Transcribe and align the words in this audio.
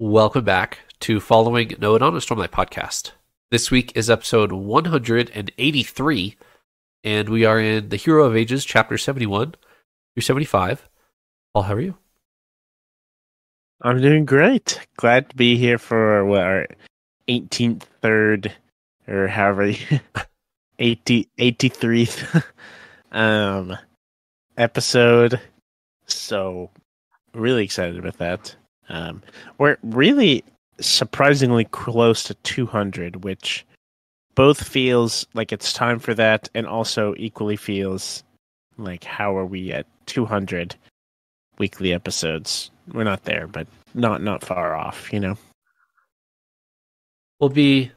Welcome 0.00 0.44
back 0.44 0.78
to 1.00 1.18
Following 1.18 1.74
Noah 1.80 1.98
on 1.98 2.14
a 2.14 2.18
Stormlight 2.18 2.50
podcast. 2.50 3.10
This 3.50 3.72
week 3.72 3.90
is 3.96 4.08
episode 4.08 4.52
183, 4.52 6.36
and 7.02 7.28
we 7.28 7.44
are 7.44 7.58
in 7.58 7.88
The 7.88 7.96
Hero 7.96 8.24
of 8.24 8.36
Ages, 8.36 8.64
chapter 8.64 8.96
71 8.96 9.56
through 10.14 10.20
75. 10.20 10.88
Paul, 11.52 11.62
how 11.64 11.74
are 11.74 11.80
you? 11.80 11.96
I'm 13.82 14.00
doing 14.00 14.24
great. 14.24 14.86
Glad 14.96 15.30
to 15.30 15.36
be 15.36 15.56
here 15.56 15.78
for 15.78 16.24
what 16.24 16.42
our 16.42 16.66
18th, 17.26 17.82
third, 18.00 18.52
or 19.08 19.26
however, 19.26 19.72
80, 20.78 21.28
83rd 21.36 22.44
um, 23.10 23.76
episode. 24.56 25.40
So, 26.06 26.70
really 27.34 27.64
excited 27.64 27.98
about 27.98 28.18
that. 28.18 28.54
Um, 28.88 29.22
we're 29.58 29.76
really 29.82 30.44
surprisingly 30.80 31.64
close 31.64 32.22
to 32.24 32.34
200, 32.34 33.24
which 33.24 33.66
both 34.34 34.66
feels 34.66 35.26
like 35.34 35.52
it's 35.52 35.72
time 35.72 35.98
for 35.98 36.14
that, 36.14 36.48
and 36.54 36.66
also 36.66 37.14
equally 37.16 37.56
feels 37.56 38.22
like 38.76 39.04
how 39.04 39.36
are 39.36 39.46
we 39.46 39.72
at 39.72 39.86
200 40.06 40.76
weekly 41.58 41.92
episodes? 41.92 42.70
We're 42.92 43.04
not 43.04 43.24
there, 43.24 43.46
but 43.46 43.66
not 43.94 44.22
not 44.22 44.44
far 44.44 44.74
off, 44.74 45.12
you 45.12 45.20
know. 45.20 45.36
We'll 47.40 47.50
be, 47.50 47.92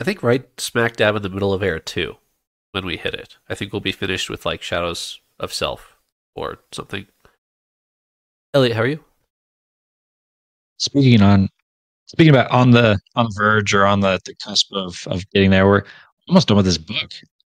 I 0.00 0.04
think, 0.04 0.22
right 0.22 0.48
smack 0.58 0.96
dab 0.96 1.16
in 1.16 1.22
the 1.22 1.30
middle 1.30 1.52
of 1.52 1.62
Era 1.62 1.80
2 1.80 2.16
when 2.72 2.84
we 2.84 2.96
hit 2.96 3.14
it. 3.14 3.36
I 3.48 3.54
think 3.54 3.72
we'll 3.72 3.80
be 3.80 3.92
finished 3.92 4.28
with 4.28 4.44
like 4.44 4.62
Shadows 4.62 5.20
of 5.38 5.52
Self 5.52 5.96
or 6.34 6.58
something. 6.72 7.06
Elliot, 8.54 8.76
how 8.76 8.82
are 8.82 8.86
you? 8.86 9.04
Speaking 10.82 11.22
on 11.22 11.48
speaking 12.06 12.34
about 12.34 12.50
on 12.50 12.70
the 12.70 12.98
on 13.14 13.26
the 13.26 13.34
verge 13.36 13.72
or 13.72 13.86
on 13.86 14.00
the, 14.00 14.20
the 14.24 14.34
cusp 14.34 14.72
of 14.72 15.06
of 15.06 15.28
getting 15.30 15.50
there 15.50 15.66
we're 15.66 15.84
almost 16.28 16.48
done 16.48 16.56
with 16.56 16.66
this 16.66 16.78
book. 16.78 17.12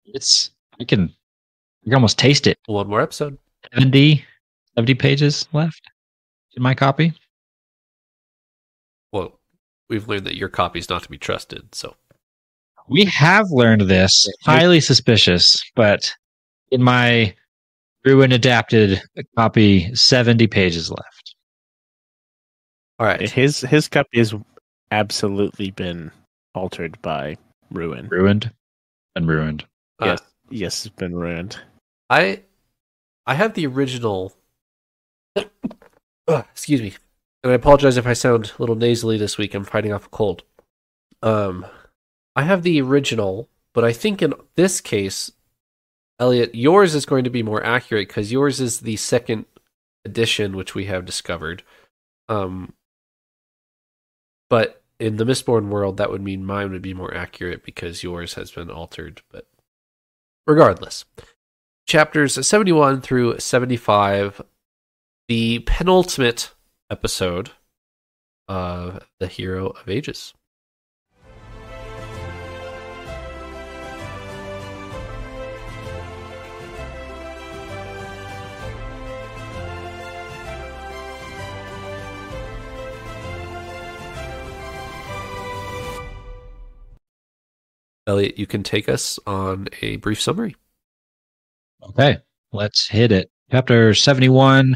It's 0.06 0.52
i 0.80 0.84
can 0.84 1.04
i 1.04 1.86
can 1.86 1.96
almost 1.96 2.20
taste 2.20 2.48
it. 2.48 2.58
One 2.66 2.88
more 2.88 3.02
episode. 3.02 3.38
70 3.74 4.24
70 4.76 4.96
pages 4.96 5.48
left 5.54 5.82
in 6.56 6.64
my 6.64 6.74
copy. 6.74 7.14
Well, 9.12 9.40
we've 9.90 10.08
learned 10.08 10.26
that 10.26 10.36
your 10.36 10.50
copy's 10.50 10.90
not 10.90 11.04
to 11.04 11.10
be 11.10 11.18
trusted, 11.18 11.74
so. 11.74 11.96
We 12.90 13.06
have 13.06 13.46
learned 13.52 13.82
this. 13.82 14.28
Highly 14.44 14.82
suspicious 14.82 15.64
but 15.76 16.14
in 16.72 16.84
my 16.84 17.34
ruin 18.04 18.34
adapted 18.34 19.02
copy 19.38 19.94
70 19.96 20.48
pages 20.48 20.90
left 20.90 21.33
all 23.00 23.08
right. 23.08 23.30
His 23.30 23.62
his 23.62 23.88
copy 23.88 24.18
has 24.20 24.34
absolutely 24.92 25.72
been 25.72 26.12
altered 26.54 27.02
by 27.02 27.38
ruin. 27.72 28.08
ruined 28.10 28.52
and 29.16 29.28
ruined 29.28 29.66
Uh, 30.00 30.06
Yes, 30.06 30.22
yes, 30.50 30.86
it's 30.86 30.96
been 30.96 31.16
ruined. 31.16 31.58
I 32.10 32.42
I 33.26 33.34
have 33.36 33.54
the 33.54 33.66
original. 33.68 34.34
Ugh, 35.36 35.46
excuse 36.52 36.82
me, 36.82 36.94
and 37.44 37.52
I 37.52 37.56
apologize 37.56 37.98
if 37.98 38.08
I 38.08 38.14
sound 38.14 38.52
a 38.58 38.62
little 38.62 38.76
nasally 38.76 39.18
this 39.18 39.38
week. 39.38 39.54
I'm 39.54 39.64
fighting 39.64 39.94
off 39.94 40.06
a 40.06 40.10
cold. 40.10 40.44
Um, 41.22 41.66
I 42.36 42.44
have 42.44 42.64
the 42.64 42.82
original, 42.82 43.48
but 43.74 43.84
I 43.84 43.94
think 43.94 44.22
in 44.22 44.34
this 44.56 44.82
case, 44.82 45.32
Elliot, 46.20 46.54
yours 46.54 46.96
is 46.96 47.06
going 47.06 47.24
to 47.24 47.30
be 47.30 47.44
more 47.44 47.64
accurate 47.64 48.08
because 48.08 48.32
yours 48.32 48.60
is 48.60 48.82
the 48.82 48.98
second 48.98 49.46
edition, 50.06 50.56
which 50.56 50.76
we 50.76 50.86
have 50.86 51.06
discovered. 51.06 51.64
Um, 52.30 52.74
but 54.54 54.84
in 55.00 55.16
the 55.16 55.24
Mistborn 55.24 55.70
world, 55.70 55.98
that 55.98 56.12
would 56.12 56.22
mean 56.22 56.46
mine 56.46 56.70
would 56.72 56.84
be 56.84 56.94
more 56.94 57.12
accurate 57.12 57.64
because 57.64 58.04
yours 58.04 58.36
has 58.36 58.52
been 58.52 58.70
altered. 58.70 59.24
But 59.32 59.48
regardless, 60.46 61.06
chapters 61.88 62.48
71 62.48 63.02
through 63.02 63.40
75, 63.40 64.44
the 65.28 65.58
penultimate 65.66 66.52
episode 66.92 67.50
of 68.48 69.04
The 69.18 69.26
Hero 69.26 69.70
of 69.70 69.90
Ages. 69.90 70.36
Elliot, 88.14 88.38
you 88.38 88.46
can 88.46 88.62
take 88.62 88.88
us 88.88 89.18
on 89.26 89.68
a 89.82 89.96
brief 89.96 90.22
summary. 90.22 90.56
Okay, 91.90 92.20
let's 92.52 92.88
hit 92.88 93.12
it. 93.12 93.32
Chapter 93.50 93.96
71 93.96 94.76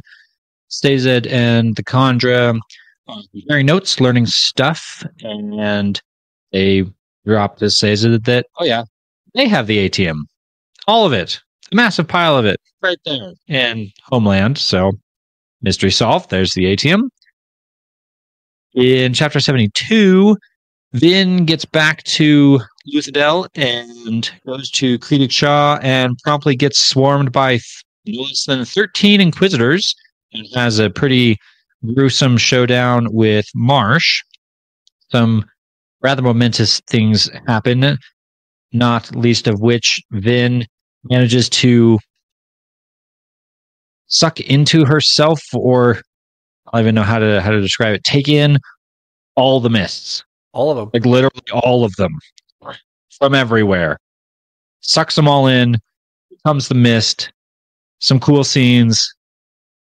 Sazed 0.70 1.28
and 1.28 1.76
the 1.76 1.84
Kandra 1.84 2.60
uh, 3.08 3.22
comparing 3.32 3.68
notes, 3.68 4.02
learning 4.02 4.26
stuff, 4.26 5.06
and 5.22 6.02
they 6.52 6.84
drop 7.28 7.60
this 7.60 7.78
Sazed 7.78 8.26
that, 8.26 8.48
oh 8.58 8.66
yeah, 8.66 8.86
they 9.36 9.48
have 9.48 9.68
the 9.68 9.78
atium. 9.78 10.26
All 10.88 11.06
of 11.06 11.14
it. 11.14 11.40
A 11.72 11.76
massive 11.76 12.08
pile 12.08 12.36
of 12.38 12.46
it 12.46 12.60
right 12.82 12.98
there 13.06 13.34
in 13.48 13.92
Homeland. 14.06 14.58
So, 14.58 14.94
mystery 15.62 15.92
solved. 15.92 16.32
There's 16.32 16.54
the 16.56 16.66
atium. 16.66 17.12
In 18.74 19.14
chapter 19.14 19.40
72, 19.40 20.36
Vin 20.94 21.46
gets 21.46 21.66
back 21.66 22.04
to 22.04 22.60
Luthadel 22.94 23.48
and 23.56 24.30
goes 24.46 24.72
to 24.72 24.98
Kredik 25.00 25.32
Shaw 25.32 25.78
and 25.82 26.18
promptly 26.24 26.56
gets 26.56 26.80
swarmed 26.80 27.32
by 27.32 27.60
no 28.06 28.22
less 28.22 28.46
than 28.46 28.64
13 28.64 29.20
Inquisitors 29.20 29.94
and 30.32 30.48
has 30.56 30.80
a 30.80 30.90
pretty 30.90 31.38
gruesome 31.94 32.38
showdown 32.38 33.08
with 33.12 33.46
Marsh. 33.54 34.24
Some 35.12 35.46
rather 36.02 36.22
momentous 36.22 36.80
things 36.88 37.30
happen, 37.48 37.98
not 38.72 39.14
least 39.14 39.48
of 39.48 39.60
which 39.60 40.02
Vin 40.12 40.66
manages 41.04 41.50
to 41.50 42.00
suck 44.08 44.40
into 44.40 44.86
herself 44.86 45.42
or 45.54 46.02
I 46.68 46.78
don't 46.78 46.82
even 46.82 46.96
know 46.96 47.04
how 47.04 47.20
to 47.20 47.42
how 47.42 47.52
to 47.52 47.62
describe 47.62 47.94
it. 47.96 48.04
Take 48.06 48.30
in 48.30 48.58
all 49.36 49.60
the 49.60 49.70
mists 49.70 50.24
All 50.58 50.72
of 50.72 50.78
them. 50.78 50.90
like 50.92 51.06
literally 51.06 51.44
all 51.54 51.86
of 51.86 51.96
them 51.98 52.18
from 53.12 53.36
everywhere. 53.36 54.00
Sucks 54.82 55.14
them 55.16 55.28
all 55.28 55.46
in, 55.46 55.76
comes 56.44 56.68
the 56.68 56.74
mist, 56.74 57.32
some 58.00 58.20
cool 58.20 58.44
scenes, 58.44 59.14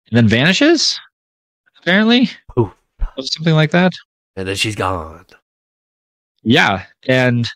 and 0.08 0.16
then 0.16 0.28
vanishes. 0.28 1.00
Apparently, 1.80 2.30
Poof. 2.54 2.70
something 3.18 3.54
like 3.54 3.72
that. 3.72 3.92
And 4.36 4.46
then 4.46 4.54
she's 4.54 4.76
gone. 4.76 5.26
Yeah, 6.44 6.84
and 7.08 7.48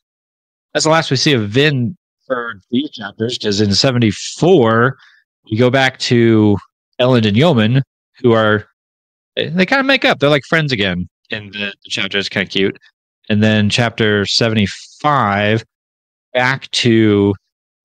that's 0.75 0.85
the 0.85 0.91
last 0.91 1.09
we 1.09 1.17
see 1.17 1.33
of 1.33 1.49
Vin 1.49 1.97
for 2.27 2.55
these 2.73 2.91
chapters. 2.91 3.39
Because 3.39 3.61
in 3.61 3.73
'74, 3.73 4.97
we 5.49 5.57
go 5.57 5.71
back 5.71 5.99
to 6.01 6.59
Elend 7.01 7.25
and 7.25 7.37
Yomen, 7.37 7.83
who 8.21 8.33
are 8.33 8.67
they, 9.37 9.49
they 9.49 9.65
kind 9.65 9.79
of 9.79 9.87
make 9.87 10.05
up. 10.05 10.19
They're 10.19 10.29
like 10.29 10.45
friends 10.45 10.73
again 10.73 11.09
in 11.31 11.53
the, 11.53 11.73
the 11.85 11.91
chapter. 11.91 12.19
It's 12.19 12.29
kind 12.29 12.45
of 12.45 12.51
cute. 12.51 12.77
And 13.29 13.43
then 13.43 13.69
chapter 13.71 14.25
75, 14.27 15.65
back 16.33 16.71
to 16.73 17.35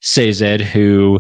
Sazed, 0.02 0.62
who 0.62 1.20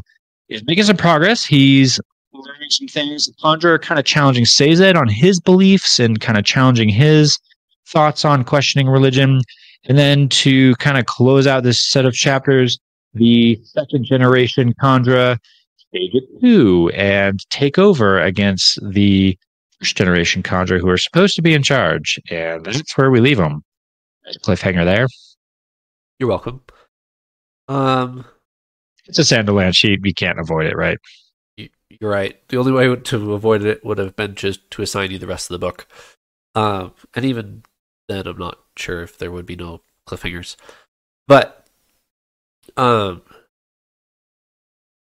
is 0.50 0.64
making 0.66 0.84
some 0.84 0.98
progress. 0.98 1.46
He's 1.46 2.00
learning 2.34 2.70
some 2.70 2.88
things. 2.88 3.28
The 3.28 3.34
Kandra 3.34 3.82
kind 3.82 4.00
of 4.00 4.06
challenging 4.06 4.46
Sazed 4.46 4.96
on 4.96 5.08
his 5.08 5.40
beliefs 5.40 6.00
and 6.00 6.20
kind 6.20 6.38
of 6.38 6.46
challenging 6.46 6.90
his 6.90 7.40
thoughts 7.88 8.26
on 8.26 8.44
questioning 8.44 8.88
religion. 8.88 9.42
And 9.86 9.98
then 9.98 10.30
to 10.30 10.76
kind 10.76 10.98
of 10.98 11.06
close 11.06 11.48
out 11.48 11.64
this 11.64 11.82
set 11.82 12.06
of 12.06 12.14
chapters, 12.14 12.80
the 13.14 13.60
second 13.64 14.06
generation 14.06 14.74
Kandra 14.76 15.38
stage 15.78 16.12
it 16.14 16.24
two 16.40 16.92
and 16.96 17.40
take 17.50 17.78
over 17.78 18.20
against 18.20 18.80
the 18.92 19.38
first 19.80 19.98
generation 19.98 20.44
Kandra 20.44 20.80
who 20.80 20.90
are 20.90 20.98
supposed 20.98 21.36
to 21.36 21.42
be 21.42 21.54
in 21.54 21.64
charge. 21.64 22.20
And 22.30 22.64
that's 22.64 22.98
where 22.98 23.12
we 23.12 23.20
leave 23.20 23.38
them. 23.38 23.64
Cliffhanger 24.40 24.86
there. 24.86 25.08
You're 26.20 26.30
welcome. 26.30 26.62
Um, 27.68 28.26
It's 29.06 29.20
a 29.20 29.24
Sanderland 29.24 29.76
sheet. 29.76 30.02
We 30.02 30.14
can't 30.14 30.40
avoid 30.40 30.68
it, 30.68 30.76
right? 30.76 30.98
you, 31.58 31.70
you're 31.90 32.12
right. 32.12 32.38
The 32.50 32.58
only 32.58 32.72
way 32.72 32.96
to 32.96 33.34
avoid 33.34 33.64
it 33.64 33.84
would 33.86 33.98
have 33.98 34.16
been 34.16 34.36
just 34.36 34.70
to 34.72 34.82
assign 34.82 35.12
you 35.12 35.18
the 35.18 35.28
rest 35.28 35.50
of 35.50 35.56
the 35.56 35.66
book. 35.66 35.88
Um, 36.56 36.94
and 37.16 37.26
even 37.26 37.64
then, 38.08 38.28
I'm 38.28 38.38
not 38.38 38.60
sure 38.78 39.02
if 39.04 39.18
there 39.18 39.32
would 39.32 39.46
be 39.46 39.56
no 39.56 39.82
cliffhangers. 40.08 40.56
But, 41.28 41.68
um, 42.78 43.22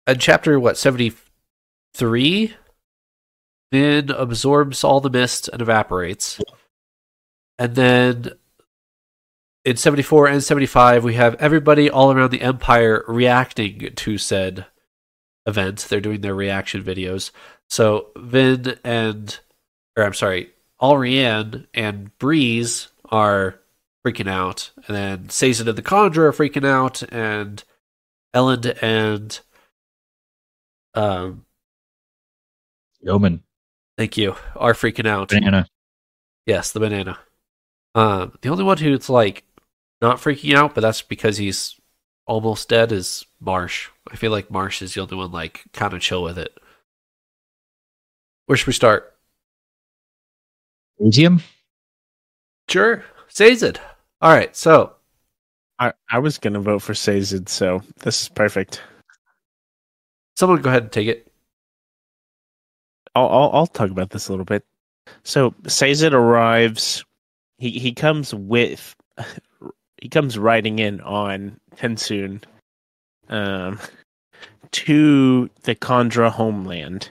in 0.08 0.20
chapter 0.20 0.60
what 0.60 0.78
seventy 0.78 1.14
three, 1.94 2.54
Vin 3.72 4.12
absorbs 4.12 4.84
all 4.84 5.00
the 5.00 5.10
mist 5.10 5.50
and 5.52 5.62
evaporates. 5.62 6.40
And 7.58 7.76
then 7.76 8.32
in 9.66 9.78
74 9.78 10.28
and 10.28 10.44
75, 10.44 11.04
we 11.04 11.14
have 11.16 11.36
everybody 11.36 11.90
all 11.90 12.12
around 12.12 12.32
the 12.32 12.42
Empire 12.42 13.04
reacting 13.08 13.92
to 13.96 14.18
said 14.18 14.66
event. 15.46 15.88
They're 15.90 16.02
doing 16.02 16.22
their 16.22 16.36
reaction 16.36 16.84
videos. 16.84 17.32
So 17.70 18.08
Vin 18.18 18.78
and, 18.84 19.40
or 19.98 20.04
I'm 20.04 20.14
sorry, 20.14 20.52
Allrianne 20.82 21.68
and 21.74 22.18
Breeze 22.18 22.90
are 23.06 23.60
freaking 24.06 24.30
out. 24.30 24.72
And 24.88 24.96
then 24.96 25.30
Sazed 25.30 25.68
and 25.68 25.78
the 25.78 25.82
Kandra 25.82 26.18
are 26.18 26.34
freaking 26.34 26.68
out. 26.68 27.04
And 27.04 27.64
Elend 28.36 28.82
and 28.82 29.40
um, 30.94 31.46
Yomen. 33.06 33.42
Thank 33.98 34.18
you. 34.18 34.36
Are 34.56 34.74
freaking 34.74 35.08
out. 35.08 35.30
Banana. 35.30 35.68
Yes, 36.46 36.72
the 36.72 36.80
banana. 36.80 37.20
Um, 37.96 38.34
the 38.42 38.50
only 38.50 38.64
one 38.64 38.78
who's 38.78 39.10
like 39.10 39.44
not 40.04 40.18
freaking 40.18 40.56
out, 40.56 40.76
but 40.76 40.82
that's 40.82 41.02
because 41.02 41.38
he's 41.38 41.80
almost 42.28 42.70
dead, 42.70 42.92
is 42.92 43.26
Marsh. 43.40 43.90
I 44.12 44.16
feel 44.16 44.32
like 44.32 44.52
Marsh 44.52 44.82
is 44.82 44.94
the 44.94 45.02
only 45.02 45.16
one 45.16 45.32
like 45.32 45.64
kind 45.74 45.94
of 45.94 46.02
chill 46.02 46.22
with 46.24 46.38
it. 46.38 46.56
Where 48.46 48.58
should 48.58 48.68
we 48.68 48.74
start? 48.74 49.16
Elysium? 51.00 51.42
Sure, 52.70 53.04
Sazed. 53.28 53.80
All 54.22 54.32
right, 54.32 54.56
so 54.56 54.94
I, 55.80 55.94
I 56.10 56.20
was 56.20 56.38
gonna 56.38 56.60
vote 56.60 56.80
for 56.82 56.94
Sazed, 56.94 57.50
so 57.50 57.82
this 58.04 58.22
is 58.22 58.30
perfect. 58.30 58.82
someone 60.36 60.62
go 60.62 60.70
ahead 60.70 60.84
and 60.84 60.92
take 60.92 61.08
it. 61.08 61.32
I'll, 63.16 63.28
I'll 63.30 63.50
I'll 63.54 63.68
talk 63.68 63.92
about 63.92 64.10
this 64.10 64.28
a 64.28 64.32
little 64.32 64.46
bit. 64.46 64.66
So 65.24 65.54
Sazed 65.68 66.14
arrives. 66.14 67.04
He 67.58 67.72
he 67.72 67.94
comes 67.94 68.34
with 68.34 68.96
he 70.04 70.10
comes 70.10 70.38
riding 70.38 70.80
in 70.80 71.00
on 71.00 71.58
Tensoon, 71.78 72.44
um, 73.30 73.80
to 74.72 75.50
the 75.62 75.76
Kandra 75.76 76.30
homeland, 76.30 77.10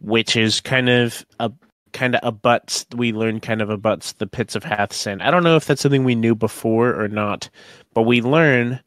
which 0.00 0.36
is 0.36 0.58
kind 0.58 0.88
of 0.88 1.22
a 1.38 1.52
kind 1.92 2.14
of 2.14 2.20
abuts. 2.22 2.86
We 2.96 3.12
learn 3.12 3.40
kind 3.40 3.60
of 3.60 3.68
abuts 3.68 4.12
the 4.14 4.26
pits 4.26 4.54
of 4.54 4.64
Hathsin. 4.64 5.20
I 5.20 5.30
don't 5.30 5.44
know 5.44 5.56
if 5.56 5.66
that's 5.66 5.82
something 5.82 6.02
we 6.02 6.14
knew 6.14 6.34
before 6.34 6.98
or 6.98 7.08
not, 7.08 7.50
but 7.92 8.04
we 8.04 8.22
learn. 8.22 8.80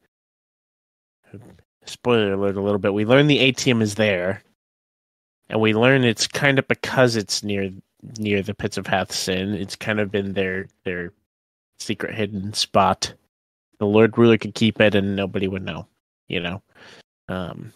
Spoiler 1.85 2.33
alert! 2.33 2.57
A 2.57 2.61
little 2.61 2.79
bit. 2.79 2.95
We 2.95 3.05
learn 3.05 3.27
the 3.27 3.37
atium 3.37 3.83
is 3.83 3.93
there, 3.93 4.41
and 5.51 5.61
we 5.61 5.75
learn 5.75 6.03
it's 6.03 6.25
kind 6.25 6.57
of 6.57 6.67
because 6.67 7.15
it's 7.15 7.43
near 7.43 7.69
near 8.17 8.41
the 8.41 8.55
pits 8.55 8.77
of 8.77 8.85
Hathsin. 8.85 9.53
It's 9.53 9.75
kind 9.75 9.99
of 9.99 10.09
been 10.09 10.33
their 10.33 10.65
their 10.85 11.13
secret 11.77 12.15
hidden 12.15 12.53
spot. 12.53 13.13
The 13.79 13.85
Lord 13.85 14.17
Ruler 14.17 14.37
could 14.37 14.55
keep 14.55 14.79
it, 14.79 14.95
and 14.95 15.15
nobody 15.15 15.47
would 15.47 15.63
know. 15.63 15.87
You 16.27 16.39
know. 16.39 16.61
Um, 17.29 17.73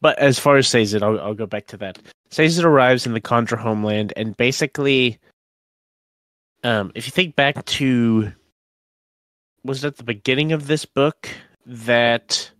but 0.00 0.18
as 0.18 0.38
far 0.38 0.56
as 0.56 0.68
Sazed, 0.68 1.02
I'll 1.02 1.20
I'll 1.20 1.34
go 1.34 1.46
back 1.46 1.66
to 1.68 1.76
that. 1.78 1.98
Sazed 2.30 2.62
arrives 2.62 3.06
in 3.06 3.14
the 3.14 3.20
Kandra 3.20 3.58
homeland, 3.58 4.12
and 4.16 4.36
basically, 4.36 5.18
um, 6.62 6.92
if 6.94 7.06
you 7.06 7.10
think 7.10 7.36
back 7.36 7.64
to, 7.64 8.32
was 9.62 9.84
it 9.84 9.88
at 9.88 9.96
the 9.96 10.04
beginning 10.04 10.52
of 10.52 10.66
this 10.66 10.84
book 10.84 11.28
that 11.66 12.50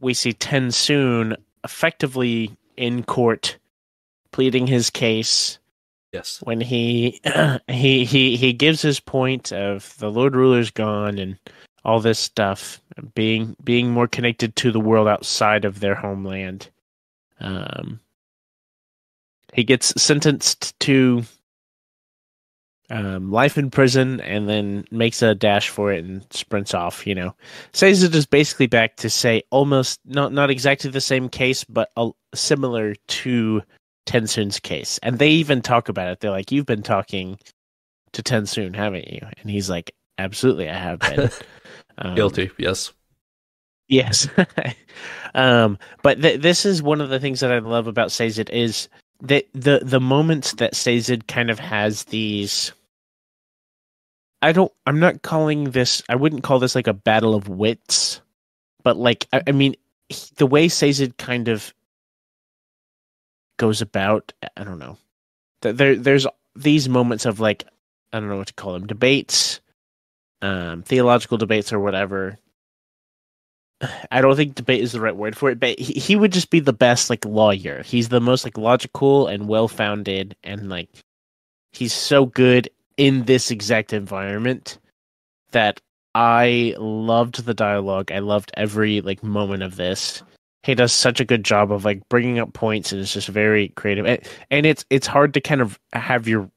we 0.00 0.14
see 0.14 0.32
Tensoon 0.32 1.36
effectively 1.64 2.56
in 2.76 3.02
court 3.02 3.58
pleading 4.32 4.66
his 4.66 4.90
case 4.90 5.58
Yes. 6.14 6.38
when 6.44 6.60
he 6.60 7.20
he 7.68 8.04
he 8.04 8.36
he 8.36 8.52
gives 8.52 8.80
his 8.80 9.00
point 9.00 9.52
of 9.52 9.96
the 9.98 10.10
Lord 10.10 10.36
Ruler's 10.36 10.70
gone 10.70 11.18
and 11.18 11.36
all 11.84 11.98
this 11.98 12.20
stuff 12.20 12.80
being 13.16 13.56
being 13.64 13.90
more 13.90 14.06
connected 14.06 14.54
to 14.56 14.70
the 14.70 14.80
world 14.80 15.08
outside 15.08 15.64
of 15.64 15.80
their 15.80 15.96
homeland. 15.96 16.70
Um, 17.40 17.98
he 19.52 19.64
gets 19.64 20.00
sentenced 20.00 20.78
to 20.80 21.24
um, 22.90 23.32
life 23.32 23.58
in 23.58 23.70
prison 23.70 24.20
and 24.20 24.48
then 24.48 24.84
makes 24.92 25.20
a 25.20 25.34
dash 25.34 25.68
for 25.68 25.92
it 25.92 26.04
and 26.04 26.24
sprints 26.30 26.74
off. 26.74 27.08
You 27.08 27.16
know, 27.16 27.34
Sazed 27.72 28.14
is 28.14 28.26
basically 28.26 28.68
back 28.68 28.96
to 28.98 29.10
say 29.10 29.42
almost 29.50 29.98
not 30.04 30.32
not 30.32 30.48
exactly 30.48 30.90
the 30.90 31.00
same 31.00 31.28
case, 31.28 31.64
but 31.64 31.90
a, 31.96 32.10
similar 32.34 32.94
to 32.94 33.62
Tensoon's 34.06 34.60
case. 34.60 34.98
And 35.02 35.18
they 35.18 35.30
even 35.30 35.62
talk 35.62 35.88
about 35.88 36.08
it. 36.08 36.20
They're 36.20 36.30
like, 36.30 36.52
"You've 36.52 36.66
been 36.66 36.82
talking 36.82 37.38
to 38.12 38.22
Tensoon, 38.22 38.74
haven't 38.74 39.08
you?" 39.08 39.20
And 39.40 39.50
he's 39.50 39.70
like, 39.70 39.94
"Absolutely, 40.18 40.68
I 40.68 40.76
have 40.78 40.98
been." 41.00 41.30
Um, 41.96 42.16
Guilty. 42.16 42.50
Yes. 42.58 42.92
Yes. 43.88 44.28
um, 45.34 45.78
but 46.02 46.20
th- 46.20 46.40
this 46.40 46.66
is 46.66 46.82
one 46.82 47.00
of 47.00 47.08
the 47.08 47.20
things 47.20 47.38
that 47.38 47.52
I 47.52 47.58
love 47.58 47.86
about 47.86 48.10
Sazed 48.10 48.50
is 48.50 48.88
that 49.20 49.46
the 49.52 49.80
the 49.84 50.00
moments 50.00 50.54
that 50.54 50.74
Sazed 50.74 51.26
kind 51.28 51.50
of 51.50 51.58
has 51.58 52.04
these. 52.04 52.72
I 54.42 54.52
don't. 54.52 54.72
I'm 54.86 55.00
not 55.00 55.22
calling 55.22 55.70
this. 55.70 56.02
I 56.08 56.16
wouldn't 56.16 56.42
call 56.42 56.58
this 56.58 56.74
like 56.74 56.86
a 56.86 56.92
battle 56.92 57.34
of 57.34 57.48
wits, 57.48 58.20
but 58.82 58.96
like 58.96 59.26
I, 59.32 59.42
I 59.46 59.52
mean, 59.52 59.76
he- 60.08 60.30
the 60.36 60.46
way 60.46 60.68
Sazed 60.68 61.16
kind 61.16 61.48
of 61.48 61.72
goes 63.56 63.80
about. 63.80 64.32
I 64.56 64.64
don't 64.64 64.78
know. 64.78 64.98
There, 65.62 65.96
there's 65.96 66.26
these 66.54 66.88
moments 66.88 67.26
of 67.26 67.40
like 67.40 67.64
I 68.12 68.20
don't 68.20 68.28
know 68.28 68.36
what 68.36 68.48
to 68.48 68.54
call 68.54 68.74
them 68.74 68.86
debates, 68.86 69.60
um, 70.42 70.82
theological 70.82 71.38
debates 71.38 71.72
or 71.72 71.80
whatever. 71.80 72.38
I 74.10 74.20
don't 74.20 74.36
think 74.36 74.54
debate 74.54 74.82
is 74.82 74.92
the 74.92 75.00
right 75.00 75.16
word 75.16 75.36
for 75.36 75.50
it, 75.50 75.58
but 75.58 75.78
he, 75.78 75.94
he 75.94 76.16
would 76.16 76.32
just 76.32 76.50
be 76.50 76.60
the 76.60 76.72
best 76.72 77.10
like 77.10 77.24
lawyer. 77.24 77.82
He's 77.82 78.08
the 78.08 78.20
most 78.20 78.44
like 78.44 78.56
logical 78.56 79.26
and 79.26 79.48
well 79.48 79.68
founded 79.68 80.36
and 80.44 80.68
like 80.68 80.88
he's 81.72 81.92
so 81.92 82.26
good 82.26 82.68
in 82.96 83.24
this 83.24 83.50
exact 83.50 83.92
environment 83.92 84.78
that 85.50 85.80
I 86.14 86.74
loved 86.78 87.44
the 87.44 87.54
dialogue. 87.54 88.12
I 88.12 88.20
loved 88.20 88.52
every 88.54 89.00
like 89.00 89.22
moment 89.22 89.62
of 89.62 89.76
this. 89.76 90.22
He 90.64 90.74
does 90.74 90.92
such 90.92 91.20
a 91.20 91.24
good 91.24 91.44
job 91.44 91.70
of 91.70 91.84
like 91.84 92.08
bringing 92.08 92.38
up 92.38 92.54
points 92.54 92.90
and 92.90 93.00
it's 93.00 93.12
just 93.12 93.28
very 93.28 93.68
creative. 93.70 94.06
And, 94.06 94.20
and 94.50 94.66
it's 94.66 94.84
it's 94.88 95.06
hard 95.06 95.34
to 95.34 95.40
kind 95.40 95.60
of 95.60 95.78
have 95.92 96.26
your 96.26 96.50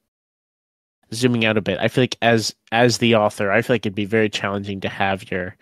zooming 1.12 1.44
out 1.44 1.58
a 1.58 1.62
bit. 1.62 1.78
I 1.78 1.88
feel 1.88 2.02
like 2.02 2.16
as 2.22 2.54
as 2.72 2.98
the 2.98 3.14
author, 3.14 3.50
I 3.50 3.62
feel 3.62 3.74
like 3.74 3.86
it'd 3.86 3.94
be 3.94 4.06
very 4.06 4.30
challenging 4.30 4.80
to 4.80 4.88
have 4.88 5.30
your 5.30 5.56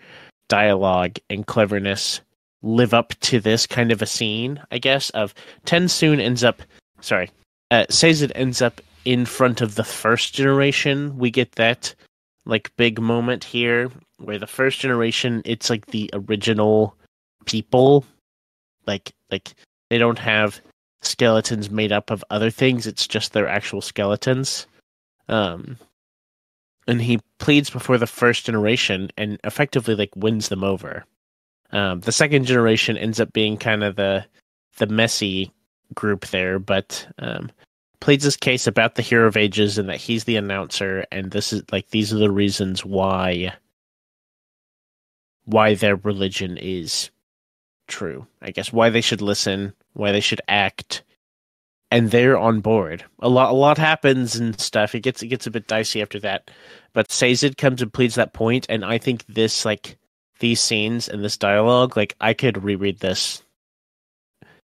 dialogue 0.47 1.17
and 1.29 1.45
cleverness 1.45 2.21
live 2.63 2.93
up 2.93 3.13
to 3.19 3.39
this 3.39 3.67
kind 3.67 3.91
of 3.91 4.01
a 4.01 4.05
scene, 4.05 4.61
I 4.71 4.77
guess, 4.79 5.09
of 5.11 5.33
TenSoon 5.65 6.19
ends 6.21 6.43
up 6.43 6.61
sorry. 7.01 7.29
Uh 7.69 7.85
Sazed 7.89 8.31
ends 8.33 8.61
up 8.61 8.79
in 9.03 9.25
front 9.25 9.59
of 9.59 9.75
the 9.75 9.83
first 9.83 10.33
generation. 10.33 11.17
We 11.17 11.31
get 11.31 11.53
that 11.53 11.93
like 12.45 12.73
big 12.77 13.01
moment 13.01 13.43
here 13.43 13.91
where 14.19 14.39
the 14.39 14.47
first 14.47 14.79
generation 14.79 15.41
it's 15.43 15.69
like 15.69 15.87
the 15.87 16.09
original 16.13 16.95
people. 17.45 18.05
Like 18.87 19.13
like 19.29 19.53
they 19.89 19.97
don't 19.97 20.19
have 20.19 20.59
skeletons 21.01 21.69
made 21.69 21.91
up 21.91 22.09
of 22.09 22.23
other 22.29 22.49
things, 22.49 22.87
it's 22.87 23.07
just 23.07 23.33
their 23.33 23.47
actual 23.47 23.81
skeletons. 23.81 24.65
Um 25.27 25.77
and 26.87 27.01
he 27.01 27.19
pleads 27.37 27.69
before 27.69 27.97
the 27.97 28.07
first 28.07 28.45
generation 28.45 29.09
and 29.17 29.39
effectively 29.43 29.93
like 29.93 30.15
wins 30.15 30.49
them 30.49 30.63
over. 30.63 31.03
Um, 31.71 31.99
the 31.99 32.13
second 32.13 32.45
generation 32.45 32.97
ends 32.97 33.19
up 33.19 33.33
being 33.33 33.57
kind 33.57 33.83
of 33.83 33.97
the 33.97 34.25
the 34.77 34.87
messy 34.87 35.51
group 35.93 36.27
there, 36.27 36.59
but 36.59 37.05
um, 37.19 37.51
pleads 37.99 38.23
his 38.23 38.37
case 38.37 38.67
about 38.67 38.95
the 38.95 39.01
hero 39.01 39.27
of 39.27 39.37
ages 39.37 39.77
and 39.77 39.89
that 39.89 39.97
he's 39.97 40.23
the 40.23 40.37
announcer, 40.37 41.05
and 41.11 41.31
this 41.31 41.51
is 41.51 41.63
like 41.71 41.89
these 41.89 42.13
are 42.13 42.17
the 42.17 42.31
reasons 42.31 42.85
why 42.85 43.53
why 45.45 45.73
their 45.73 45.95
religion 45.97 46.57
is 46.57 47.09
true. 47.87 48.27
I 48.41 48.51
guess 48.51 48.71
why 48.71 48.89
they 48.89 49.01
should 49.01 49.21
listen, 49.21 49.73
why 49.93 50.11
they 50.11 50.19
should 50.19 50.41
act, 50.47 51.03
and 51.89 52.11
they're 52.11 52.37
on 52.37 52.59
board. 52.59 53.03
A 53.19 53.29
lot, 53.29 53.51
a 53.51 53.55
lot 53.55 53.77
happens 53.77 54.35
and 54.35 54.59
stuff. 54.59 54.93
It 54.93 55.01
gets, 55.01 55.23
it 55.23 55.27
gets 55.27 55.47
a 55.47 55.51
bit 55.51 55.67
dicey 55.67 56.01
after 56.01 56.19
that. 56.19 56.51
But 56.93 57.11
Sazed 57.11 57.57
comes 57.57 57.81
and 57.81 57.93
pleads 57.93 58.15
that 58.15 58.33
point, 58.33 58.65
and 58.69 58.83
I 58.83 58.97
think 58.97 59.25
this, 59.27 59.65
like, 59.65 59.97
these 60.39 60.61
scenes 60.61 61.07
and 61.07 61.23
this 61.23 61.37
dialogue, 61.37 61.97
like, 61.97 62.15
I 62.21 62.33
could 62.33 62.63
reread 62.63 62.99
this 62.99 63.41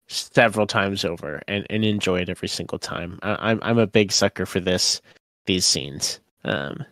several 0.07 0.67
times 0.67 1.05
over 1.05 1.41
and, 1.47 1.65
and 1.69 1.85
enjoy 1.85 2.19
it 2.19 2.29
every 2.29 2.47
single 2.47 2.79
time. 2.79 3.19
I, 3.23 3.51
I'm, 3.51 3.59
I'm 3.61 3.77
a 3.77 3.87
big 3.87 4.11
sucker 4.11 4.45
for 4.45 4.59
this, 4.59 5.01
these 5.45 5.65
scenes. 5.65 6.19
Um, 6.43 6.85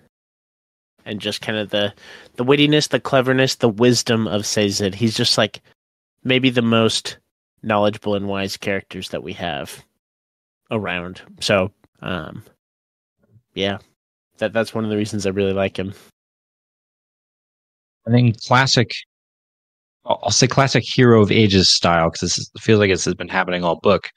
and 1.05 1.19
just 1.19 1.41
kind 1.41 1.57
of 1.57 1.69
the, 1.69 1.93
the 2.35 2.45
wittiness, 2.45 2.89
the 2.89 2.99
cleverness, 2.99 3.55
the 3.55 3.69
wisdom 3.69 4.27
of 4.27 4.45
Sazed. 4.45 4.93
He's 4.93 5.17
just 5.17 5.37
like 5.37 5.61
maybe 6.23 6.49
the 6.49 6.61
most 6.61 7.17
knowledgeable 7.63 8.15
and 8.15 8.27
wise 8.27 8.57
characters 8.57 9.09
that 9.09 9.23
we 9.23 9.33
have 9.33 9.83
around. 10.71 11.21
So, 11.39 11.71
um, 12.01 12.43
yeah, 13.53 13.79
that 14.37 14.53
that's 14.53 14.73
one 14.73 14.83
of 14.83 14.89
the 14.89 14.97
reasons 14.97 15.25
I 15.25 15.31
really 15.31 15.53
like 15.53 15.77
him. 15.77 15.93
I 18.07 18.11
think 18.11 18.41
classic. 18.43 18.91
I'll 20.05 20.31
say 20.31 20.47
classic 20.47 20.83
hero 20.83 21.21
of 21.21 21.31
ages 21.31 21.69
style 21.69 22.09
because 22.09 22.35
this 22.35 22.49
feels 22.59 22.79
like 22.79 22.89
this 22.89 23.05
has 23.05 23.13
been 23.13 23.27
happening 23.27 23.63
all 23.63 23.79
book. 23.79 24.09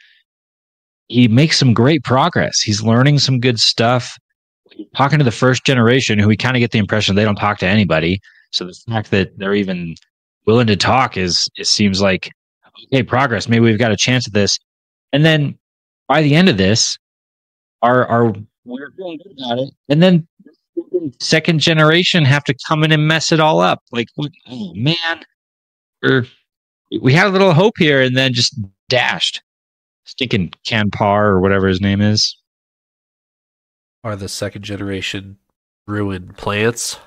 He 1.08 1.28
makes 1.28 1.58
some 1.58 1.74
great 1.74 2.02
progress. 2.04 2.60
He's 2.60 2.82
learning 2.82 3.18
some 3.18 3.40
good 3.40 3.60
stuff. 3.60 4.16
Talking 4.96 5.18
to 5.18 5.24
the 5.24 5.30
first 5.30 5.66
generation, 5.66 6.18
who 6.18 6.28
we 6.28 6.36
kind 6.36 6.56
of 6.56 6.60
get 6.60 6.70
the 6.70 6.78
impression 6.78 7.14
they 7.14 7.24
don't 7.24 7.36
talk 7.36 7.58
to 7.58 7.66
anybody. 7.66 8.20
So 8.52 8.64
the 8.64 8.74
fact 8.88 9.10
that 9.10 9.36
they're 9.36 9.54
even 9.54 9.96
willing 10.46 10.66
to 10.66 10.76
talk 10.76 11.16
is 11.16 11.48
it 11.56 11.66
seems 11.66 12.00
like 12.00 12.30
okay 12.86 13.02
progress. 13.02 13.48
Maybe 13.48 13.64
we've 13.64 13.78
got 13.78 13.92
a 13.92 13.96
chance 13.96 14.26
at 14.26 14.32
this. 14.32 14.58
And 15.12 15.24
then 15.24 15.58
by 16.08 16.22
the 16.22 16.34
end 16.34 16.48
of 16.48 16.56
this, 16.56 16.98
our 17.82 18.06
our 18.06 18.34
we're 18.64 18.92
feeling 18.96 19.18
good 19.18 19.38
about 19.38 19.58
it. 19.58 19.70
And 19.88 20.02
then 20.02 20.26
second 21.20 21.60
generation 21.60 22.24
have 22.24 22.44
to 22.44 22.54
come 22.66 22.84
in 22.84 22.92
and 22.92 23.06
mess 23.06 23.32
it 23.32 23.40
all 23.40 23.60
up. 23.60 23.82
Like, 23.90 24.08
oh 24.48 24.72
man, 24.74 25.22
we're, 26.02 26.26
we 27.00 27.12
had 27.12 27.26
a 27.26 27.30
little 27.30 27.52
hope 27.52 27.74
here, 27.78 28.02
and 28.02 28.16
then 28.16 28.32
just 28.32 28.58
dashed. 28.88 29.42
Stinking 30.04 30.52
KanPaar 30.66 31.24
or 31.24 31.40
whatever 31.40 31.68
his 31.68 31.80
name 31.80 32.00
is. 32.00 32.36
Are 34.04 34.16
the 34.16 34.28
second 34.28 34.62
generation 34.62 35.38
ruined 35.86 36.36
plants? 36.36 36.98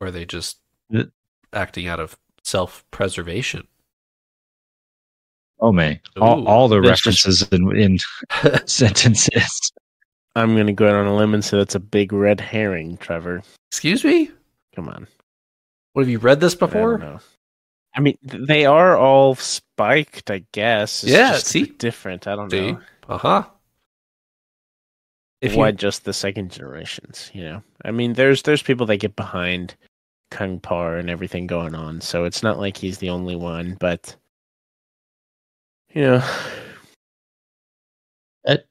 Or 0.00 0.08
are 0.08 0.10
they 0.10 0.26
just 0.26 0.58
acting 1.52 1.86
out 1.88 2.00
of 2.00 2.16
self 2.44 2.84
preservation? 2.90 3.66
Oh 5.60 5.72
man, 5.72 6.00
all, 6.20 6.48
all 6.48 6.68
the 6.68 6.80
that's 6.80 7.02
just- 7.02 7.26
references 7.26 7.48
in, 7.52 7.76
in 7.76 7.98
sentences. 8.66 9.72
I'm 10.36 10.56
gonna 10.56 10.72
go 10.72 10.88
out 10.88 10.94
on 10.94 11.06
a 11.06 11.14
limb 11.16 11.34
and 11.34 11.44
say 11.44 11.58
that's 11.58 11.74
a 11.74 11.80
big 11.80 12.12
red 12.12 12.40
herring, 12.40 12.96
Trevor. 12.98 13.42
Excuse 13.70 14.04
me? 14.04 14.30
Come 14.74 14.88
on. 14.88 15.06
What 15.92 16.02
have 16.02 16.08
you 16.08 16.18
read 16.18 16.40
this 16.40 16.54
I 16.54 16.58
don't 16.58 16.70
before? 16.70 16.98
know. 16.98 17.18
I 17.94 18.00
mean, 18.00 18.16
they 18.22 18.64
are 18.64 18.96
all 18.96 19.34
spiked, 19.34 20.30
I 20.30 20.44
guess. 20.52 21.02
It's 21.02 21.12
Yeah, 21.12 21.32
just 21.32 21.46
see? 21.48 21.64
different. 21.66 22.28
I 22.28 22.36
don't 22.36 22.48
See? 22.50 22.72
know. 22.72 22.80
Uh 23.08 23.18
huh. 23.18 23.44
If 25.40 25.56
Why 25.56 25.68
you 25.68 25.72
just 25.72 26.04
the 26.04 26.12
second 26.12 26.52
generations? 26.52 27.30
You 27.34 27.42
know, 27.42 27.62
I 27.84 27.90
mean, 27.90 28.12
there's 28.12 28.42
there's 28.42 28.62
people 28.62 28.86
that 28.86 28.98
get 28.98 29.16
behind 29.16 29.74
KanPaar 30.30 30.98
and 30.98 31.10
everything 31.10 31.46
going 31.46 31.74
on, 31.74 32.00
so 32.00 32.24
it's 32.24 32.42
not 32.42 32.58
like 32.58 32.76
he's 32.76 32.98
the 32.98 33.10
only 33.10 33.36
one. 33.36 33.76
But 33.80 34.16
you 35.94 36.02
know, 36.02 36.24
That 38.44 38.64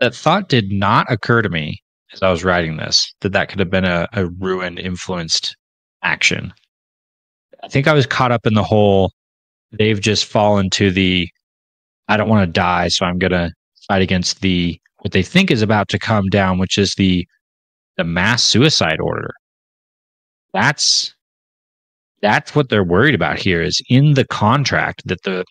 that 0.00 0.14
thought 0.14 0.48
did 0.48 0.70
not 0.72 1.10
occur 1.10 1.42
to 1.42 1.48
me 1.48 1.82
as 2.12 2.22
I 2.22 2.30
was 2.30 2.44
writing 2.44 2.76
this 2.76 3.12
that 3.20 3.32
that 3.32 3.48
could 3.48 3.58
have 3.60 3.70
been 3.70 3.84
a, 3.84 4.08
a 4.12 4.26
ruin 4.26 4.78
influenced 4.78 5.56
action. 6.02 6.52
I 7.62 7.68
think 7.68 7.86
I 7.86 7.92
was 7.94 8.06
caught 8.06 8.32
up 8.32 8.46
in 8.46 8.54
the 8.54 8.62
whole 8.64 9.12
they've 9.72 10.00
just 10.00 10.24
fallen 10.26 10.70
to 10.70 10.90
the 10.90 11.28
I 12.08 12.16
don't 12.16 12.28
want 12.28 12.46
to 12.48 12.52
die, 12.52 12.88
so 12.88 13.04
I'm 13.06 13.18
gonna 13.18 13.52
fight 13.88 14.02
against 14.02 14.40
the 14.40 14.80
what 15.00 15.12
they 15.12 15.22
think 15.22 15.50
is 15.50 15.62
about 15.62 15.88
to 15.88 15.98
come 15.98 16.28
down, 16.28 16.58
which 16.58 16.78
is 16.78 16.94
the 16.96 17.26
the 17.96 18.04
mass 18.04 18.42
suicide 18.44 19.00
order. 19.00 19.32
That's 20.52 21.14
that's 22.20 22.54
what 22.54 22.68
they're 22.68 22.84
worried 22.84 23.14
about 23.14 23.38
here 23.38 23.62
is 23.62 23.80
in 23.88 24.14
the 24.14 24.26
contract 24.26 25.06
that 25.06 25.22
the 25.22 25.44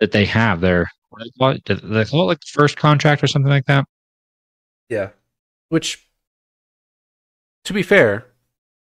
that 0.00 0.12
they 0.12 0.24
have 0.26 0.60
their 0.60 0.86
what 1.10 1.22
they 1.24 1.30
call 1.38 1.50
it? 1.50 1.64
Do 1.64 1.74
they 1.74 2.04
call 2.04 2.22
it 2.22 2.26
like 2.26 2.40
the 2.40 2.52
first 2.52 2.76
contract 2.76 3.22
or 3.22 3.26
something 3.26 3.50
like 3.50 3.66
that? 3.66 3.84
Yeah. 4.88 5.10
Which 5.68 6.06
to 7.64 7.72
be 7.72 7.82
fair, 7.82 8.26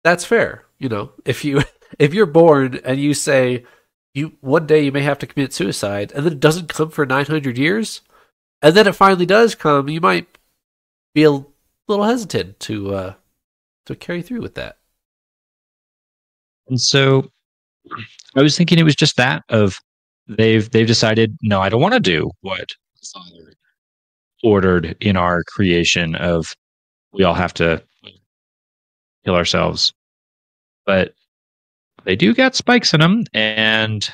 that's 0.03 0.25
fair. 0.25 0.65
You 0.77 0.89
know, 0.89 1.11
if 1.25 1.43
you 1.45 1.63
if 1.99 2.13
you're 2.13 2.25
born 2.25 2.79
and 2.83 2.99
you 2.99 3.13
say 3.13 3.65
you 4.13 4.33
one 4.41 4.67
day 4.67 4.81
you 4.81 4.91
may 4.91 5.01
have 5.01 5.19
to 5.19 5.27
commit 5.27 5.53
suicide 5.53 6.11
and 6.13 6.25
then 6.25 6.33
it 6.33 6.39
doesn't 6.39 6.69
come 6.69 6.89
for 6.89 7.05
900 7.05 7.57
years 7.57 8.01
and 8.61 8.75
then 8.75 8.87
it 8.87 8.95
finally 8.95 9.25
does 9.25 9.55
come, 9.55 9.89
you 9.89 10.01
might 10.01 10.37
be 11.13 11.23
a 11.23 11.43
little 11.87 12.05
hesitant 12.05 12.59
to 12.61 12.93
uh 12.93 13.13
to 13.85 13.95
carry 13.95 14.21
through 14.21 14.41
with 14.41 14.55
that. 14.55 14.77
And 16.67 16.79
so 16.79 17.29
I 18.35 18.41
was 18.41 18.57
thinking 18.57 18.79
it 18.79 18.83
was 18.83 18.95
just 18.95 19.17
that 19.17 19.43
of 19.49 19.77
they've 20.27 20.69
they've 20.71 20.87
decided 20.87 21.35
no, 21.41 21.61
I 21.61 21.69
don't 21.69 21.81
want 21.81 21.93
to 21.93 21.99
do 21.99 22.29
what 22.41 22.67
the 22.95 23.07
father 23.13 23.53
ordered 24.43 24.95
in 24.99 25.17
our 25.17 25.43
creation 25.43 26.15
of 26.15 26.53
we 27.13 27.23
all 27.23 27.33
have 27.33 27.53
to 27.55 27.83
kill 29.25 29.35
ourselves. 29.35 29.93
But 30.85 31.13
they 32.05 32.15
do 32.15 32.33
got 32.33 32.55
spikes 32.55 32.93
in 32.93 33.01
them 33.01 33.25
and 33.33 34.09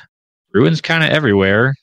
ruins 0.52 0.80
kind 0.80 1.02
of 1.04 1.10
everywhere 1.10 1.74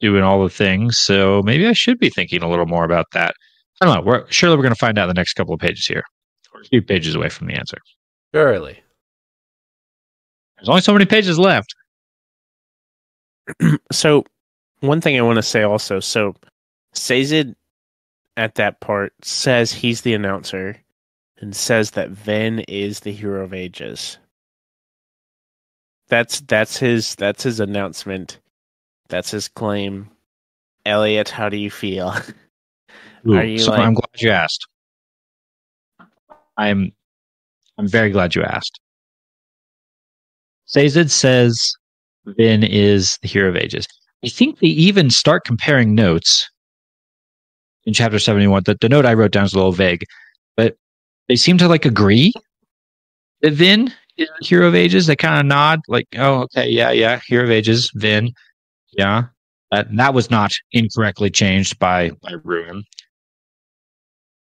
doing 0.00 0.22
all 0.22 0.42
the 0.42 0.50
things. 0.50 0.98
So 0.98 1.42
maybe 1.44 1.66
I 1.66 1.72
should 1.72 1.98
be 1.98 2.10
thinking 2.10 2.42
a 2.42 2.50
little 2.50 2.66
more 2.66 2.84
about 2.84 3.06
that. 3.12 3.34
I 3.80 3.86
don't 3.86 3.94
know. 3.96 4.02
We're, 4.02 4.26
surely 4.30 4.56
we're 4.56 4.62
going 4.62 4.74
to 4.74 4.78
find 4.78 4.98
out 4.98 5.06
the 5.06 5.14
next 5.14 5.34
couple 5.34 5.54
of 5.54 5.60
pages 5.60 5.86
here. 5.86 6.04
We're 6.52 6.62
a 6.62 6.64
few 6.64 6.82
pages 6.82 7.14
away 7.14 7.28
from 7.28 7.46
the 7.48 7.54
answer. 7.54 7.78
Surely. 8.34 8.81
There's 10.62 10.68
only 10.68 10.80
so 10.82 10.92
many 10.92 11.06
pages 11.06 11.40
left. 11.40 11.74
so 13.90 14.24
one 14.78 15.00
thing 15.00 15.18
I 15.18 15.22
want 15.22 15.36
to 15.36 15.42
say 15.42 15.62
also, 15.62 15.98
so 15.98 16.36
Sazed 16.94 17.54
at 18.36 18.54
that 18.54 18.78
part 18.80 19.12
says 19.22 19.72
he's 19.72 20.02
the 20.02 20.14
announcer 20.14 20.76
and 21.38 21.56
says 21.56 21.90
that 21.92 22.10
Vin 22.10 22.60
is 22.60 23.00
the 23.00 23.10
hero 23.10 23.42
of 23.42 23.52
ages. 23.52 24.18
That's 26.08 26.40
that's 26.42 26.76
his 26.76 27.16
that's 27.16 27.42
his 27.42 27.58
announcement. 27.58 28.38
That's 29.08 29.32
his 29.32 29.48
claim. 29.48 30.10
Elliot, 30.86 31.28
how 31.28 31.48
do 31.48 31.56
you 31.56 31.70
feel? 31.70 32.14
Ooh, 33.26 33.34
Are 33.34 33.44
you 33.44 33.58
so 33.58 33.72
like- 33.72 33.80
I'm 33.80 33.94
glad 33.94 34.20
you 34.20 34.30
asked. 34.30 34.66
I'm 36.56 36.92
I'm 37.78 37.88
very 37.88 38.10
glad 38.10 38.34
you 38.36 38.44
asked. 38.44 38.78
Sazed 40.72 41.10
says 41.10 41.74
Vin 42.24 42.62
is 42.62 43.18
the 43.20 43.28
hero 43.28 43.50
of 43.50 43.56
ages. 43.56 43.86
I 44.24 44.28
think 44.28 44.60
they 44.60 44.68
even 44.68 45.10
start 45.10 45.44
comparing 45.44 45.94
notes 45.94 46.48
in 47.84 47.92
chapter 47.92 48.18
71. 48.18 48.62
The, 48.64 48.78
the 48.80 48.88
note 48.88 49.04
I 49.04 49.12
wrote 49.12 49.32
down 49.32 49.44
is 49.44 49.52
a 49.52 49.56
little 49.56 49.72
vague, 49.72 50.04
but 50.56 50.76
they 51.28 51.36
seem 51.36 51.58
to 51.58 51.68
like 51.68 51.84
agree 51.84 52.32
that 53.42 53.52
Vin 53.52 53.92
is 54.16 54.28
the 54.40 54.46
hero 54.46 54.68
of 54.68 54.74
ages. 54.74 55.06
They 55.06 55.16
kind 55.16 55.38
of 55.38 55.44
nod, 55.44 55.80
like, 55.88 56.06
oh, 56.16 56.42
okay, 56.42 56.68
yeah, 56.70 56.90
yeah, 56.90 57.20
hero 57.26 57.44
of 57.44 57.50
ages, 57.50 57.90
Vin. 57.94 58.32
Yeah. 58.92 59.24
That, 59.72 59.94
that 59.96 60.14
was 60.14 60.30
not 60.30 60.52
incorrectly 60.72 61.28
changed 61.28 61.78
by, 61.78 62.12
by 62.22 62.32
Ruin. 62.44 62.84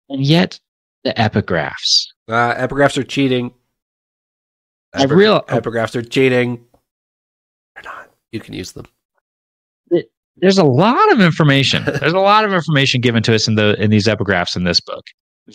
And 0.09 0.25
yet, 0.25 0.59
the 1.03 1.13
epigraphs. 1.13 2.07
Uh, 2.27 2.55
epigraphs 2.55 2.97
are 2.97 3.03
cheating. 3.03 3.53
I 5.01 5.03
real- 5.05 5.41
epigraphs 5.43 5.95
are 5.95 6.01
cheating. 6.01 6.65
They're 7.75 7.83
not. 7.83 8.09
You 8.31 8.39
can 8.39 8.53
use 8.53 8.71
them. 8.73 8.85
There's 10.39 10.59
a 10.59 10.63
lot 10.63 11.11
of 11.11 11.19
information. 11.19 11.83
There's 11.99 12.13
a 12.13 12.19
lot 12.19 12.45
of 12.45 12.53
information 12.53 13.01
given 13.01 13.23
to 13.23 13.33
us 13.33 13.47
in 13.47 13.55
the 13.55 13.75
in 13.81 13.89
these 13.89 14.05
epigraphs 14.05 14.55
in 14.55 14.65
this 14.65 14.79
book. 14.79 15.03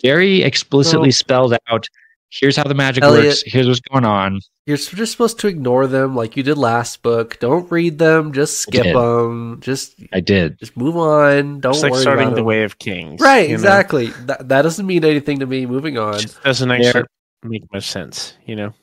Very 0.01 0.41
explicitly 0.43 1.07
Well- 1.07 1.11
spelled 1.13 1.57
out. 1.69 1.87
Here's 2.31 2.57
how 2.57 2.63
the 2.63 2.73
magic 2.73 3.03
Elliot- 3.03 3.25
works. 3.27 3.43
Here's 3.45 3.67
what's 3.67 3.79
going 3.79 4.05
on. 4.05 4.39
You're 4.65 4.77
just 4.77 5.11
supposed 5.11 5.39
to 5.41 5.47
ignore 5.47 5.85
them 5.87 6.15
like 6.15 6.35
you 6.35 6.41
did 6.41 6.57
last 6.57 7.01
book. 7.03 7.37
Don't 7.39 7.69
read 7.71 7.99
them. 7.99 8.33
Just 8.33 8.59
skip 8.59 8.85
them. 8.85 9.59
Just 9.61 9.95
I 10.13 10.19
did. 10.19 10.57
just 10.57 10.75
move 10.75 10.97
on. 10.97 11.59
Don't 11.59 11.73
It's 11.75 11.83
like 11.83 11.91
worry 11.91 12.01
starting 12.01 12.23
about 12.23 12.31
the 12.31 12.35
them. 12.37 12.45
way 12.45 12.63
of 12.63 12.79
kings. 12.79 13.21
Right, 13.21 13.41
you 13.43 13.47
know? 13.49 13.53
exactly. 13.53 14.07
That, 14.25 14.49
that 14.49 14.63
doesn't 14.63 14.85
mean 14.87 15.05
anything 15.05 15.39
to 15.39 15.45
me. 15.45 15.65
Moving 15.67 15.97
on. 15.97 16.17
Just 16.19 16.41
doesn't 16.43 16.71
actually 16.71 17.03
make 17.43 17.71
much 17.71 17.87
sense, 17.89 18.35
you 18.47 18.55
know. 18.55 18.73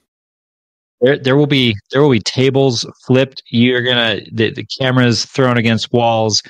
There, 1.01 1.19
there 1.19 1.37
will 1.37 1.47
be 1.47 1.75
there 1.91 2.03
will 2.03 2.11
be 2.11 2.21
tables 2.21 2.87
flipped. 3.07 3.43
You're 3.51 3.83
gonna 3.83 4.21
the, 4.33 4.51
the 4.51 4.67
cameras 4.79 5.25
thrown 5.25 5.57
against 5.57 5.93
walls. 5.93 6.43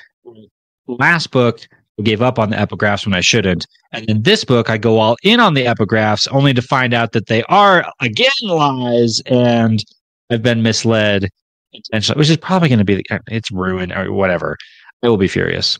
Last 0.87 1.31
book, 1.31 1.61
I 1.99 2.01
gave 2.01 2.21
up 2.21 2.37
on 2.37 2.49
the 2.49 2.57
epigraphs 2.57 3.05
when 3.05 3.15
I 3.15 3.21
shouldn't, 3.21 3.65
and 3.93 4.09
in 4.09 4.23
this 4.23 4.43
book, 4.43 4.69
I 4.69 4.77
go 4.77 4.99
all 4.99 5.15
in 5.23 5.39
on 5.39 5.53
the 5.53 5.65
epigraphs, 5.65 6.27
only 6.31 6.53
to 6.53 6.61
find 6.61 6.93
out 6.93 7.13
that 7.13 7.27
they 7.27 7.43
are 7.43 7.85
again 8.01 8.31
lies, 8.43 9.21
and 9.25 9.83
I've 10.29 10.41
been 10.41 10.63
misled 10.63 11.29
intentionally. 11.71 12.19
Which 12.19 12.29
is 12.29 12.37
probably 12.37 12.67
going 12.67 12.79
to 12.79 12.85
be 12.85 12.95
the, 12.95 13.19
it's 13.27 13.51
ruin 13.51 13.93
or 13.93 14.11
whatever. 14.11 14.57
I 15.03 15.07
will 15.07 15.17
be 15.17 15.27
furious. 15.27 15.79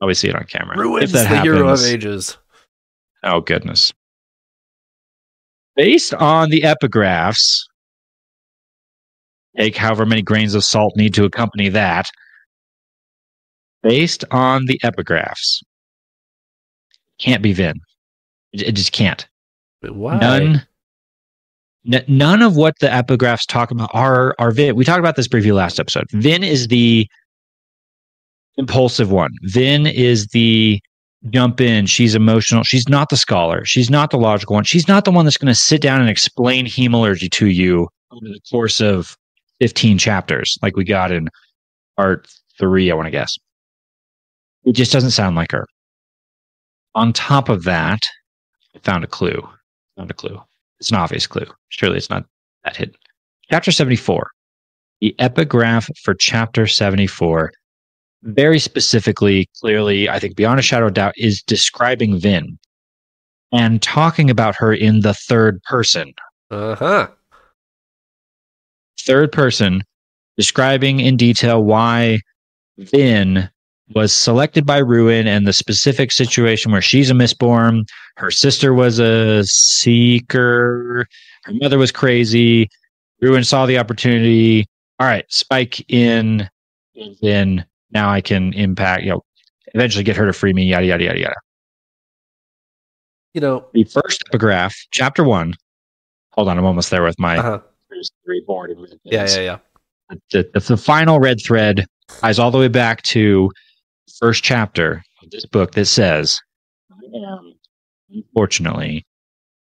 Always 0.00 0.18
see 0.18 0.28
it 0.28 0.34
on 0.34 0.44
camera. 0.44 0.76
Ruins 0.76 1.04
If 1.04 1.12
that 1.12 1.28
the 1.30 1.40
hero 1.40 1.68
of 1.68 1.82
ages. 1.84 2.36
Oh 3.22 3.40
goodness. 3.40 3.92
Based 5.76 6.12
on 6.14 6.50
the 6.50 6.62
epigraphs, 6.62 7.62
take 9.56 9.76
however 9.76 10.06
many 10.06 10.22
grains 10.22 10.54
of 10.54 10.64
salt 10.64 10.96
need 10.96 11.14
to 11.14 11.24
accompany 11.24 11.68
that. 11.70 12.10
based 13.82 14.24
on 14.30 14.66
the 14.66 14.78
epigraphs, 14.84 15.62
can't 17.18 17.42
be 17.42 17.52
Vin. 17.52 17.80
It, 18.52 18.62
it 18.62 18.72
just 18.72 18.92
can't. 18.92 19.26
Why? 19.82 20.18
None. 20.18 20.66
n- 21.92 22.04
none 22.08 22.42
of 22.42 22.56
what 22.56 22.74
the 22.80 22.88
epigraphs 22.88 23.46
talk 23.46 23.70
about 23.70 23.90
are 23.94 24.34
are 24.38 24.50
Vin. 24.50 24.76
We 24.76 24.84
talked 24.84 24.98
about 25.00 25.16
this 25.16 25.28
briefly 25.28 25.52
last 25.52 25.80
episode. 25.80 26.04
Vin 26.12 26.42
is 26.44 26.68
the 26.68 27.06
impulsive 28.56 29.10
one. 29.10 29.30
Vin 29.42 29.86
is 29.86 30.26
the 30.28 30.80
jump 31.30 31.60
in. 31.60 31.86
She's 31.86 32.14
emotional. 32.14 32.62
She's 32.64 32.88
not 32.88 33.08
the 33.10 33.16
scholar. 33.16 33.64
She's 33.64 33.90
not 33.90 34.10
the 34.10 34.18
logical 34.18 34.54
one. 34.54 34.64
She's 34.64 34.88
not 34.88 35.04
the 35.04 35.10
one 35.10 35.24
that's 35.24 35.36
going 35.38 35.52
to 35.52 35.58
sit 35.58 35.80
down 35.82 36.00
and 36.00 36.10
explain 36.10 36.66
hemalurgy 36.66 37.30
to 37.32 37.46
you 37.46 37.88
over 38.10 38.26
the 38.26 38.40
course 38.50 38.80
of 38.80 39.16
15 39.60 39.98
chapters, 39.98 40.58
like 40.62 40.76
we 40.76 40.84
got 40.84 41.12
in 41.12 41.28
part 41.96 42.28
three, 42.58 42.90
I 42.90 42.94
want 42.94 43.06
to 43.06 43.10
guess. 43.10 43.36
It 44.64 44.72
just 44.72 44.92
doesn't 44.92 45.10
sound 45.10 45.36
like 45.36 45.52
her. 45.52 45.66
On 46.94 47.12
top 47.12 47.48
of 47.48 47.64
that, 47.64 48.00
I 48.74 48.78
found 48.80 49.04
a 49.04 49.06
clue. 49.06 49.48
Found 49.96 50.10
a 50.10 50.14
clue. 50.14 50.40
It's 50.78 50.90
an 50.90 50.96
obvious 50.96 51.26
clue. 51.26 51.46
Surely 51.68 51.96
it's 51.96 52.10
not 52.10 52.24
that 52.64 52.76
hidden. 52.76 52.94
Chapter 53.50 53.70
74. 53.70 54.30
The 55.00 55.14
epigraph 55.18 55.88
for 56.02 56.14
chapter 56.14 56.66
74 56.66 57.52
very 58.22 58.58
specifically, 58.58 59.48
clearly, 59.60 60.08
I 60.08 60.18
think 60.18 60.36
beyond 60.36 60.58
a 60.58 60.62
shadow 60.62 60.86
of 60.86 60.94
doubt, 60.94 61.14
is 61.16 61.42
describing 61.42 62.18
Vin 62.18 62.58
and 63.52 63.80
talking 63.80 64.30
about 64.30 64.54
her 64.56 64.74
in 64.74 65.00
the 65.00 65.14
third 65.14 65.62
person. 65.62 66.12
Uh 66.50 66.74
huh. 66.74 67.08
Third 69.06 69.32
person, 69.32 69.82
describing 70.36 71.00
in 71.00 71.16
detail 71.16 71.62
why 71.62 72.20
Vin 72.78 73.48
was 73.94 74.12
selected 74.12 74.64
by 74.64 74.78
Ruin 74.78 75.26
and 75.26 75.46
the 75.46 75.52
specific 75.52 76.12
situation 76.12 76.70
where 76.70 76.80
she's 76.80 77.10
a 77.10 77.14
Mistborn, 77.14 77.88
her 78.16 78.30
sister 78.30 78.72
was 78.72 78.98
a 78.98 79.44
seeker, 79.44 81.06
her 81.44 81.52
mother 81.54 81.78
was 81.78 81.90
crazy. 81.90 82.68
Ruin 83.20 83.44
saw 83.44 83.66
the 83.66 83.78
opportunity. 83.78 84.66
All 84.98 85.06
right, 85.06 85.24
spike 85.28 85.84
in 85.90 86.48
Vin 87.20 87.64
now 87.90 88.10
I 88.10 88.20
can 88.20 88.52
impact, 88.52 89.02
you 89.02 89.10
know, 89.10 89.24
eventually 89.74 90.04
get 90.04 90.16
her 90.16 90.26
to 90.26 90.32
free 90.32 90.52
me, 90.52 90.64
yada, 90.64 90.86
yada, 90.86 91.04
yada, 91.04 91.18
yada. 91.18 91.36
You 93.34 93.40
know, 93.40 93.66
The 93.72 93.84
first 93.84 94.22
epigraph, 94.28 94.74
chapter 94.90 95.24
one. 95.24 95.54
Hold 96.32 96.48
on, 96.48 96.58
I'm 96.58 96.64
almost 96.64 96.90
there 96.90 97.02
with 97.02 97.18
my 97.18 97.38
uh-huh. 97.38 97.60
There's 98.00 98.12
three 98.24 98.42
board. 98.46 98.74
yeah, 99.04 99.28
yeah, 99.28 99.40
yeah. 99.40 99.58
The, 100.30 100.50
the, 100.54 100.60
the 100.60 100.76
final 100.76 101.20
red 101.20 101.38
thread 101.44 101.84
ties 102.08 102.38
all 102.38 102.50
the 102.50 102.58
way 102.58 102.68
back 102.68 103.02
to 103.02 103.50
the 104.06 104.14
first 104.18 104.42
chapter 104.42 105.02
of 105.22 105.30
this 105.30 105.44
book 105.44 105.72
that 105.72 105.84
says, 105.84 106.40
I 106.90 106.94
am, 107.16 107.54
unfortunately, 108.10 109.04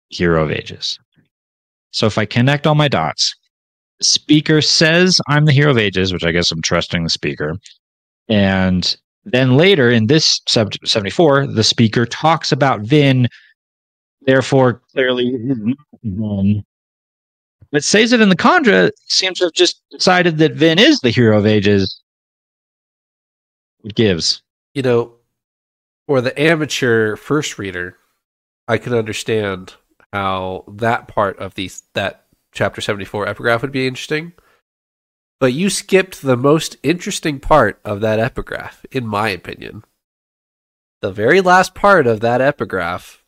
hero 0.09 0.45
of 0.45 0.51
ages. 0.51 0.99
So 1.91 2.07
if 2.07 2.17
I 2.17 2.25
connect 2.25 2.67
all 2.67 2.75
my 2.75 2.89
dots, 2.89 3.35
the 3.99 4.05
speaker 4.05 4.62
says 4.62 5.21
I'm 5.29 5.45
the 5.45 5.53
hero 5.53 5.71
of 5.71 5.79
ages, 5.79 6.11
which 6.12 6.25
I 6.25 6.33
guess 6.33 6.51
I'm 6.51 6.62
trusting 6.62 7.05
the 7.05 7.11
speaker. 7.11 7.55
And 8.29 8.97
then 9.25 9.59
later 9.59 9.91
in 9.91 10.07
this 10.07 10.41
74, 10.49 11.49
the 11.49 11.62
speaker 11.62 12.07
talks 12.07 12.51
about 12.51 12.81
Vin, 12.81 13.29
therefore 14.23 14.81
clearly 14.93 15.37
Vin. 16.03 16.65
But 17.73 17.85
it 18.12 18.21
in 18.21 18.29
the 18.29 18.37
Kandra 18.37 18.91
seems 19.09 19.38
to 19.38 19.47
have 19.47 19.55
just 19.55 19.83
decided 19.91 20.37
that 20.38 20.52
Vin 20.52 20.79
is 20.79 21.00
the 21.00 21.11
hero 21.11 21.38
of 21.38 21.47
ages. 21.47 22.00
It 23.83 23.95
gives. 23.95 24.43
You 24.75 24.83
know, 24.83 25.14
for 26.07 26.21
the 26.21 26.38
amateur 26.38 27.17
first 27.17 27.59
reader, 27.59 27.97
I 28.69 28.76
can 28.76 28.93
understand 28.93 29.75
how 30.12 30.64
that 30.69 31.09
part 31.09 31.38
of 31.38 31.55
the 31.55 31.71
that 31.95 32.26
chapter 32.52 32.82
74 32.82 33.26
epigraph 33.26 33.63
would 33.63 33.73
be 33.73 33.87
interesting. 33.87 34.35
But 35.41 35.54
you 35.54 35.71
skipped 35.71 36.23
the 36.23 36.37
most 36.37 36.76
interesting 36.82 37.41
part 37.41 37.80
of 37.85 38.00
that 38.02 38.21
epigraph, 38.21 38.85
in 38.93 39.06
my 39.06 39.30
opinion. 39.30 39.82
The 41.00 41.11
very 41.11 41.41
last 41.41 41.75
part 41.75 42.06
of 42.06 42.21
that 42.21 42.41
epigraph. 42.41 43.22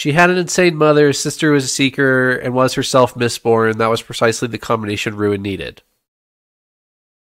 She 0.00 0.12
had 0.12 0.30
an 0.30 0.38
insane 0.38 0.76
mother, 0.76 1.12
sister 1.12 1.50
was 1.52 1.64
a 1.66 1.68
seeker, 1.68 2.30
and 2.32 2.54
was 2.54 2.72
herself 2.72 3.14
Mistborn. 3.16 3.76
That 3.76 3.88
was 3.90 4.00
precisely 4.00 4.48
the 4.48 4.56
combination 4.56 5.14
Ruin 5.14 5.42
needed. 5.42 5.82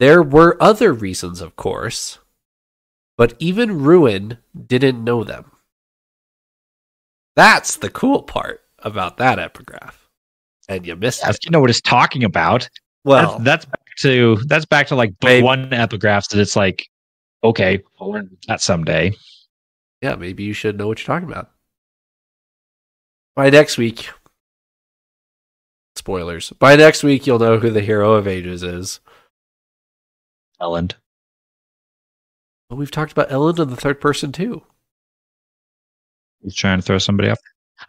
There 0.01 0.21
were 0.21 0.61
other 0.61 0.91
reasons, 0.91 1.39
of 1.39 1.55
course, 1.55 2.19
but 3.17 3.33
even 3.39 3.81
Ruin 3.83 4.39
didn't 4.67 5.01
know 5.01 5.23
them. 5.23 5.53
That's 7.37 7.77
the 7.77 7.89
cool 7.89 8.23
part 8.23 8.59
about 8.79 9.15
that 9.19 9.39
epigraph. 9.39 10.09
And 10.67 10.85
you 10.85 10.97
missed 10.97 11.23
If 11.23 11.37
it. 11.37 11.45
you 11.45 11.51
know 11.51 11.61
what 11.61 11.69
it's 11.69 11.79
talking 11.79 12.25
about. 12.25 12.67
Well, 13.05 13.39
that's, 13.39 13.63
that's 13.63 13.65
back 13.67 13.95
to 13.99 14.35
that's 14.47 14.65
back 14.65 14.87
to 14.87 14.95
like 14.95 15.11
book 15.19 15.29
Maybe- 15.29 15.43
one 15.45 15.69
epigraphs 15.69 16.27
that 16.31 16.41
it's 16.41 16.57
like, 16.57 16.89
okay, 17.41 17.81
I'll 18.01 18.11
learn 18.11 18.35
that 18.49 18.59
someday. 18.59 19.13
yeah, 20.01 20.15
maybe 20.15 20.43
you 20.43 20.51
should 20.51 20.77
know 20.77 20.87
what 20.89 20.99
you're 20.99 21.15
talking 21.15 21.31
about. 21.31 21.51
By 23.35 23.49
next 23.49 23.77
week, 23.77 24.09
spoilers. 25.95 26.51
By 26.51 26.75
next 26.75 27.03
week, 27.03 27.27
you'll 27.27 27.39
know 27.39 27.59
who 27.59 27.69
the 27.69 27.81
hero 27.81 28.13
of 28.13 28.27
ages 28.27 28.63
is. 28.63 28.99
Elend. 30.61 30.93
Well, 32.69 32.77
we've 32.77 32.91
talked 32.91 33.11
about 33.11 33.29
Elend 33.29 33.59
in 33.59 33.69
the 33.69 33.75
third 33.75 33.99
person 33.99 34.31
too. 34.31 34.63
He's 36.41 36.55
trying 36.55 36.79
to 36.79 36.81
throw 36.81 36.97
somebody 36.97 37.29
off. 37.29 37.39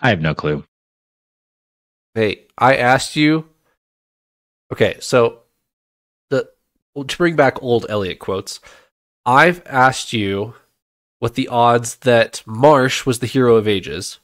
I 0.01 0.11
have 0.11 0.21
no 0.21 0.35
clue. 0.35 0.65
Hey, 2.15 2.47
I 2.59 2.77
asked 2.77 3.15
you. 3.15 3.47
Okay, 4.73 4.97
so 5.01 5.41
the 6.31 6.49
to 6.97 7.17
bring 7.17 7.37
back 7.37 7.63
old 7.63 7.87
Elliot 7.89 8.19
quotes, 8.19 8.59
I've 9.25 9.63
asked 9.67 10.13
you 10.13 10.55
what 11.19 11.35
the 11.35 11.49
odds 11.49 11.97
that 11.97 12.43
Marsh 12.47 13.07
was 13.07 13.21
the 13.21 13.27
hero 13.27 13.57
of 13.57 13.69
ages, 13.69 14.19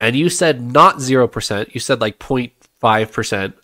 and 0.00 0.16
you 0.16 0.28
said 0.28 0.60
not 0.60 1.00
zero 1.00 1.28
percent. 1.28 1.74
You 1.74 1.80
said 1.80 2.00
like 2.00 2.22
05 2.22 3.12
percent, 3.12 3.56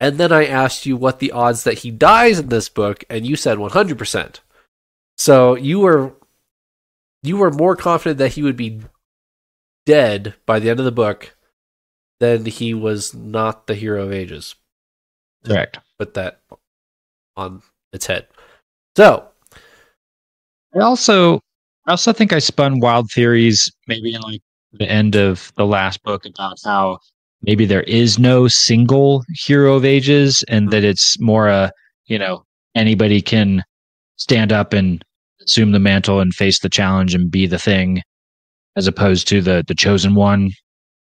and 0.00 0.18
then 0.18 0.32
I 0.32 0.46
asked 0.46 0.86
you 0.86 0.96
what 0.96 1.18
the 1.18 1.32
odds 1.32 1.64
that 1.64 1.78
he 1.78 1.90
dies 1.90 2.38
in 2.38 2.48
this 2.48 2.68
book, 2.68 3.04
and 3.10 3.26
you 3.26 3.36
said 3.36 3.58
one 3.58 3.70
hundred 3.70 3.98
percent. 3.98 4.40
So 5.16 5.56
you 5.56 5.80
were 5.80 6.14
you 7.22 7.36
were 7.36 7.50
more 7.50 7.76
confident 7.76 8.18
that 8.18 8.32
he 8.32 8.42
would 8.42 8.56
be 8.56 8.80
dead 9.86 10.34
by 10.46 10.58
the 10.58 10.70
end 10.70 10.78
of 10.78 10.84
the 10.84 10.92
book 10.92 11.34
then 12.20 12.44
he 12.44 12.74
was 12.74 13.14
not 13.14 13.66
the 13.66 13.74
hero 13.74 14.04
of 14.04 14.12
ages. 14.12 14.54
Correct. 15.44 15.78
Put 15.98 16.14
that 16.14 16.40
on 17.36 17.62
its 17.92 18.06
head. 18.06 18.26
So, 18.96 19.28
I 20.74 20.80
also 20.80 21.36
I 21.86 21.92
also 21.92 22.12
think 22.12 22.32
I 22.32 22.40
spun 22.40 22.80
wild 22.80 23.10
theories 23.10 23.70
maybe 23.86 24.14
in 24.14 24.20
like 24.20 24.42
the 24.72 24.90
end 24.90 25.16
of 25.16 25.52
the 25.56 25.66
last 25.66 26.02
book 26.02 26.24
about 26.26 26.58
how 26.64 26.98
maybe 27.42 27.64
there 27.64 27.82
is 27.84 28.18
no 28.18 28.48
single 28.48 29.24
hero 29.34 29.74
of 29.74 29.84
ages 29.84 30.44
and 30.48 30.70
that 30.70 30.84
it's 30.84 31.18
more 31.20 31.48
a 31.48 31.72
you 32.06 32.18
know 32.18 32.44
anybody 32.74 33.22
can 33.22 33.64
stand 34.16 34.52
up 34.52 34.72
and 34.72 35.04
assume 35.42 35.72
the 35.72 35.78
mantle 35.78 36.20
and 36.20 36.34
face 36.34 36.60
the 36.60 36.68
challenge 36.68 37.14
and 37.14 37.30
be 37.30 37.46
the 37.46 37.58
thing 37.58 38.02
as 38.76 38.86
opposed 38.86 39.26
to 39.28 39.40
the 39.40 39.64
the 39.66 39.74
chosen 39.74 40.14
one 40.14 40.50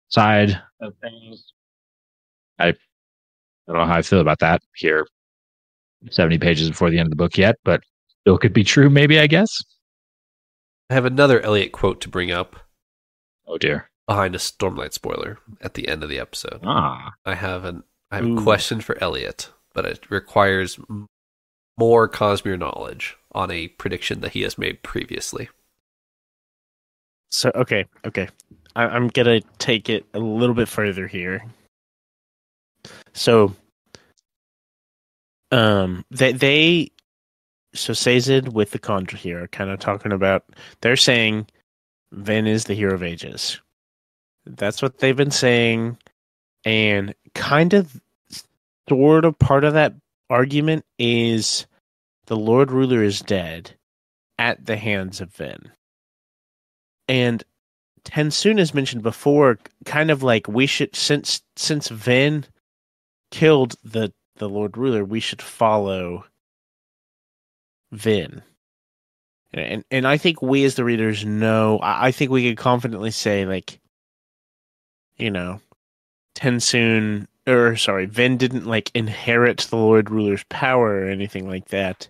side 0.08 0.60
of 0.80 0.94
things. 1.00 1.52
I 2.58 2.68
I 2.68 2.74
don't 3.68 3.76
know 3.76 3.86
how 3.86 3.96
I 3.96 4.02
feel 4.02 4.20
about 4.20 4.40
that 4.40 4.62
here 4.76 5.06
70 6.10 6.38
pages 6.38 6.68
before 6.68 6.90
the 6.90 6.98
end 6.98 7.06
of 7.06 7.10
the 7.10 7.16
book 7.16 7.38
yet, 7.38 7.56
but 7.64 7.80
still 8.20 8.36
could 8.36 8.52
be 8.52 8.64
true 8.64 8.90
maybe 8.90 9.18
I 9.18 9.26
guess. 9.26 9.62
I 10.90 10.94
have 10.94 11.06
another 11.06 11.40
Elliot 11.40 11.72
quote 11.72 12.00
to 12.02 12.08
bring 12.08 12.30
up 12.30 12.56
Oh 13.46 13.59
dear. 13.59 13.88
behind 14.07 14.35
a 14.35 14.38
Stormlight 14.38 14.92
spoiler 14.92 15.38
at 15.61 15.74
the 15.74 15.88
end 15.88 16.02
of 16.02 16.09
the 16.09 16.18
episode. 16.18 16.61
Ah. 16.64 17.14
I 17.24 17.35
have 17.35 17.64
an 17.64 17.85
I 18.11 18.16
have 18.16 18.26
a 18.26 18.42
question 18.42 18.80
for 18.80 19.02
Elliot, 19.02 19.50
but 19.72 19.85
it 19.85 20.11
requires 20.11 20.78
more 21.78 22.09
Cosmere 22.09 22.59
knowledge 22.59 23.16
on 23.33 23.50
a 23.50 23.68
prediction 23.68 24.20
that 24.20 24.33
he 24.33 24.42
has 24.42 24.57
made 24.57 24.83
previously. 24.83 25.48
So 27.30 27.50
okay, 27.54 27.87
okay, 28.04 28.28
I, 28.76 28.85
I'm 28.85 29.09
gonna 29.09 29.40
take 29.59 29.88
it 29.88 30.07
a 30.14 30.20
little 30.20 30.54
bit 30.54 30.68
further 30.68 31.07
here. 31.07 31.44
So, 33.12 33.54
um, 35.50 36.04
they 36.11 36.33
they 36.33 36.90
so 37.74 37.92
Sazed 37.92 38.48
with 38.48 38.70
the 38.70 38.78
Kandra 38.78 39.16
here 39.16 39.42
are 39.44 39.48
kind 39.48 39.70
of 39.70 39.80
talking 39.80 40.12
about. 40.12 40.44
They're 40.80 40.96
saying 40.96 41.46
Vin 42.14 42.46
is 42.46 42.64
the 42.64 42.74
hero 42.74 42.94
of 42.94 43.03
ages. 43.03 43.61
That's 44.46 44.81
what 44.81 44.98
they've 44.98 45.16
been 45.16 45.31
saying, 45.31 45.98
and 46.64 47.14
kind 47.35 47.74
of, 47.74 48.00
sort 48.88 49.24
of 49.24 49.38
part 49.38 49.64
of 49.64 49.72
that 49.72 49.94
argument 50.31 50.85
is 50.98 51.66
the 52.27 52.37
Lord 52.37 52.70
Ruler 52.70 53.03
is 53.03 53.20
dead, 53.20 53.77
at 54.38 54.66
the 54.66 54.77
hands 54.77 55.20
of 55.20 55.33
Vin. 55.35 55.70
And 57.09 57.44
Tensoon 58.05 58.59
has 58.59 58.74
mentioned 58.74 59.03
before, 59.03 59.59
kind 59.85 60.11
of 60.11 60.22
like 60.22 60.46
we 60.48 60.66
should 60.66 60.94
since 60.94 61.42
since 61.57 61.88
Vin 61.88 62.46
killed 63.31 63.77
the 63.83 64.12
the 64.37 64.48
Lord 64.48 64.77
Ruler, 64.77 65.05
we 65.05 65.20
should 65.20 65.42
follow 65.42 66.24
Vin. 67.92 68.42
And 69.54 69.84
and 69.90 70.06
I 70.06 70.16
think 70.16 70.42
we 70.42 70.64
as 70.64 70.74
the 70.74 70.84
readers 70.84 71.24
know 71.24 71.78
I, 71.82 72.10
think 72.10 72.30
we 72.30 72.48
could 72.48 72.58
confidently 72.58 73.10
say 73.10 73.46
like 73.46 73.78
you 75.16 75.30
know, 75.30 75.60
Tensoon 76.34 77.26
or 77.46 77.76
sorry, 77.76 78.06
Vin 78.06 78.36
didn't 78.36 78.66
like 78.66 78.90
inherit 78.94 79.58
the 79.58 79.76
Lord 79.76 80.10
Ruler's 80.10 80.44
power 80.48 81.00
or 81.00 81.08
anything 81.08 81.46
like 81.46 81.68
that. 81.68 82.08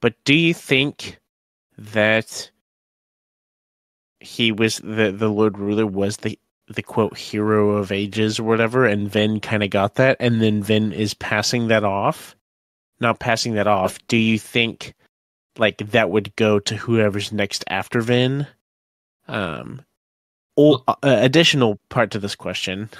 But 0.00 0.14
do 0.24 0.34
you 0.34 0.54
think 0.54 1.18
that 1.76 2.50
he 4.20 4.52
was 4.52 4.78
the 4.78 5.10
the 5.10 5.28
Lord 5.28 5.58
Ruler 5.58 5.86
was 5.86 6.18
the 6.18 6.38
the 6.68 6.82
quote 6.82 7.18
hero 7.18 7.70
of 7.70 7.90
ages 7.90 8.38
or 8.38 8.44
whatever, 8.44 8.86
and 8.86 9.10
Vin 9.10 9.40
kind 9.40 9.62
of 9.62 9.70
got 9.70 9.96
that, 9.96 10.16
and 10.20 10.40
then 10.40 10.62
Vin 10.62 10.92
is 10.92 11.14
passing 11.14 11.68
that 11.68 11.84
off, 11.84 12.36
not 13.00 13.18
passing 13.18 13.54
that 13.54 13.66
off. 13.66 13.98
Do 14.06 14.16
you 14.16 14.38
think 14.38 14.94
like 15.58 15.78
that 15.78 16.10
would 16.10 16.34
go 16.36 16.58
to 16.60 16.76
whoever's 16.76 17.32
next 17.32 17.64
after 17.68 18.00
Vin? 18.00 18.46
Um, 19.28 19.82
or 20.56 20.82
uh, 20.88 20.94
additional 21.02 21.78
part 21.88 22.10
to 22.12 22.18
this 22.18 22.34
question: 22.34 22.90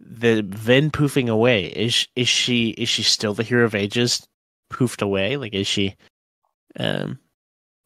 the 0.00 0.42
Vin 0.42 0.90
poofing 0.90 1.28
away 1.28 1.66
is 1.66 2.06
is 2.16 2.28
she 2.28 2.70
is 2.70 2.88
she 2.88 3.02
still 3.02 3.34
the 3.34 3.42
hero 3.42 3.64
of 3.64 3.74
ages 3.74 4.26
poofed 4.72 5.02
away? 5.02 5.36
Like 5.36 5.54
is 5.54 5.66
she, 5.66 5.94
um, 6.78 7.18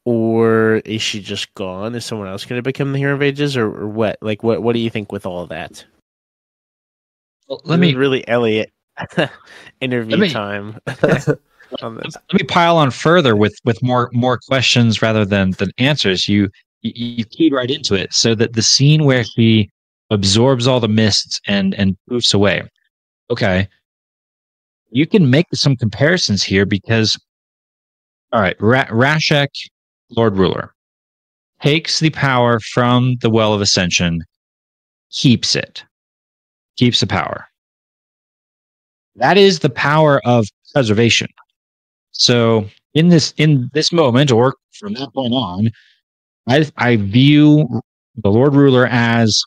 or 0.05 0.77
is 0.85 1.03
she 1.03 1.21
just 1.21 1.53
gone? 1.55 1.95
Is 1.95 2.05
someone 2.05 2.29
else 2.29 2.45
going 2.45 2.59
to 2.59 2.63
become 2.63 2.93
the 2.93 2.99
hero 2.99 3.15
of 3.15 3.23
ages, 3.23 3.57
or, 3.57 3.67
or 3.67 3.89
what? 3.89 4.19
Like, 4.21 4.43
what 4.43 4.63
what 4.63 4.73
do 4.73 4.81
you 4.81 4.91
think 4.91 5.13
with 5.13 5.27
all 5.27 5.43
of 5.43 5.51
that? 5.51 5.85
Well, 7.49 7.61
let 7.65 7.79
me 7.79 7.95
really 7.95 8.27
Elliot 8.29 8.73
interview 9.81 10.17
me- 10.17 10.31
time. 10.31 10.79
let 11.83 12.33
me 12.33 12.43
pile 12.47 12.77
on 12.77 12.91
further 12.91 13.37
with 13.37 13.55
with 13.65 13.83
more 13.83 14.11
more 14.13 14.39
questions 14.49 15.03
rather 15.03 15.25
than 15.25 15.53
than 15.53 15.71
answers. 15.79 16.29
You 16.29 16.49
you, 16.83 17.25
keyed 17.25 17.53
right 17.53 17.71
into 17.71 17.95
it. 17.95 18.13
So 18.13 18.35
that 18.35 18.55
the 18.55 18.63
scene 18.63 19.05
where 19.05 19.25
she 19.25 19.69
absorbs 20.11 20.67
all 20.67 20.81
the 20.81 20.89
mists 20.89 21.41
and 21.47 21.75
and 21.75 21.97
poofs 22.09 22.35
away. 22.35 22.63
Okay, 23.31 23.69
you 24.91 25.07
can 25.07 25.31
make 25.31 25.47
some 25.55 25.77
comparisons 25.77 26.43
here 26.43 26.65
because, 26.65 27.19
all 28.33 28.41
right, 28.41 28.57
Ra- 28.61 28.87
Rashek, 28.87 29.49
Lord 30.11 30.37
Ruler, 30.37 30.73
takes 31.61 32.01
the 32.01 32.11
power 32.11 32.61
from 32.61 33.17
the 33.21 33.31
Well 33.31 33.53
of 33.53 33.61
Ascension, 33.61 34.25
keeps 35.11 35.55
it, 35.55 35.85
keeps 36.77 37.01
the 37.01 37.07
power. 37.07 37.47
That 39.17 39.37
is 39.37 39.59
the 39.59 39.71
power 39.71 40.23
of 40.25 40.47
preservation. 40.73 41.29
So 42.19 42.69
in 42.95 43.09
this 43.09 43.33
in 43.37 43.71
this 43.73 43.93
moment, 43.93 44.31
or 44.31 44.55
from 44.73 44.95
that 44.95 45.13
point 45.15 45.33
on, 45.33 45.71
I 46.49 46.71
I 46.77 46.97
view 46.97 47.81
the 48.17 48.29
Lord 48.29 48.55
Ruler 48.55 48.87
as 48.87 49.43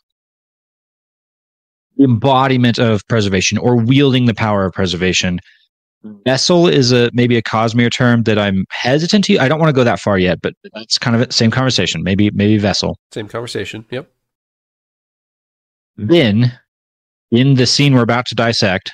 the 1.96 2.04
embodiment 2.04 2.78
of 2.78 3.06
preservation 3.08 3.58
or 3.58 3.76
wielding 3.76 4.24
the 4.24 4.34
power 4.34 4.64
of 4.64 4.72
preservation. 4.72 5.38
Vessel 6.26 6.66
is 6.66 6.90
a 6.90 7.10
maybe 7.12 7.36
a 7.36 7.42
Cosmere 7.42 7.92
term 7.92 8.24
that 8.24 8.38
I'm 8.38 8.64
hesitant 8.70 9.24
to. 9.26 9.38
I 9.38 9.46
don't 9.46 9.60
want 9.60 9.68
to 9.68 9.74
go 9.74 9.84
that 9.84 10.00
far 10.00 10.18
yet, 10.18 10.40
but 10.42 10.54
that's 10.74 10.98
kind 10.98 11.14
of 11.14 11.28
the 11.28 11.32
same 11.32 11.50
conversation. 11.50 12.02
Maybe 12.02 12.30
maybe 12.30 12.58
vessel. 12.58 12.98
Same 13.12 13.28
conversation. 13.28 13.84
Yep. 13.90 14.10
Then, 15.96 16.58
in 17.30 17.54
the 17.54 17.66
scene 17.66 17.94
we're 17.94 18.02
about 18.02 18.26
to 18.26 18.34
dissect, 18.34 18.92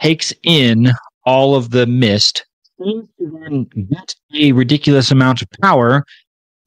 takes 0.00 0.34
in 0.42 0.92
all 1.26 1.54
of 1.54 1.70
the 1.70 1.86
mist, 1.86 2.46
seems 2.82 3.08
to 3.18 3.40
then 3.42 3.64
get 3.90 4.14
a 4.34 4.52
ridiculous 4.52 5.10
amount 5.10 5.42
of 5.42 5.48
power. 5.62 6.04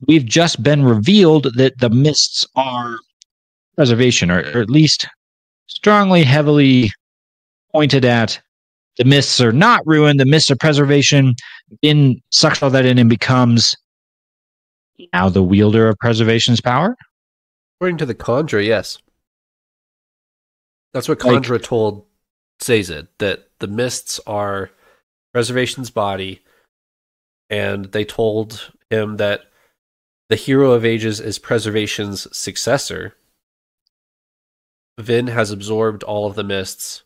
We've 0.08 0.26
just 0.26 0.62
been 0.62 0.84
revealed 0.84 1.48
that 1.56 1.80
the 1.80 1.90
mists 1.90 2.46
are 2.56 2.96
preservation, 3.76 4.30
or, 4.30 4.40
or 4.54 4.62
at 4.62 4.70
least 4.70 5.08
strongly, 5.68 6.24
heavily 6.24 6.92
pointed 7.72 8.06
at. 8.06 8.40
The 8.98 9.06
mists 9.06 9.40
are 9.40 9.54
not 9.54 9.82
ruined. 9.88 10.20
The 10.20 10.26
mists 10.26 10.52
are 10.52 10.56
preservation. 10.58 11.36
In 11.82 12.22
sucks 12.32 12.62
all 12.62 12.70
that 12.72 12.86
in 12.86 12.98
and 12.98 13.10
becomes 13.10 13.76
now 15.14 15.30
the 15.30 15.44
wielder 15.44 15.88
of 15.88 15.98
preservation's 16.00 16.60
power. 16.60 16.98
According 17.78 17.98
to 18.00 18.06
the 18.06 18.16
Kandra, 18.16 18.66
yes. 18.66 18.98
That's 20.94 21.08
what 21.08 21.24
Like- 21.24 21.44
Kandra 21.44 21.62
told 21.64 22.06
Sazed, 22.62 23.08
that 23.20 23.49
the 23.60 23.68
mists 23.68 24.20
are 24.26 24.72
Preservation's 25.34 25.90
body, 25.90 26.42
and 27.50 27.86
they 27.86 28.06
told 28.06 28.72
him 28.90 29.18
that 29.18 29.42
the 30.30 30.36
Hero 30.36 30.72
of 30.72 30.86
Ages 30.86 31.20
is 31.20 31.40
Preservation's 31.40 32.28
successor. 32.36 33.16
Vin 35.00 35.28
has 35.28 35.52
absorbed 35.52 36.04
all 36.04 36.28
of 36.28 36.36
the 36.36 36.44
mists. 36.44 37.04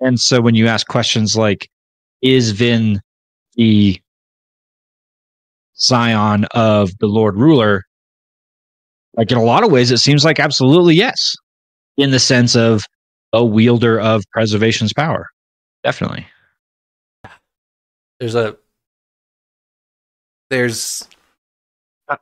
And 0.00 0.20
so 0.20 0.40
when 0.40 0.54
you 0.54 0.66
ask 0.66 0.86
questions 0.86 1.36
like, 1.36 1.68
is 2.22 2.52
Vin 2.52 3.00
the 3.54 4.00
scion 5.74 6.44
of 6.52 6.90
the 6.98 7.06
Lord 7.06 7.36
Ruler? 7.36 7.82
Like 9.14 9.30
in 9.30 9.38
a 9.38 9.42
lot 9.42 9.64
of 9.64 9.72
ways, 9.72 9.90
it 9.90 9.98
seems 9.98 10.24
like 10.24 10.38
absolutely 10.38 10.94
yes, 10.94 11.34
in 11.96 12.10
the 12.10 12.18
sense 12.18 12.54
of 12.54 12.82
a 13.32 13.44
wielder 13.44 14.00
of 14.00 14.24
preservation's 14.32 14.92
power. 14.92 15.28
Definitely. 15.84 16.26
There's 18.18 18.34
a 18.34 18.56
there's 20.48 21.06
a 22.08 22.18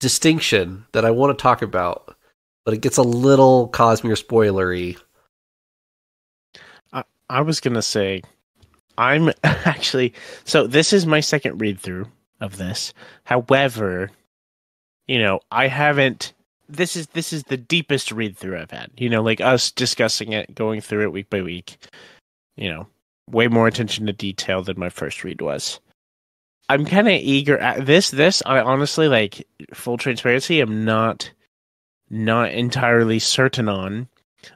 distinction 0.00 0.84
that 0.92 1.04
I 1.04 1.10
want 1.10 1.36
to 1.36 1.42
talk 1.42 1.62
about, 1.62 2.16
but 2.64 2.74
it 2.74 2.80
gets 2.82 2.98
a 2.98 3.02
little 3.02 3.68
Cosmere 3.70 4.22
spoilery. 4.22 4.98
I 6.92 7.04
I 7.30 7.40
was 7.40 7.60
gonna 7.60 7.82
say, 7.82 8.22
I'm 8.98 9.30
actually 9.44 10.12
so. 10.44 10.66
This 10.66 10.92
is 10.92 11.06
my 11.06 11.20
second 11.20 11.60
read 11.60 11.80
through 11.80 12.06
of 12.40 12.56
this. 12.56 12.92
However, 13.24 14.10
you 15.06 15.18
know, 15.18 15.40
I 15.50 15.68
haven't. 15.68 16.32
This 16.72 16.96
is 16.96 17.06
this 17.08 17.32
is 17.32 17.44
the 17.44 17.56
deepest 17.56 18.10
read 18.12 18.36
through 18.36 18.58
I've 18.58 18.70
had. 18.70 18.90
You 18.96 19.10
know, 19.10 19.22
like 19.22 19.40
us 19.40 19.70
discussing 19.70 20.32
it, 20.32 20.54
going 20.54 20.80
through 20.80 21.02
it 21.02 21.12
week 21.12 21.28
by 21.28 21.42
week. 21.42 21.76
You 22.56 22.70
know, 22.70 22.86
way 23.30 23.48
more 23.48 23.66
attention 23.66 24.06
to 24.06 24.12
detail 24.12 24.62
than 24.62 24.78
my 24.78 24.88
first 24.88 25.22
read 25.24 25.40
was. 25.40 25.80
I'm 26.68 26.86
kind 26.86 27.08
of 27.08 27.14
eager 27.14 27.58
at 27.58 27.84
this. 27.84 28.10
This 28.10 28.42
I 28.46 28.60
honestly 28.60 29.08
like. 29.08 29.46
Full 29.74 29.98
transparency, 29.98 30.60
I'm 30.60 30.84
not 30.84 31.30
not 32.10 32.52
entirely 32.52 33.18
certain 33.18 33.68
on. 33.68 34.08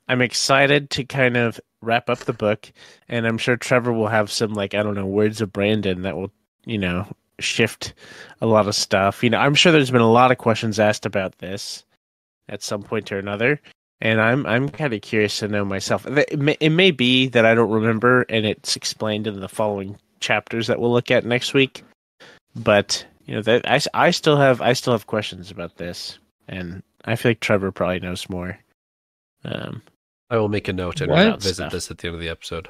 I'm 0.09 0.23
excited 0.23 0.91
to 0.91 1.05
kind 1.05 1.37
of 1.37 1.61
wrap 1.83 2.11
up 2.11 2.21
the 2.21 2.33
book, 2.33 2.73
and 3.09 3.27
I'm 3.27 3.39
sure 3.39 3.57
Trevor 3.57 3.93
will 3.93 4.09
have 4.09 4.31
some 4.31 4.55
like 4.55 4.75
I 4.75 4.83
don't 4.83 4.95
know 4.95 5.07
words 5.07 5.41
of 5.41 5.53
Brandon 5.53 6.03
that 6.03 6.17
will 6.17 6.33
you 6.65 6.79
know 6.79 7.07
shift 7.41 7.95
a 8.41 8.47
lot 8.47 8.69
of 8.69 8.75
stuff. 8.75 9.23
You 9.23 9.31
know, 9.31 9.39
I'm 9.39 9.55
sure 9.55 9.73
there's 9.73 9.91
been 9.91 10.01
a 10.01 10.11
lot 10.11 10.31
of 10.31 10.39
questions 10.39 10.81
asked 10.81 11.07
about 11.07 11.39
this 11.39 11.85
at 12.49 12.63
some 12.63 12.83
point 12.83 13.11
or 13.13 13.19
another, 13.19 13.61
and 14.01 14.21
I'm 14.21 14.47
I'm 14.47 14.69
kind 14.69 14.93
of 14.95 15.01
curious 15.03 15.39
to 15.41 15.49
know 15.49 15.65
myself. 15.65 16.07
It 16.07 16.39
may, 16.39 16.57
it 16.61 16.71
may 16.71 16.91
be 16.91 17.29
that 17.29 17.45
I 17.47 17.55
don't 17.55 17.71
remember, 17.71 18.23
and 18.29 18.47
it's 18.47 18.77
explained 18.77 19.27
in 19.27 19.41
the 19.41 19.49
following 19.49 19.99
chapters 20.21 20.67
that 20.67 20.81
we'll 20.81 20.93
look 20.93 21.11
at 21.11 21.25
next 21.25 21.55
week. 21.55 21.83
But 22.55 23.05
you 23.27 23.35
know, 23.35 23.43
that 23.43 23.69
I, 23.69 23.81
I 23.95 24.11
still 24.11 24.37
have 24.37 24.61
I 24.61 24.73
still 24.73 24.93
have 24.93 25.07
questions 25.07 25.51
about 25.51 25.77
this, 25.77 26.19
and 26.49 26.83
I 27.05 27.17
feel 27.17 27.31
like 27.31 27.41
Trevor 27.41 27.73
probably 27.73 28.01
knows 28.01 28.29
more. 28.29 28.59
Um, 29.45 29.83
I 30.31 30.37
will 30.39 30.49
make 30.49 30.69
a 30.69 30.73
note 30.73 31.01
and 31.01 31.11
What? 31.11 31.41
visit 31.43 31.55
Stuff. 31.57 31.73
this 31.73 31.91
at 31.91 31.99
the 31.99 32.09
end 32.09 32.15
of 32.17 32.21
the 32.21 32.29
episode. 32.29 32.69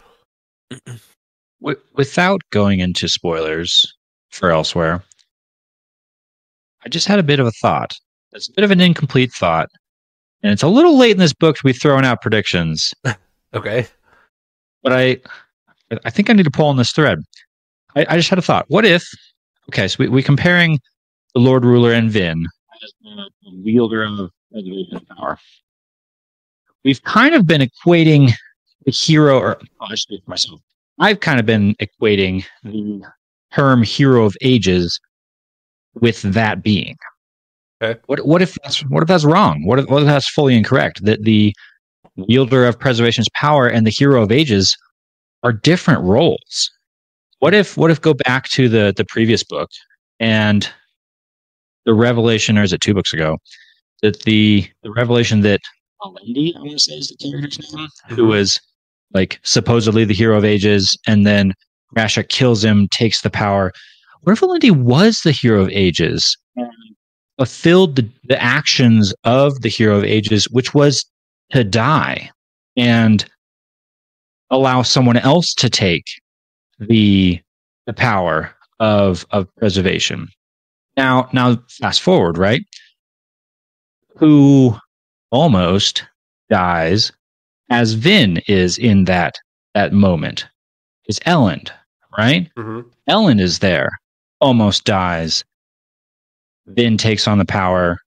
Without 1.95 2.43
going 2.51 2.81
into 2.81 3.09
spoilers 3.09 3.95
for 4.31 4.51
elsewhere, 4.51 5.03
I 6.85 6.89
just 6.91 7.07
had 7.09 7.19
a 7.19 7.23
bit 7.23 7.41
of 7.41 7.47
a 7.47 7.53
thought. 7.53 7.95
It's 8.37 8.49
a 8.49 8.53
bit 8.53 8.64
of 8.64 8.70
an 8.70 8.81
incomplete 8.81 9.33
thought, 9.33 9.70
and 10.42 10.53
it's 10.53 10.62
a 10.62 10.68
little 10.68 10.99
late 10.99 11.12
in 11.12 11.18
this 11.18 11.33
book 11.33 11.57
to 11.57 11.64
be 11.64 11.72
throwing 11.72 12.05
out 12.05 12.22
predictions. 12.22 12.94
Okay. 13.55 13.87
but 14.83 14.92
I, 14.92 15.16
I 16.05 16.11
think 16.11 16.29
I 16.29 16.35
need 16.35 16.42
to 16.42 16.51
pull 16.51 16.66
on 16.66 16.77
this 16.77 16.92
thread. 16.92 17.20
I, 17.94 18.05
I 18.11 18.16
just 18.16 18.29
had 18.29 18.38
a 18.38 18.42
thought. 18.42 18.66
What 18.68 18.85
if? 18.85 19.09
Okay, 19.70 19.88
so 19.88 19.96
we, 20.01 20.09
we're 20.09 20.22
comparing 20.22 20.79
the 21.33 21.40
Lord 21.40 21.64
Ruler 21.64 21.92
and 21.92 22.11
Vin 22.11 22.44
as 22.83 22.92
the 23.03 23.31
wielder 23.64 24.03
of 24.03 24.31
preservation 24.53 25.01
power. 25.16 25.38
We've 26.85 27.03
kind 27.05 27.35
of 27.35 27.46
been 27.46 27.62
equating 27.62 28.33
the 28.85 28.92
hero, 28.92 29.38
or 29.38 29.59
oh, 29.81 29.87
I 29.88 29.94
speak 29.94 30.22
for 30.25 30.31
myself. 30.31 30.61
I've 30.99 31.20
kind 31.20 31.40
of 31.40 31.46
been 31.46 31.77
equating 31.77 32.44
the 32.62 33.03
term 33.55 33.83
hero 33.83 34.25
of 34.25 34.37
ages 34.42 35.01
with 35.94 36.20
that 36.22 36.62
being. 36.62 36.96
Okay. 37.83 38.01
What 38.07 38.27
what 38.27 38.43
if 38.43 38.57
that's 38.62 38.81
what 38.87 39.03
if 39.03 39.09
that's 39.09 39.25
wrong? 39.25 39.65
What 39.67 39.79
if, 39.79 39.91
what 39.91 40.03
if 40.03 40.07
that's 40.07 40.29
fully 40.29 40.57
incorrect? 40.57 41.05
That 41.05 41.25
the 41.25 41.55
wielder 42.17 42.67
of 42.67 42.79
preservation's 42.79 43.29
power 43.35 43.69
and 43.69 43.87
the 43.87 43.91
hero 43.91 44.23
of 44.23 44.33
ages 44.33 44.77
are 45.43 45.53
different 45.53 46.03
roles. 46.03 46.71
What 47.41 47.55
if 47.55 47.77
what 47.77 47.91
if 47.91 48.01
go 48.01 48.15
back 48.15 48.49
to 48.51 48.69
the 48.69 48.95
the 48.97 49.05
previous 49.05 49.45
book 49.45 49.71
and 50.21 50.69
the 51.85 51.95
revelation, 51.95 52.57
or 52.57 52.62
is 52.62 52.73
it 52.73 52.81
two 52.81 52.95
books 52.95 53.12
ago, 53.12 53.37
that 54.03 54.23
the 54.23 54.67
the 54.83 54.91
revelation 54.91 55.43
that 55.43 55.61
Alendi, 56.03 56.57
I 56.57 56.61
want 56.61 56.73
to 56.73 56.79
say 56.79 56.95
is 56.95 57.09
the 57.09 57.31
character's 57.31 57.73
name, 57.75 57.89
who 58.09 58.17
mm-hmm. 58.17 58.29
was 58.29 58.61
like 59.12 59.39
supposedly 59.43 60.05
the 60.05 60.15
hero 60.15 60.37
of 60.39 60.45
ages, 60.45 60.97
and 61.07 61.27
then 61.27 61.53
Rashek 61.97 62.29
kills 62.29 62.65
him, 62.65 62.89
takes 62.89 63.21
the 63.21 63.31
power. 63.31 63.73
What 64.23 64.33
if 64.33 64.41
Alendi 64.41 64.71
was 64.71 65.21
the 65.21 65.33
hero 65.33 65.62
of 65.62 65.69
ages, 65.71 66.37
fulfilled 67.38 67.96
the, 67.96 68.09
the 68.25 68.42
actions 68.42 69.14
of 69.25 69.61
the 69.61 69.68
hero 69.68 69.99
of 69.99 70.05
ages, 70.05 70.44
which 70.51 70.75
was 70.75 71.05
to 71.51 71.64
die 71.64 72.31
and 72.77 73.25
allow 74.51 74.83
someone 74.83 75.16
else 75.16 75.55
to 75.55 75.68
take 75.68 76.05
the 76.79 77.40
the 77.87 77.92
power 77.92 78.55
of 78.81 79.27
of 79.31 79.46
preservation. 79.57 80.29
Now, 80.96 81.29
now 81.33 81.59
fast 81.68 82.01
forward, 82.01 82.38
right? 82.38 82.62
Who 84.16 84.77
almost 85.31 86.05
dies 86.49 87.12
as 87.70 87.94
Vin 87.94 88.38
is 88.46 88.79
in 88.79 89.05
that 89.05 89.35
that 89.75 89.92
moment 89.92 90.46
is 91.09 91.18
Elend, 91.20 91.70
right? 92.16 92.51
Mm-hmm. 92.57 92.88
Elend 93.09 93.40
is 93.40 93.59
there, 93.59 93.90
almost 94.40 94.85
dies. 94.85 95.44
Vin 96.69 96.97
takes 96.97 97.27
on 97.29 97.39
the 97.39 97.45
power. 97.45 97.99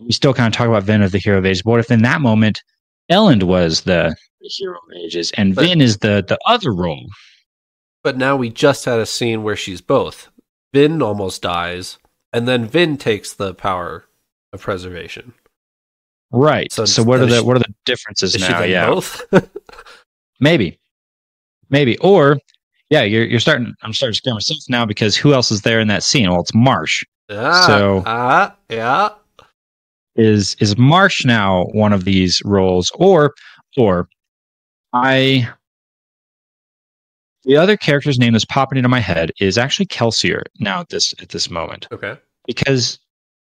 We 0.00 0.12
still 0.12 0.34
kind 0.34 0.46
of 0.52 0.56
talk 0.56 0.68
about 0.68 0.82
Vin 0.84 1.02
as 1.02 1.12
the 1.12 1.18
hero 1.18 1.38
of 1.38 1.46
ages. 1.46 1.62
But 1.62 1.70
what 1.72 1.80
if 1.80 1.90
in 1.90 2.02
that 2.02 2.20
moment 2.20 2.62
Elend 3.10 3.44
was 3.44 3.82
the, 3.82 4.14
hero 4.40 4.74
of 4.76 4.96
ages 5.04 5.32
and 5.36 5.54
But- 5.54 5.64
Vin 5.66 5.80
is 5.80 5.98
the 5.98 6.24
the 6.26 6.38
other 6.46 6.72
role? 6.72 7.06
But 8.02 8.16
now 8.16 8.36
we 8.36 8.50
just 8.50 8.84
had 8.84 9.00
a 9.00 9.06
scene 9.06 9.42
where 9.42 9.56
she's 9.56 9.80
both. 9.80 10.28
Vin 10.72 11.02
almost 11.02 11.42
dies, 11.42 11.98
and 12.32 12.46
then 12.46 12.66
Vin 12.66 12.96
takes 12.98 13.32
the 13.32 13.54
power 13.54 14.04
of 14.52 14.60
preservation. 14.60 15.32
Right. 16.30 16.70
So 16.72 16.84
So, 16.84 17.02
what 17.02 17.20
are 17.20 17.26
the 17.26 17.38
she- 17.38 17.42
what 17.44 17.56
are 17.56 17.60
the 17.60 17.74
differences 17.84 18.38
now? 18.38 18.62
Yeah. 18.62 18.86
both? 18.88 19.24
Maybe. 20.40 20.78
Maybe. 21.70 21.98
Or 21.98 22.38
yeah, 22.90 23.02
you're 23.02 23.24
you're 23.24 23.40
starting 23.40 23.74
I'm 23.82 23.92
starting 23.92 24.12
to 24.14 24.16
scare 24.18 24.34
myself 24.34 24.60
now 24.68 24.84
because 24.86 25.16
who 25.16 25.32
else 25.32 25.50
is 25.50 25.62
there 25.62 25.80
in 25.80 25.88
that 25.88 26.02
scene? 26.04 26.28
Well, 26.30 26.40
it's 26.40 26.54
Marsh. 26.54 27.02
Ah, 27.30 27.64
So- 27.66 28.02
ah, 28.06 28.56
yeah. 28.70 29.10
Is 30.16 30.56
is 30.60 30.78
Marsh 30.78 31.24
now 31.26 31.64
one 31.72 31.92
of 31.92 32.04
these 32.04 32.40
roles? 32.44 32.90
Or 32.94 33.34
or 33.76 34.08
I 34.94 35.46
the 37.44 37.56
other 37.56 37.76
character's 37.76 38.18
name 38.18 38.32
that's 38.32 38.44
popping 38.46 38.78
into 38.78 38.88
my 38.88 38.98
head 39.00 39.30
is 39.40 39.58
actually 39.58 39.86
Kelsier 39.86 40.42
now 40.58 40.80
at 40.80 40.88
this 40.88 41.12
at 41.20 41.28
this 41.28 41.50
moment. 41.50 41.86
Okay. 41.92 42.16
because 42.46 42.98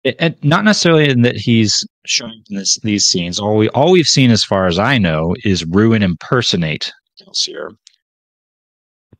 it, 0.04 0.16
and 0.18 0.36
not 0.42 0.64
necessarily 0.64 1.08
in 1.08 1.22
that 1.22 1.36
he's 1.36 1.86
showing 2.06 2.42
in 2.50 2.56
this, 2.56 2.78
these 2.80 3.04
scenes. 3.06 3.38
All 3.38 3.56
we 3.56 3.68
all 3.70 3.90
we've 3.92 4.06
seen, 4.06 4.30
as 4.30 4.44
far 4.44 4.66
as 4.66 4.78
I 4.78 4.96
know, 4.98 5.34
is 5.44 5.64
Ruin 5.66 6.02
impersonate 6.02 6.92
Kelsier. 7.20 7.70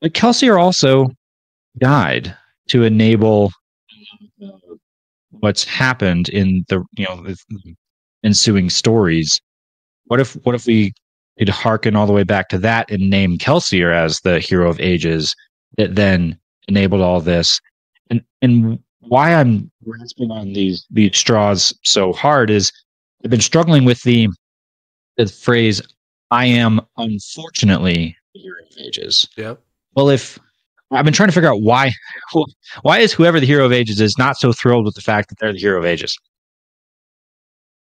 But 0.01 0.13
Kelsier 0.15 0.59
also 0.61 1.09
died 1.79 2.35
to 2.69 2.83
enable 2.85 3.47
uh, 3.47 3.51
what's 5.41 5.65
happened 5.65 6.29
in 6.29 6.65
the 6.69 6.85
you 6.97 7.05
know 7.05 7.23
the 7.23 7.37
ensuing 8.23 8.71
stories. 8.71 9.41
What 10.07 10.21
if 10.21 10.35
what 10.45 10.55
if 10.55 10.67
we 10.67 10.93
could 11.39 11.49
hearken 11.49 11.97
all 11.97 12.07
the 12.07 12.13
way 12.13 12.25
back 12.25 12.49
to 12.51 12.59
that 12.59 12.91
and 12.91 13.11
name 13.11 13.39
Kelsier 13.39 13.93
as 13.93 14.21
the 14.21 14.41
hero 14.41 14.69
of 14.69 14.81
ages 14.81 15.35
that 15.77 15.95
then 15.95 16.39
enabled 16.69 17.01
all 17.01 17.21
this? 17.21 17.61
And 18.11 18.23
and 18.43 18.79
why 19.01 19.35
I'm 19.35 19.71
grasping 19.85 20.31
on 20.31 20.53
these 20.53 20.87
these 20.91 21.17
straws 21.17 21.77
so 21.83 22.13
hard 22.13 22.51
is 22.51 22.73
I've 23.25 23.31
been 23.31 23.41
struggling 23.41 23.85
with 23.85 24.03
the 24.03 24.29
the 25.17 25.27
phrase 25.27 25.81
"I 26.31 26.47
am 26.47 26.81
unfortunately 26.97 28.17
the 28.35 28.41
hero 28.41 28.59
of 28.71 28.79
ages." 28.79 29.29
Yep. 29.37 29.63
Well, 29.95 30.09
if 30.09 30.39
I've 30.91 31.05
been 31.05 31.15
trying 31.15 31.29
to 31.29 31.33
figure 31.33 31.51
out 31.51 31.63
why 31.63 31.93
why 32.83 32.99
is 32.99 33.13
whoever 33.13 33.41
the 33.41 33.47
hero 33.47 33.65
of 33.65 33.73
ages 33.73 34.01
is 34.01 34.17
not 34.19 34.37
so 34.37 34.53
thrilled 34.53 34.85
with 34.85 34.95
the 34.95 35.01
fact 35.01 35.29
that 35.29 35.39
they're 35.39 35.53
the 35.53 35.59
hero 35.59 35.79
of 35.79 35.85
ages. 35.85 36.17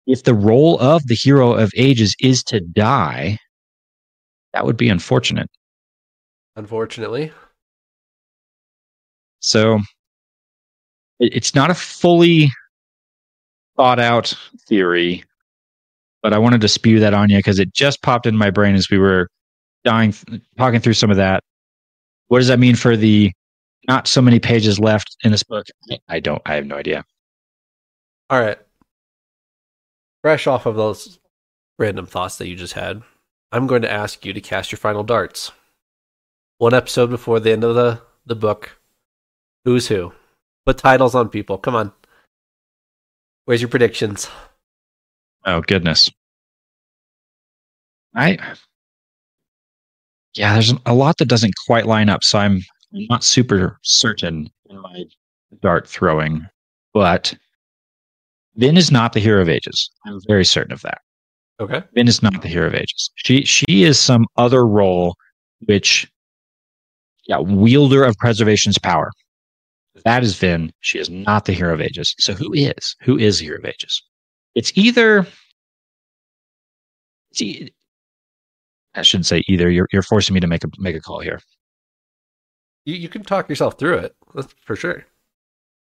If 0.06 0.24
the 0.24 0.34
role 0.34 0.78
of 0.80 1.06
the 1.06 1.14
hero 1.14 1.52
of 1.52 1.72
ages 1.76 2.14
is 2.20 2.42
to 2.44 2.60
die, 2.60 3.38
that 4.52 4.66
would 4.66 4.76
be 4.76 4.88
unfortunate. 4.88 5.48
Unfortunately. 6.56 7.32
So 9.40 9.80
it's 11.18 11.54
not 11.54 11.70
a 11.70 11.74
fully 11.74 12.50
thought 13.76 13.98
out 13.98 14.34
theory, 14.68 15.24
but 16.22 16.32
I 16.32 16.38
wanted 16.38 16.60
to 16.62 16.68
spew 16.68 17.00
that 17.00 17.14
on 17.14 17.30
you 17.30 17.38
because 17.38 17.58
it 17.58 17.72
just 17.72 18.02
popped 18.02 18.26
in 18.26 18.36
my 18.36 18.50
brain 18.50 18.74
as 18.74 18.90
we 18.90 18.98
were 18.98 19.28
dying, 19.84 20.14
talking 20.58 20.80
through 20.80 20.94
some 20.94 21.10
of 21.10 21.16
that. 21.16 21.42
What 22.30 22.38
does 22.38 22.46
that 22.46 22.60
mean 22.60 22.76
for 22.76 22.96
the 22.96 23.32
not 23.88 24.06
so 24.06 24.22
many 24.22 24.38
pages 24.38 24.78
left 24.78 25.16
in 25.24 25.32
this 25.32 25.42
book? 25.42 25.66
I 26.08 26.20
don't, 26.20 26.40
I 26.46 26.54
have 26.54 26.64
no 26.64 26.76
idea. 26.76 27.04
All 28.30 28.40
right. 28.40 28.56
Fresh 30.22 30.46
off 30.46 30.64
of 30.64 30.76
those 30.76 31.18
random 31.76 32.06
thoughts 32.06 32.38
that 32.38 32.46
you 32.46 32.54
just 32.54 32.74
had, 32.74 33.02
I'm 33.50 33.66
going 33.66 33.82
to 33.82 33.90
ask 33.90 34.24
you 34.24 34.32
to 34.32 34.40
cast 34.40 34.70
your 34.70 34.76
final 34.78 35.02
darts. 35.02 35.50
One 36.58 36.72
episode 36.72 37.10
before 37.10 37.40
the 37.40 37.50
end 37.50 37.64
of 37.64 37.74
the, 37.74 38.00
the 38.26 38.36
book. 38.36 38.78
Who's 39.64 39.88
who? 39.88 40.12
Put 40.64 40.78
titles 40.78 41.16
on 41.16 41.30
people. 41.30 41.58
Come 41.58 41.74
on. 41.74 41.92
Where's 43.44 43.60
your 43.60 43.70
predictions? 43.70 44.30
Oh 45.44 45.62
goodness. 45.62 46.08
I 48.14 48.38
yeah, 50.34 50.54
there's 50.54 50.72
a 50.86 50.94
lot 50.94 51.18
that 51.18 51.28
doesn't 51.28 51.54
quite 51.66 51.86
line 51.86 52.08
up, 52.08 52.22
so 52.22 52.38
I'm 52.38 52.58
mm-hmm. 52.58 53.04
not 53.08 53.24
super 53.24 53.78
certain 53.82 54.48
in 54.68 54.80
my 54.80 55.04
dart 55.60 55.88
throwing. 55.88 56.46
But 56.92 57.34
Vin 58.56 58.76
is 58.76 58.90
not 58.90 59.12
the 59.12 59.20
hero 59.20 59.42
of 59.42 59.48
ages. 59.48 59.90
I'm 60.06 60.20
very 60.26 60.44
certain 60.44 60.72
of 60.72 60.82
that. 60.82 61.00
Okay. 61.60 61.82
Vin 61.94 62.08
is 62.08 62.22
not 62.22 62.42
the 62.42 62.48
hero 62.48 62.66
of 62.66 62.74
ages. 62.74 63.10
She 63.16 63.44
she 63.44 63.84
is 63.84 63.98
some 63.98 64.26
other 64.36 64.66
role 64.66 65.16
which 65.66 66.10
yeah, 67.26 67.38
wielder 67.38 68.02
of 68.04 68.16
preservation's 68.16 68.78
power. 68.78 69.10
That 70.04 70.22
is 70.22 70.36
Vin. 70.36 70.72
She 70.80 70.98
is 70.98 71.10
not 71.10 71.44
the 71.44 71.52
hero 71.52 71.74
of 71.74 71.80
ages. 71.80 72.14
So 72.18 72.32
who 72.32 72.52
is? 72.52 72.96
Who 73.02 73.18
is 73.18 73.38
hero 73.38 73.58
of 73.58 73.64
ages? 73.64 74.02
It's 74.54 74.72
either 74.74 75.26
it's 77.30 77.42
e- 77.42 77.72
I 78.94 79.02
shouldn't 79.02 79.26
say 79.26 79.42
either. 79.46 79.70
You're 79.70 79.88
you're 79.92 80.02
forcing 80.02 80.34
me 80.34 80.40
to 80.40 80.46
make 80.46 80.64
a 80.64 80.68
make 80.78 80.96
a 80.96 81.00
call 81.00 81.20
here. 81.20 81.40
You, 82.84 82.94
you 82.94 83.08
can 83.08 83.22
talk 83.22 83.48
yourself 83.48 83.78
through 83.78 83.98
it, 83.98 84.16
that's 84.34 84.54
for 84.64 84.74
sure. 84.74 85.04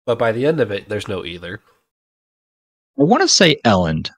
But 0.07 0.19
by 0.19 0.33
the 0.33 0.47
end 0.47 0.61
of 0.61 0.71
it, 0.71 0.89
there's 0.89 1.09
no 1.09 1.25
either. 1.25 1.61
I 2.99 3.03
want 3.03 3.23
to 3.23 3.29
say 3.29 3.57
Elend 3.65 4.11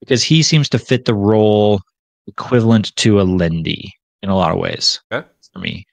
because 0.00 0.22
he 0.24 0.42
seems 0.42 0.68
to 0.70 0.78
fit 0.78 1.04
the 1.04 1.14
role 1.14 1.80
equivalent 2.26 2.94
to 2.96 3.14
Alendi 3.16 3.90
in 4.22 4.30
a 4.30 4.36
lot 4.36 4.50
of 4.50 4.58
ways 4.58 5.00
Okay. 5.12 5.26
for 5.52 5.58
me. 5.60 5.84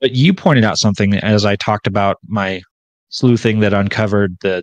But 0.00 0.12
you 0.12 0.32
pointed 0.32 0.64
out 0.64 0.78
something 0.78 1.14
as 1.16 1.44
I 1.44 1.56
talked 1.56 1.86
about 1.86 2.16
my 2.26 2.62
sleuthing 3.10 3.60
that 3.60 3.74
uncovered 3.74 4.36
the 4.42 4.62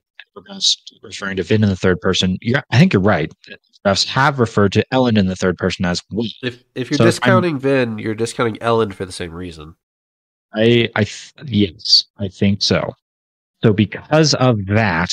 referring 1.03 1.37
to 1.37 1.43
Vin 1.43 1.63
in 1.63 1.69
the 1.69 1.75
third 1.75 1.99
person. 2.01 2.37
You're, 2.41 2.63
I 2.71 2.79
think 2.79 2.93
you're 2.93 3.01
right. 3.01 3.31
Have 3.85 4.39
referred 4.39 4.71
to 4.73 4.85
Elend 4.91 5.17
in 5.17 5.27
the 5.27 5.35
third 5.35 5.57
person 5.57 5.85
as 5.85 6.01
we. 6.11 6.33
If 6.41 6.63
if 6.73 6.89
you're 6.89 6.97
So 6.97 7.05
discounting 7.05 7.59
Vin, 7.59 7.99
you're 7.99 8.15
discounting 8.15 8.57
Ellen 8.59 8.91
for 8.91 9.05
the 9.05 9.11
same 9.11 9.31
reason. 9.31 9.75
I, 10.55 10.89
I, 10.95 11.03
th- 11.03 11.33
yes, 11.45 12.05
I 12.17 12.27
think 12.27 12.63
so. 12.63 12.93
So 13.61 13.73
because 13.73 14.33
of 14.35 14.57
that, 14.67 15.09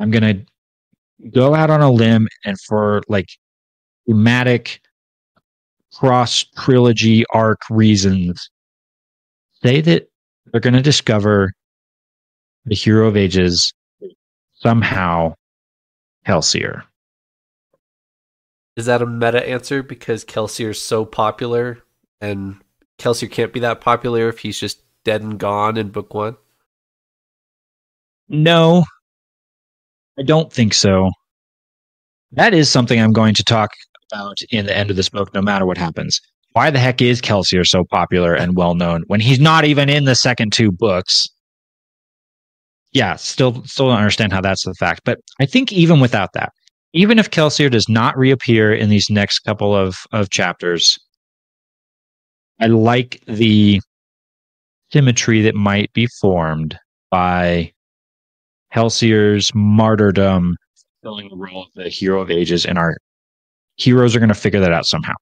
I'm 0.00 0.10
gonna 0.10 0.44
go 1.30 1.54
out 1.54 1.68
on 1.68 1.82
a 1.82 1.90
limb 1.90 2.26
and 2.46 2.58
for 2.66 3.02
like 3.08 3.28
thematic 4.06 4.80
cross 5.92 6.46
trilogy 6.56 7.24
arc 7.34 7.60
reasons, 7.68 8.48
say 9.62 9.82
that 9.82 10.08
they're 10.46 10.60
gonna 10.60 10.80
discover 10.80 11.52
the 12.64 12.74
hero 12.74 13.08
of 13.08 13.16
ages 13.16 13.74
somehow 14.54 15.34
Kelsier. 16.26 16.82
Is 18.78 18.86
that 18.86 19.02
a 19.02 19.06
meta 19.06 19.44
answer 19.44 19.82
because 19.82 20.24
Kelsier 20.24 20.70
is 20.70 20.80
so 20.80 21.04
popular 21.04 21.82
and 22.20 22.60
Kelsier 22.96 23.28
can't 23.28 23.52
be 23.52 23.58
that 23.58 23.80
popular 23.80 24.28
if 24.28 24.38
he's 24.38 24.60
just 24.60 24.82
dead 25.02 25.20
and 25.20 25.36
gone 25.36 25.76
in 25.76 25.88
book 25.88 26.14
one? 26.14 26.36
No, 28.28 28.84
I 30.16 30.22
don't 30.22 30.52
think 30.52 30.74
so. 30.74 31.10
That 32.30 32.54
is 32.54 32.70
something 32.70 33.00
I'm 33.00 33.12
going 33.12 33.34
to 33.34 33.42
talk 33.42 33.70
about 34.12 34.38
in 34.50 34.66
the 34.66 34.76
end 34.76 34.90
of 34.90 34.96
this 34.96 35.08
book, 35.08 35.34
no 35.34 35.42
matter 35.42 35.66
what 35.66 35.76
happens. 35.76 36.20
Why 36.52 36.70
the 36.70 36.78
heck 36.78 37.02
is 37.02 37.20
Kelsier 37.20 37.66
so 37.66 37.82
popular 37.82 38.32
and 38.32 38.56
well 38.56 38.76
known 38.76 39.02
when 39.08 39.18
he's 39.18 39.40
not 39.40 39.64
even 39.64 39.88
in 39.88 40.04
the 40.04 40.14
second 40.14 40.52
two 40.52 40.70
books? 40.70 41.26
Yeah, 42.92 43.16
still 43.16 43.64
still 43.64 43.88
don't 43.88 43.98
understand 43.98 44.32
how 44.32 44.40
that's 44.40 44.64
the 44.64 44.74
fact. 44.74 45.00
But 45.04 45.18
I 45.40 45.46
think 45.46 45.72
even 45.72 45.98
without 45.98 46.32
that, 46.34 46.52
even 46.92 47.18
if 47.18 47.30
Kelsier 47.30 47.70
does 47.70 47.88
not 47.88 48.16
reappear 48.16 48.72
in 48.72 48.88
these 48.88 49.10
next 49.10 49.40
couple 49.40 49.74
of, 49.74 49.98
of 50.12 50.30
chapters, 50.30 50.98
I 52.60 52.66
like 52.66 53.22
the 53.26 53.80
symmetry 54.90 55.42
that 55.42 55.54
might 55.54 55.92
be 55.92 56.06
formed 56.20 56.78
by 57.10 57.72
Kelsier's 58.74 59.50
martyrdom 59.54 60.56
filling 61.02 61.28
the 61.28 61.36
role 61.36 61.62
of 61.62 61.68
the 61.74 61.88
hero 61.88 62.20
of 62.20 62.30
ages, 62.30 62.66
and 62.66 62.78
our 62.78 62.96
heroes 63.76 64.16
are 64.16 64.18
going 64.18 64.28
to 64.28 64.34
figure 64.34 64.60
that 64.60 64.72
out 64.72 64.86
somehow. 64.86 65.14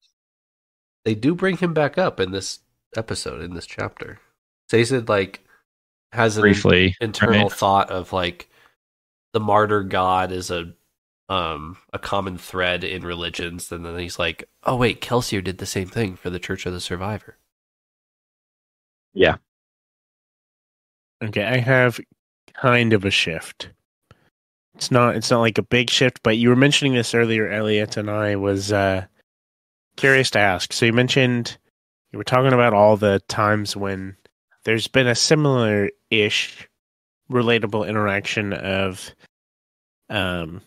They 1.05 1.15
do 1.15 1.35
bring 1.35 1.57
him 1.57 1.73
back 1.73 1.97
up 1.97 2.19
in 2.19 2.31
this 2.31 2.59
episode, 2.95 3.41
in 3.41 3.53
this 3.53 3.65
chapter. 3.65 4.19
Sazed, 4.69 5.07
like, 5.07 5.41
has 6.11 6.37
an 6.37 6.41
Briefly, 6.41 6.95
internal 6.99 7.43
right? 7.43 7.51
thought 7.51 7.89
of, 7.89 8.11
like, 8.11 8.49
the 9.33 9.39
martyr 9.39 9.83
god 9.83 10.31
is 10.31 10.49
a 10.49 10.73
um 11.29 11.77
a 11.93 11.99
common 11.99 12.37
thread 12.37 12.83
in 12.83 13.03
religions 13.03 13.71
and 13.71 13.85
then 13.85 13.97
he's 13.99 14.19
like 14.19 14.45
oh 14.65 14.75
wait 14.75 15.01
kelsier 15.01 15.43
did 15.43 15.57
the 15.59 15.65
same 15.65 15.87
thing 15.87 16.15
for 16.15 16.29
the 16.29 16.39
church 16.39 16.65
of 16.65 16.73
the 16.73 16.81
survivor 16.81 17.37
Yeah. 19.13 19.37
Okay, 21.23 21.43
I 21.43 21.57
have 21.57 21.99
kind 22.53 22.93
of 22.93 23.05
a 23.05 23.11
shift. 23.11 23.71
It's 24.75 24.91
not 24.91 25.15
it's 25.15 25.31
not 25.31 25.41
like 25.41 25.57
a 25.57 25.63
big 25.63 25.89
shift, 25.89 26.21
but 26.23 26.37
you 26.37 26.49
were 26.49 26.55
mentioning 26.55 26.93
this 26.93 27.15
earlier, 27.15 27.49
Elliot, 27.49 27.97
and 27.97 28.09
I 28.09 28.35
was 28.37 28.71
uh 28.71 29.05
curious 29.97 30.31
to 30.31 30.39
ask. 30.39 30.73
So 30.73 30.85
you 30.85 30.93
mentioned 30.93 31.57
you 32.11 32.17
were 32.17 32.23
talking 32.25 32.53
about 32.53 32.73
all 32.73 32.97
the 32.97 33.21
times 33.27 33.77
when 33.77 34.17
there's 34.65 34.87
been 34.87 35.07
a 35.07 35.15
similar 35.15 35.89
ish 36.11 36.69
relatable 37.31 37.87
interaction 37.87 38.53
of 38.53 39.11
um 40.09 40.61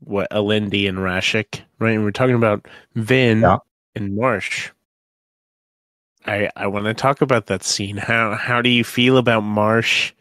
what 0.00 0.30
Alendi 0.30 0.88
and 0.88 0.98
Rashek, 0.98 1.60
right? 1.78 1.94
And 1.94 2.04
we're 2.04 2.10
talking 2.10 2.34
about 2.34 2.66
Vin 2.94 3.40
Yeah. 3.42 3.58
and 3.94 4.16
Marsh. 4.16 4.70
I 6.26 6.50
I 6.56 6.66
want 6.66 6.84
to 6.86 6.94
talk 6.94 7.22
about 7.22 7.46
that 7.46 7.62
scene. 7.64 7.96
How 7.96 8.34
how 8.34 8.60
do 8.62 8.68
you 8.68 8.84
feel 8.84 9.16
about 9.16 9.40
Marsh 9.42 10.12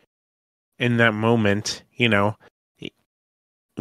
in 0.77 0.97
that 0.97 1.13
moment? 1.13 1.83
You 1.93 2.09
know, 2.09 2.37
he, 2.77 2.93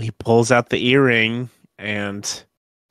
he 0.00 0.10
pulls 0.10 0.50
out 0.50 0.70
the 0.70 0.84
earring 0.88 1.48
and 1.78 2.44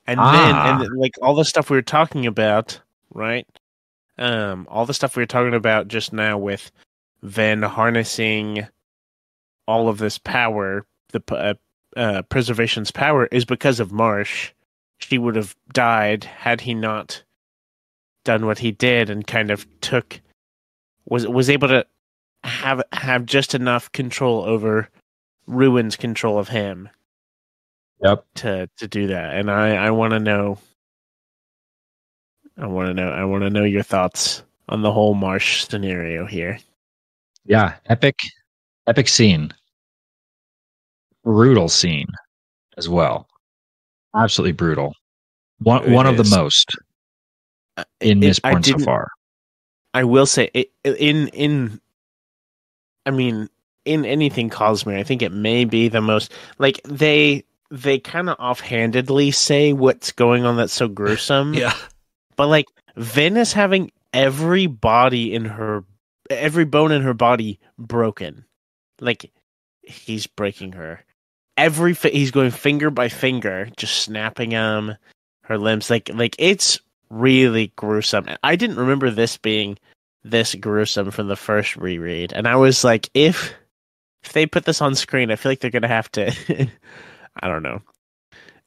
and 0.05 0.19
Ah. 0.19 0.31
then 0.31 0.55
and 0.85 0.97
like 0.97 1.15
all 1.21 1.35
the 1.35 1.43
stuff 1.45 1.69
we 1.69 1.77
were 1.77 1.81
talking 1.81 2.25
about, 2.25 2.79
right? 3.13 3.45
Um, 4.17 4.65
all 4.69 4.85
the 4.85 4.93
stuff 4.93 5.15
we 5.15 5.21
were 5.21 5.27
talking 5.27 5.53
about 5.53 5.87
just 5.89 6.13
now 6.13 6.37
with 6.37 6.71
Vin 7.21 7.61
harnessing 7.63 8.65
all 9.67 9.89
of 9.89 9.97
this 9.97 10.17
power, 10.17 10.85
the 11.09 11.21
uh, 11.35 11.53
uh, 11.97 12.21
preservation's 12.23 12.91
power, 12.91 13.25
is 13.31 13.45
because 13.45 13.79
of 13.79 13.91
Marsh. 13.91 14.51
She 14.99 15.17
would 15.17 15.35
have 15.35 15.55
died 15.73 16.23
had 16.23 16.61
he 16.61 16.73
not 16.73 17.23
done 18.23 18.45
what 18.45 18.59
he 18.59 18.71
did 18.71 19.09
and 19.09 19.25
kind 19.25 19.51
of 19.51 19.65
took 19.81 20.19
was 21.05 21.27
was 21.27 21.49
able 21.49 21.67
to 21.69 21.85
have 22.43 22.81
have 22.93 23.25
just 23.25 23.55
enough 23.55 23.91
control 23.93 24.43
over 24.43 24.89
Ruin's 25.47 25.95
control 25.95 26.37
of 26.37 26.49
him 26.49 26.89
Yep. 28.01 28.25
to 28.35 28.69
to 28.77 28.87
do 28.87 29.07
that. 29.07 29.35
And 29.35 29.49
I 29.49 29.75
I 29.75 29.91
want 29.91 30.11
to 30.11 30.19
know 30.19 30.57
I 32.57 32.67
want 32.67 32.87
to 32.89 32.93
know 32.93 33.09
I 33.09 33.23
want 33.25 33.43
to 33.43 33.49
know 33.49 33.63
your 33.63 33.83
thoughts 33.83 34.43
on 34.69 34.81
the 34.81 34.91
whole 34.91 35.13
Marsh 35.13 35.65
scenario 35.65 36.25
here. 36.25 36.59
Yeah. 37.45 37.75
Epic, 37.85 38.19
epic 38.87 39.07
scene. 39.07 39.53
Brutal 41.27 41.67
scene 41.67 42.07
as 42.77 42.87
well. 42.87 43.27
Absolutely 44.15 44.53
brutal. 44.53 44.93
One 45.59 45.83
It 45.83 45.91
one 45.91 46.07
of 46.07 46.15
the 46.15 46.23
most 46.23 46.71
uh, 47.75 47.83
in 47.99 48.23
It- 48.23 48.39
I 48.45 48.53
Mistborn 48.53 48.65
so 48.65 48.77
far. 48.79 49.09
I 49.93 50.05
will 50.05 50.25
say 50.25 50.49
it, 50.53 50.71
in 50.85 51.27
in 51.29 51.81
I 53.05 53.11
mean 53.11 53.49
in 53.83 54.05
anything 54.05 54.49
Cosmere, 54.49 54.97
I 54.99 55.03
think 55.03 55.21
it 55.21 55.33
may 55.33 55.65
be 55.65 55.89
the 55.89 55.99
most 56.01 56.31
like 56.59 56.81
they 56.83 57.43
they 57.71 57.99
kind 57.99 58.29
of 58.29 58.37
offhandedly 58.39 59.31
say 59.31 59.73
what's 59.73 60.13
going 60.13 60.45
on 60.45 60.55
that's 60.55 60.71
so 60.73 60.87
gruesome. 60.99 61.53
yeah 61.53 61.73
But 62.37 62.47
like 62.47 62.67
Vin 62.95 63.35
is 63.35 63.51
having 63.51 63.91
every 64.13 64.67
body 64.67 65.33
in 65.33 65.43
her 65.43 65.83
every 66.29 66.63
bone 66.65 66.93
in 66.93 67.01
her 67.01 67.13
body 67.13 67.59
broken. 67.77 68.45
Like 69.01 69.31
he's 69.81 70.25
breaking 70.27 70.71
her. 70.73 71.03
Every 71.57 71.93
he's 71.93 72.31
going 72.31 72.51
finger 72.51 72.89
by 72.91 73.09
finger, 73.09 73.69
just 73.77 74.03
snapping 74.03 74.55
um 74.55 74.95
her 75.41 75.57
limbs. 75.57 75.89
Like 75.89 76.09
like 76.13 76.35
it's 76.39 76.79
really 77.09 77.73
gruesome. 77.75 78.27
I 78.43 78.55
didn't 78.55 78.77
remember 78.77 79.09
this 79.09 79.37
being 79.37 79.77
this 80.23 80.55
gruesome 80.55 81.11
from 81.11 81.27
the 81.27 81.35
first 81.35 81.75
reread, 81.75 82.33
and 82.33 82.47
I 82.47 82.55
was 82.55 82.83
like, 82.83 83.09
if 83.13 83.53
if 84.23 84.33
they 84.33 84.45
put 84.45 84.65
this 84.65 84.81
on 84.81 84.95
screen, 84.95 85.31
I 85.31 85.35
feel 85.35 85.51
like 85.51 85.59
they're 85.59 85.71
gonna 85.71 85.87
have 85.87 86.11
to. 86.13 86.31
I 87.41 87.47
don't 87.47 87.63
know. 87.63 87.81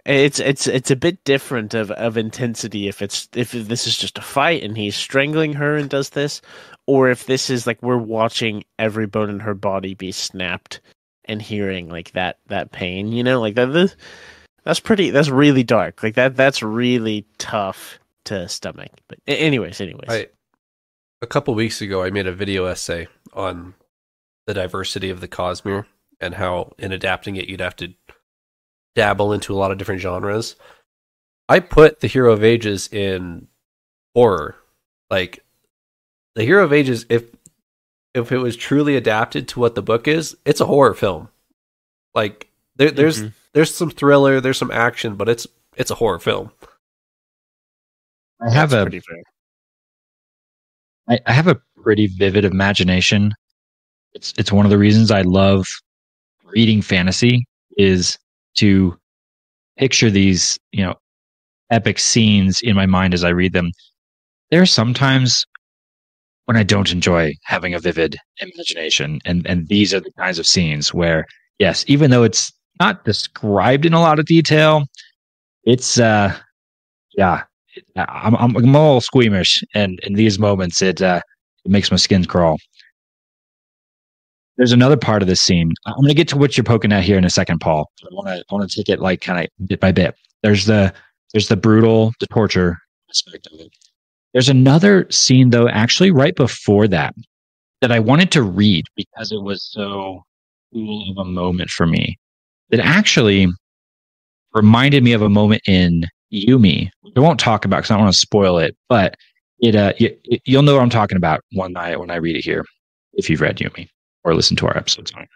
It's 0.06 0.40
it's 0.40 0.66
it's 0.66 0.90
a 0.90 0.96
bit 0.96 1.22
different 1.24 1.74
of, 1.74 1.90
of 1.90 2.16
intensity 2.16 2.88
if 2.88 3.02
it's 3.02 3.28
if 3.34 3.52
this 3.52 3.86
is 3.86 3.96
just 3.96 4.18
a 4.18 4.22
fight 4.22 4.62
and 4.62 4.76
he's 4.76 4.96
strangling 4.96 5.52
her 5.54 5.76
and 5.76 5.90
does 5.90 6.10
this, 6.10 6.40
or 6.86 7.10
if 7.10 7.26
this 7.26 7.50
is 7.50 7.66
like 7.66 7.82
we're 7.82 7.98
watching 7.98 8.64
every 8.78 9.06
bone 9.06 9.28
in 9.28 9.40
her 9.40 9.54
body 9.54 9.94
be 9.94 10.10
snapped 10.10 10.80
and 11.30 11.40
hearing 11.40 11.88
like 11.88 12.12
that 12.12 12.38
that 12.48 12.72
pain, 12.72 13.12
you 13.12 13.22
know, 13.24 13.40
like 13.40 13.54
that. 13.54 13.72
that- 13.72 13.96
That's 14.64 14.80
pretty. 14.80 15.08
That's 15.10 15.30
really 15.30 15.62
dark. 15.64 16.02
Like 16.02 16.16
that. 16.16 16.36
That's 16.36 16.62
really 16.62 17.24
tough 17.38 17.98
to 18.26 18.46
stomach. 18.48 18.90
But 19.08 19.18
anyways, 19.26 19.80
anyways, 19.80 20.08
I, 20.10 20.26
a 21.22 21.26
couple 21.26 21.54
weeks 21.54 21.80
ago, 21.80 22.02
I 22.02 22.10
made 22.10 22.26
a 22.26 22.32
video 22.32 22.66
essay 22.66 23.08
on 23.32 23.72
the 24.46 24.52
diversity 24.52 25.08
of 25.08 25.20
the 25.22 25.28
Cosmere 25.28 25.86
and 26.20 26.34
how, 26.34 26.72
in 26.78 26.92
adapting 26.92 27.36
it, 27.36 27.48
you'd 27.48 27.60
have 27.60 27.76
to 27.76 27.94
dabble 28.94 29.32
into 29.32 29.54
a 29.54 29.56
lot 29.56 29.70
of 29.70 29.78
different 29.78 30.02
genres. 30.02 30.56
I 31.48 31.60
put 31.60 32.00
the 32.00 32.06
Hero 32.06 32.32
of 32.32 32.44
Ages 32.44 32.88
in 32.92 33.48
horror. 34.14 34.56
Like 35.10 35.42
the 36.34 36.44
Hero 36.44 36.64
of 36.64 36.72
Ages, 36.72 37.06
if 37.08 37.24
if 38.14 38.32
it 38.32 38.38
was 38.38 38.56
truly 38.56 38.96
adapted 38.96 39.48
to 39.48 39.60
what 39.60 39.74
the 39.74 39.82
book 39.82 40.08
is, 40.08 40.36
it's 40.44 40.60
a 40.60 40.66
horror 40.66 40.94
film. 40.94 41.28
Like 42.14 42.48
there, 42.76 42.90
there's 42.90 43.22
Mhm. 43.22 43.32
there's 43.52 43.74
some 43.74 43.90
thriller, 43.90 44.40
there's 44.40 44.58
some 44.58 44.70
action, 44.70 45.16
but 45.16 45.28
it's 45.28 45.46
it's 45.76 45.90
a 45.90 45.94
horror 45.94 46.18
film. 46.18 46.50
I 48.40 48.50
have 48.50 48.70
That's 48.70 48.82
a 48.82 48.84
pretty 48.84 49.00
fair. 49.00 49.22
I, 51.08 51.18
I 51.26 51.32
have 51.32 51.46
a 51.48 51.60
pretty 51.82 52.06
vivid 52.06 52.44
imagination. 52.44 53.32
It's 54.14 54.32
it's 54.38 54.52
one 54.52 54.66
of 54.66 54.70
the 54.70 54.78
reasons 54.78 55.10
I 55.10 55.22
love 55.22 55.66
reading 56.44 56.82
fantasy 56.82 57.44
is 57.76 58.18
to 58.56 58.96
picture 59.78 60.10
these, 60.10 60.58
you 60.72 60.84
know, 60.84 60.94
epic 61.70 61.98
scenes 61.98 62.60
in 62.62 62.74
my 62.74 62.86
mind 62.86 63.14
as 63.14 63.22
I 63.24 63.28
read 63.30 63.52
them. 63.52 63.70
There 64.50 64.60
are 64.60 64.66
sometimes 64.66 65.44
when 66.50 66.56
I 66.56 66.64
don't 66.64 66.90
enjoy 66.90 67.32
having 67.44 67.74
a 67.74 67.78
vivid 67.78 68.16
imagination 68.40 69.20
and 69.24 69.46
and 69.46 69.68
these 69.68 69.94
are 69.94 70.00
the 70.00 70.10
kinds 70.18 70.36
of 70.40 70.48
scenes 70.48 70.92
where 70.92 71.24
yes, 71.60 71.84
even 71.86 72.10
though 72.10 72.24
it's 72.24 72.52
not 72.80 73.04
described 73.04 73.86
in 73.86 73.92
a 73.94 74.00
lot 74.00 74.18
of 74.18 74.26
detail, 74.26 74.82
it's 75.62 76.00
uh 76.00 76.36
yeah, 77.16 77.44
I'm, 77.94 78.34
I'm 78.34 78.56
I'm 78.56 78.74
a 78.74 78.78
little 78.82 79.00
squeamish, 79.00 79.62
and 79.76 80.00
in 80.00 80.14
these 80.14 80.40
moments, 80.40 80.82
it 80.82 81.00
uh, 81.00 81.20
it 81.64 81.70
makes 81.70 81.92
my 81.92 81.96
skin 81.96 82.24
crawl. 82.24 82.58
There's 84.56 84.72
another 84.72 84.96
part 84.96 85.22
of 85.22 85.28
this 85.28 85.40
scene. 85.40 85.72
I'm 85.86 85.94
going 85.98 86.08
to 86.08 86.14
get 86.14 86.26
to 86.28 86.36
what 86.36 86.56
you're 86.56 86.64
poking 86.64 86.92
at 86.92 87.04
here 87.04 87.16
in 87.16 87.24
a 87.24 87.30
second, 87.30 87.60
Paul. 87.60 87.88
I 88.02 88.08
want 88.10 88.26
to 88.26 88.44
I 88.50 88.54
want 88.54 88.68
to 88.68 88.76
take 88.76 88.88
it 88.88 88.98
like 88.98 89.20
kind 89.20 89.38
of 89.44 89.68
bit 89.68 89.78
by 89.78 89.92
bit. 89.92 90.16
There's 90.42 90.66
the 90.66 90.92
there's 91.32 91.46
the 91.46 91.56
brutal, 91.56 92.12
the 92.18 92.26
torture 92.26 92.76
aspect 93.08 93.46
of 93.52 93.60
it. 93.60 93.70
There's 94.32 94.48
another 94.48 95.06
scene 95.10 95.50
though, 95.50 95.68
actually 95.68 96.10
right 96.10 96.34
before 96.34 96.86
that, 96.88 97.14
that 97.80 97.90
I 97.92 97.98
wanted 97.98 98.30
to 98.32 98.42
read 98.42 98.86
because 98.96 99.32
it 99.32 99.42
was 99.42 99.64
so 99.70 100.22
cool 100.72 101.10
of 101.10 101.18
a 101.26 101.28
moment 101.28 101.70
for 101.70 101.86
me. 101.86 102.16
That 102.70 102.80
actually 102.80 103.48
reminded 104.54 105.02
me 105.02 105.12
of 105.12 105.22
a 105.22 105.28
moment 105.28 105.62
in 105.66 106.04
Yumi. 106.32 106.88
I 107.16 107.20
won't 107.20 107.40
talk 107.40 107.64
about 107.64 107.78
because 107.78 107.90
I 107.90 107.94
don't 107.94 108.04
want 108.04 108.14
to 108.14 108.18
spoil 108.18 108.58
it, 108.58 108.76
but 108.88 109.16
it 109.58 109.74
uh 109.74 109.92
y- 110.00 110.14
y- 110.30 110.38
you'll 110.44 110.62
know 110.62 110.74
what 110.74 110.82
I'm 110.82 110.90
talking 110.90 111.16
about 111.16 111.40
one 111.52 111.72
night 111.72 111.98
when 111.98 112.10
I 112.10 112.16
read 112.16 112.36
it 112.36 112.44
here 112.44 112.64
if 113.14 113.28
you've 113.28 113.40
read 113.40 113.56
Yumi 113.56 113.88
or 114.24 114.34
listened 114.34 114.58
to 114.58 114.66
our 114.66 114.76
episodes 114.76 115.12
on 115.12 115.22
it. 115.22 115.28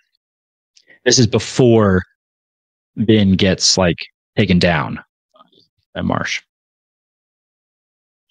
This 1.04 1.18
is 1.18 1.26
before 1.26 2.02
Vin 2.96 3.32
gets 3.32 3.76
like 3.76 3.98
taken 4.36 4.58
down 4.60 5.00
by 5.94 6.02
Marsh. 6.02 6.40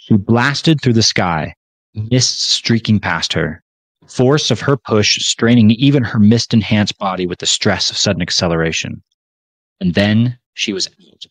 She 0.06 0.18
blasted 0.18 0.82
through 0.82 0.94
the 0.94 1.02
sky, 1.02 1.56
mist 1.94 2.42
streaking 2.42 3.00
past 3.00 3.32
her, 3.32 3.64
force 4.06 4.52
of 4.52 4.60
her 4.60 4.76
push 4.76 5.26
straining 5.26 5.72
even 5.72 6.04
her 6.04 6.20
mist 6.20 6.54
enhanced 6.54 6.98
body 6.98 7.26
with 7.26 7.40
the 7.40 7.46
stress 7.46 7.90
of 7.90 7.96
sudden 7.96 8.22
acceleration. 8.22 9.02
And 9.80 9.94
then 9.94 10.38
she 10.56 10.74
was 10.74 10.88
out. 10.88 11.26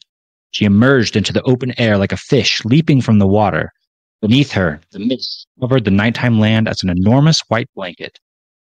She 0.52 0.64
emerged 0.64 1.16
into 1.16 1.34
the 1.34 1.42
open 1.42 1.78
air 1.78 1.98
like 1.98 2.12
a 2.12 2.16
fish 2.16 2.64
leaping 2.64 3.02
from 3.02 3.18
the 3.18 3.26
water. 3.26 3.74
Beneath 4.22 4.52
her, 4.52 4.80
the 4.90 5.00
mist 5.00 5.46
covered 5.60 5.84
the 5.84 5.90
nighttime 5.90 6.40
land 6.40 6.66
as 6.66 6.82
an 6.82 6.88
enormous 6.88 7.40
white 7.48 7.68
blanket. 7.74 8.20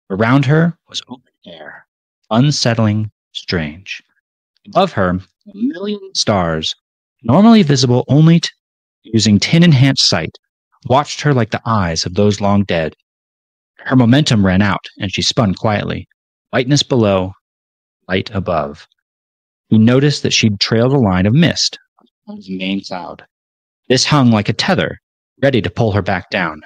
Around 0.10 0.44
her 0.46 0.76
was 0.88 1.04
open 1.08 1.32
air, 1.46 1.86
unsettling, 2.32 3.12
strange. 3.34 4.02
Above 4.66 4.94
her, 4.94 5.10
a 5.12 5.54
million 5.54 6.16
stars, 6.16 6.76
normally 7.22 7.62
visible 7.62 8.06
only 8.08 8.40
to 8.40 8.50
using 9.04 9.40
tin 9.40 9.64
enhanced 9.64 10.08
sight, 10.08 10.38
watched 10.86 11.22
her 11.22 11.34
like 11.34 11.52
the 11.52 11.62
eyes 11.66 12.06
of 12.06 12.14
those 12.16 12.42
long 12.42 12.64
dead. 12.64 12.96
Her 13.80 13.96
momentum 13.96 14.46
ran 14.46 14.62
out, 14.62 14.86
and 15.00 15.12
she 15.12 15.22
spun 15.22 15.56
quietly. 15.56 16.08
Whiteness 16.52 16.84
below, 16.84 17.34
light 18.08 18.30
above. 18.32 18.88
He 19.70 19.78
noticed 19.78 20.24
that 20.24 20.34
she'd 20.34 20.60
trailed 20.60 20.94
a 20.94 21.00
line 21.00 21.26
of 21.26 21.34
mist 21.34 21.78
on 22.28 22.40
the 22.40 22.58
main 22.58 22.84
cloud. 22.84 23.26
This 23.88 24.06
hung 24.06 24.32
like 24.32 24.50
a 24.50 24.54
tether, 24.54 25.00
ready 25.42 25.62
to 25.62 25.70
pull 25.70 25.92
her 25.92 26.02
back 26.02 26.30
down. 26.30 26.62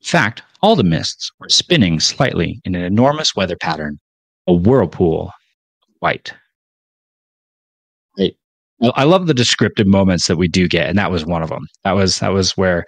In 0.00 0.06
fact, 0.06 0.42
all 0.62 0.76
the 0.76 0.84
mists 0.84 1.30
were 1.38 1.48
spinning 1.48 2.00
slightly 2.00 2.60
in 2.64 2.74
an 2.74 2.82
enormous 2.82 3.34
weather 3.34 3.56
pattern, 3.56 3.98
a 4.46 4.52
whirlpool 4.52 5.28
of 5.82 5.94
white. 6.00 6.32
I, 8.82 9.04
love 9.04 9.26
the 9.26 9.34
descriptive 9.34 9.86
moments 9.86 10.26
that 10.26 10.36
we 10.36 10.48
do 10.48 10.68
get, 10.68 10.88
and 10.88 10.98
that 10.98 11.10
was 11.10 11.24
one 11.24 11.42
of 11.42 11.48
them. 11.48 11.66
That 11.84 11.92
was 11.92 12.18
that 12.18 12.32
was 12.32 12.56
where 12.56 12.84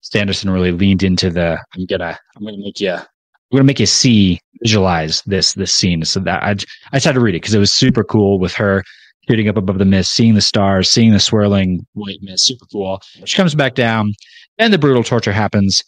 Sanderson 0.00 0.50
really 0.50 0.72
leaned 0.72 1.02
into 1.02 1.30
the 1.30 1.58
I'm 1.74 1.86
gonna 1.86 2.18
I'm 2.36 2.44
gonna 2.44 2.58
make 2.58 2.80
you 2.80 2.92
I'm 2.92 3.06
gonna 3.52 3.64
make 3.64 3.80
you 3.80 3.86
see 3.86 4.40
visualize 4.62 5.22
this 5.22 5.52
this 5.54 5.72
scene. 5.72 6.04
So 6.04 6.20
that 6.20 6.42
I 6.42 6.56
I 6.92 6.98
tried 6.98 7.12
to 7.12 7.20
read 7.20 7.34
it 7.34 7.42
because 7.42 7.54
it 7.54 7.58
was 7.60 7.72
super 7.72 8.04
cool 8.04 8.38
with 8.38 8.52
her 8.54 8.82
shooting 9.28 9.48
up 9.48 9.56
above 9.56 9.78
the 9.78 9.84
mist, 9.84 10.12
seeing 10.12 10.34
the 10.34 10.40
stars, 10.40 10.90
seeing 10.90 11.12
the 11.12 11.20
swirling 11.20 11.86
white 11.92 12.18
mist, 12.22 12.46
super 12.46 12.66
cool. 12.72 13.00
She 13.24 13.36
comes 13.36 13.54
back 13.54 13.74
down, 13.74 14.14
and 14.58 14.72
the 14.72 14.78
brutal 14.78 15.04
torture 15.04 15.32
happens. 15.32 15.82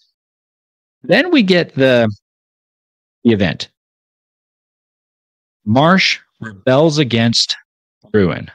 Then 1.03 1.31
we 1.31 1.43
get 1.43 1.75
the 1.75 2.11
the 3.25 3.33
event. 3.33 3.71
Marsh 5.65 6.19
rebels 6.41 6.99
against 6.99 7.57
Ruin. 8.13 8.51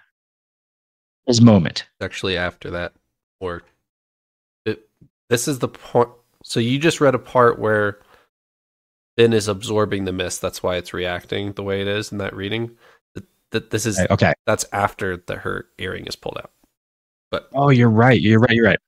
His 1.27 1.41
moment. 1.41 1.85
Actually, 2.01 2.37
after 2.37 2.69
that, 2.71 2.93
or 3.39 3.63
it, 4.65 4.87
this 5.29 5.47
is 5.47 5.59
the 5.59 5.67
point. 5.67 6.09
So 6.43 6.59
you 6.59 6.77
just 6.77 7.01
read 7.01 7.15
a 7.15 7.19
part 7.19 7.57
where 7.57 7.99
Vin 9.17 9.33
is 9.33 9.47
absorbing 9.47 10.05
the 10.05 10.11
mist. 10.11 10.41
That's 10.41 10.61
why 10.61 10.75
it's 10.75 10.93
reacting 10.93 11.53
the 11.53 11.63
way 11.63 11.81
it 11.81 11.87
is 11.87 12.11
in 12.11 12.19
that 12.19 12.35
reading. 12.35 12.71
That, 13.15 13.23
that 13.51 13.69
this 13.71 13.85
is 13.85 13.99
Okay. 14.11 14.33
that's 14.45 14.65
after 14.71 15.17
the 15.17 15.37
her 15.37 15.67
earring 15.79 16.05
is 16.05 16.15
pulled 16.15 16.37
out. 16.37 16.51
But 17.31 17.49
Oh, 17.53 17.69
you're 17.69 17.89
right. 17.89 18.21
You're 18.21 18.39
right. 18.39 18.51
You're 18.51 18.65
right. 18.65 18.79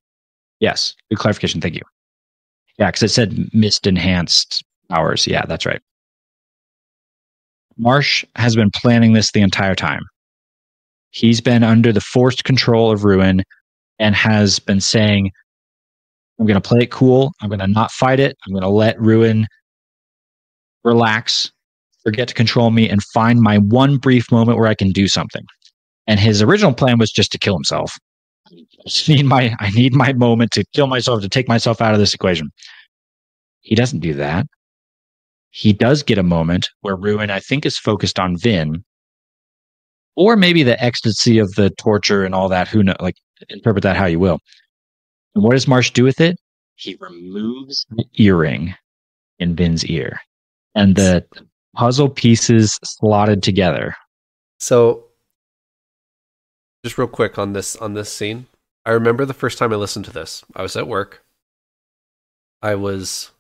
Yes. 0.60 0.96
Good 1.10 1.18
clarification. 1.20 1.60
Thank 1.62 1.76
you. 1.76 1.82
Yeah, 2.78 2.90
because 2.90 3.02
it 3.04 3.10
said 3.10 3.50
mist 3.54 3.88
enhanced 3.88 4.64
powers. 4.90 5.26
Yeah, 5.26 5.46
that's 5.48 5.66
right. 5.66 5.82
Marsh 7.78 8.24
has 8.36 8.56
been 8.56 8.72
planning 8.72 9.14
this 9.14 9.32
the 9.32 9.42
entire 9.42 9.76
time. 9.76 10.04
He's 11.18 11.42
been 11.42 11.64
under 11.64 11.92
the 11.92 12.00
forced 12.00 12.44
control 12.44 12.92
of 12.92 13.04
Ruin 13.04 13.42
and 13.98 14.14
has 14.14 14.60
been 14.60 14.80
saying, 14.80 15.32
I'm 16.40 16.46
going 16.46 16.62
to 16.62 16.70
play 16.70 16.82
it 16.82 16.92
cool. 16.92 17.32
I'm 17.42 17.50
going 17.50 17.60
to 17.60 17.66
not 17.66 17.90
fight 17.90 18.20
it. 18.20 18.38
I'm 18.46 18.54
going 18.54 18.62
to 18.62 18.70
let 18.70 19.02
Ruin 19.02 19.48
relax, 20.84 21.52
forget 22.04 22.28
to 22.28 22.36
control 22.36 22.70
me, 22.70 22.88
and 22.88 23.02
find 23.16 23.42
my 23.42 23.58
one 23.58 23.98
brief 23.98 24.32
moment 24.32 24.60
where 24.60 24.68
I 24.68 24.76
can 24.76 24.92
do 24.92 25.08
something. 25.08 25.44
And 26.06 26.20
his 26.20 26.44
original 26.44 26.76
plan 26.76 27.00
was 27.00 27.12
just 27.12 27.32
to 27.32 27.40
kill 27.40 27.56
himself. 27.56 27.98
I 28.52 28.54
need 29.08 29.26
my 29.26 29.56
I 29.60 29.72
need 29.72 29.96
my 29.96 30.14
moment 30.14 30.52
to 30.52 30.64
kill 30.76 30.86
myself 30.86 31.22
to 31.24 31.30
take 31.30 31.48
myself 31.48 31.82
out 31.82 31.96
of 31.96 32.00
this 32.00 32.14
equation. 32.14 32.52
He 33.62 33.74
doesn't 33.74 34.02
do 34.02 34.14
that. 34.14 34.46
He 35.50 35.74
does 35.74 36.04
get 36.04 36.20
a 36.20 36.24
moment 36.24 36.70
where 36.82 36.96
Ruin, 36.96 37.32
I 37.32 37.40
think, 37.40 37.66
is 37.66 37.80
focused 37.80 38.20
on 38.20 38.38
Vin, 38.38 38.84
or 40.18 40.36
maybe 40.36 40.64
the 40.64 40.84
ecstasy 40.84 41.38
of 41.38 41.50
the 41.54 41.70
torture 41.70 42.26
and 42.26 42.36
all 42.36 42.50
that. 42.50 42.68
Who 42.68 42.84
know? 42.84 42.96
Like 43.00 43.16
interpret 43.50 43.84
that 43.84 43.96
how 43.96 44.08
you 44.08 44.20
will. 44.20 44.40
And 45.36 45.44
what 45.44 45.52
does 45.52 45.68
Marsh 45.68 45.92
do 45.92 46.04
with 46.04 46.20
it? 46.20 46.36
He 46.76 46.98
removes 47.00 47.86
the 47.92 48.04
earring 48.18 48.76
in 49.40 49.56
Vin's 49.56 49.86
ear, 49.86 50.20
and 50.76 50.96
the 50.96 51.26
puzzle 51.76 52.10
pieces 52.10 52.78
slotted 52.84 53.42
together. 53.42 53.96
So, 54.60 55.06
just 56.84 56.98
real 56.98 57.08
quick 57.08 57.38
on 57.38 57.54
this 57.54 57.76
on 57.78 57.94
this 57.94 58.12
scene, 58.12 58.48
I 58.86 58.92
remember 58.92 59.26
the 59.26 59.34
first 59.34 59.58
time 59.58 59.72
I 59.72 59.78
listened 59.78 60.06
to 60.06 60.12
this. 60.12 60.44
I 60.56 60.62
was 60.62 60.76
at 60.76 60.88
work. 60.88 61.24
I 62.62 62.76
was 62.76 63.32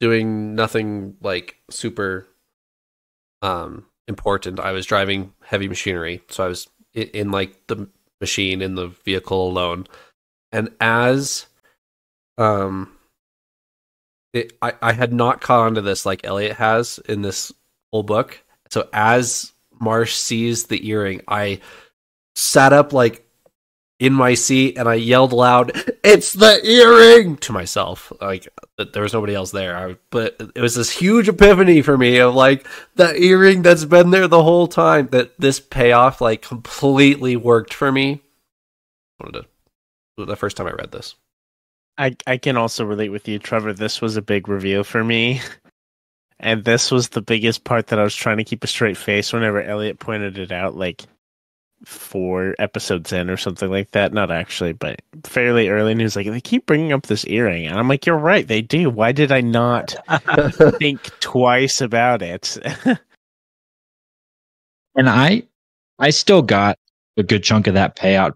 doing 0.00 0.54
nothing 0.54 1.16
like 1.20 1.56
super 1.70 2.28
um 3.42 3.86
important. 4.08 4.60
I 4.60 4.72
was 4.72 4.86
driving 4.86 5.32
heavy 5.42 5.68
machinery, 5.68 6.22
so 6.28 6.44
I 6.44 6.48
was 6.48 6.68
in, 6.94 7.08
in 7.08 7.30
like 7.30 7.66
the 7.66 7.88
machine 8.20 8.62
in 8.62 8.74
the 8.74 8.88
vehicle 8.88 9.48
alone. 9.48 9.86
And 10.52 10.70
as 10.80 11.46
um 12.38 12.96
it, 14.32 14.56
I, 14.62 14.72
I 14.80 14.92
had 14.92 15.12
not 15.12 15.40
caught 15.40 15.66
on 15.66 15.74
to 15.74 15.82
this 15.82 16.06
like 16.06 16.24
Elliot 16.24 16.56
has 16.56 16.98
in 17.08 17.22
this 17.22 17.52
whole 17.92 18.02
book. 18.02 18.42
So 18.70 18.88
as 18.92 19.52
Marsh 19.78 20.14
sees 20.14 20.66
the 20.66 20.88
earring, 20.88 21.20
I 21.28 21.60
sat 22.34 22.72
up 22.72 22.92
like 22.92 23.21
in 23.98 24.12
my 24.12 24.34
seat 24.34 24.76
and 24.76 24.88
I 24.88 24.94
yelled 24.94 25.32
loud, 25.32 25.72
"It's 26.02 26.32
the 26.32 26.64
earring!" 26.64 27.36
to 27.38 27.52
myself. 27.52 28.12
Like 28.20 28.48
there 28.92 29.02
was 29.02 29.12
nobody 29.12 29.34
else 29.34 29.50
there, 29.50 29.76
I, 29.76 29.96
but 30.10 30.36
it 30.54 30.60
was 30.60 30.74
this 30.74 30.90
huge 30.90 31.28
epiphany 31.28 31.82
for 31.82 31.96
me 31.96 32.18
of 32.18 32.34
like 32.34 32.66
the 32.96 33.14
earring 33.20 33.62
that's 33.62 33.84
been 33.84 34.10
there 34.10 34.28
the 34.28 34.42
whole 34.42 34.66
time. 34.66 35.08
That 35.08 35.38
this 35.38 35.60
payoff 35.60 36.20
like 36.20 36.42
completely 36.42 37.36
worked 37.36 37.74
for 37.74 37.92
me. 37.92 38.20
Wanted 39.20 39.46
to 40.18 40.24
the 40.24 40.36
first 40.36 40.56
time 40.56 40.66
I 40.66 40.72
read 40.72 40.92
this. 40.92 41.14
I 41.98 42.16
I 42.26 42.38
can 42.38 42.56
also 42.56 42.84
relate 42.84 43.10
with 43.10 43.28
you, 43.28 43.38
Trevor. 43.38 43.72
This 43.72 44.00
was 44.00 44.16
a 44.16 44.22
big 44.22 44.48
reveal 44.48 44.84
for 44.84 45.04
me. 45.04 45.40
And 46.42 46.64
this 46.64 46.90
was 46.90 47.08
the 47.08 47.22
biggest 47.22 47.62
part 47.62 47.86
that 47.86 48.00
I 48.00 48.02
was 48.02 48.16
trying 48.16 48.38
to 48.38 48.44
keep 48.44 48.64
a 48.64 48.66
straight 48.66 48.96
face 48.96 49.32
whenever 49.32 49.62
Elliot 49.62 50.00
pointed 50.00 50.38
it 50.38 50.50
out, 50.50 50.74
like 50.74 51.04
four 51.84 52.54
episodes 52.58 53.12
in 53.12 53.30
or 53.30 53.36
something 53.36 53.70
like 53.70 53.90
that. 53.92 54.12
Not 54.12 54.30
actually, 54.30 54.72
but 54.72 55.00
fairly 55.24 55.68
early. 55.68 55.92
And 55.92 56.00
he 56.00 56.04
was 56.04 56.16
like, 56.16 56.26
they 56.26 56.40
keep 56.40 56.66
bringing 56.66 56.92
up 56.92 57.06
this 57.06 57.26
earring. 57.26 57.66
And 57.66 57.78
I'm 57.78 57.88
like, 57.88 58.06
you're 58.06 58.16
right, 58.16 58.46
they 58.46 58.62
do. 58.62 58.90
Why 58.90 59.12
did 59.12 59.32
I 59.32 59.40
not 59.40 59.94
think 60.78 61.02
twice 61.20 61.80
about 61.80 62.22
it? 62.22 62.58
And 64.94 65.08
I 65.08 65.42
I 65.98 66.10
still 66.10 66.42
got 66.42 66.78
a 67.16 67.22
good 67.22 67.42
chunk 67.42 67.66
of 67.66 67.74
that 67.74 67.96
payout. 67.96 68.32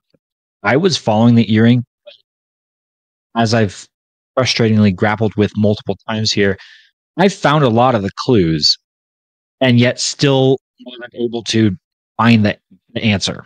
I 0.62 0.76
was 0.76 0.96
following 0.96 1.34
the 1.34 1.52
earring 1.52 1.84
as 3.36 3.54
I've 3.54 3.86
frustratingly 4.38 4.94
grappled 4.94 5.34
with 5.36 5.52
multiple 5.56 5.96
times 6.08 6.32
here. 6.32 6.58
I 7.18 7.28
found 7.28 7.64
a 7.64 7.68
lot 7.68 7.94
of 7.94 8.02
the 8.02 8.10
clues 8.16 8.78
and 9.60 9.78
yet 9.78 10.00
still 10.00 10.58
wasn't 10.84 11.14
able 11.14 11.42
to 11.44 11.76
find 12.16 12.44
the, 12.44 12.58
the 12.70 12.85
answer. 13.04 13.44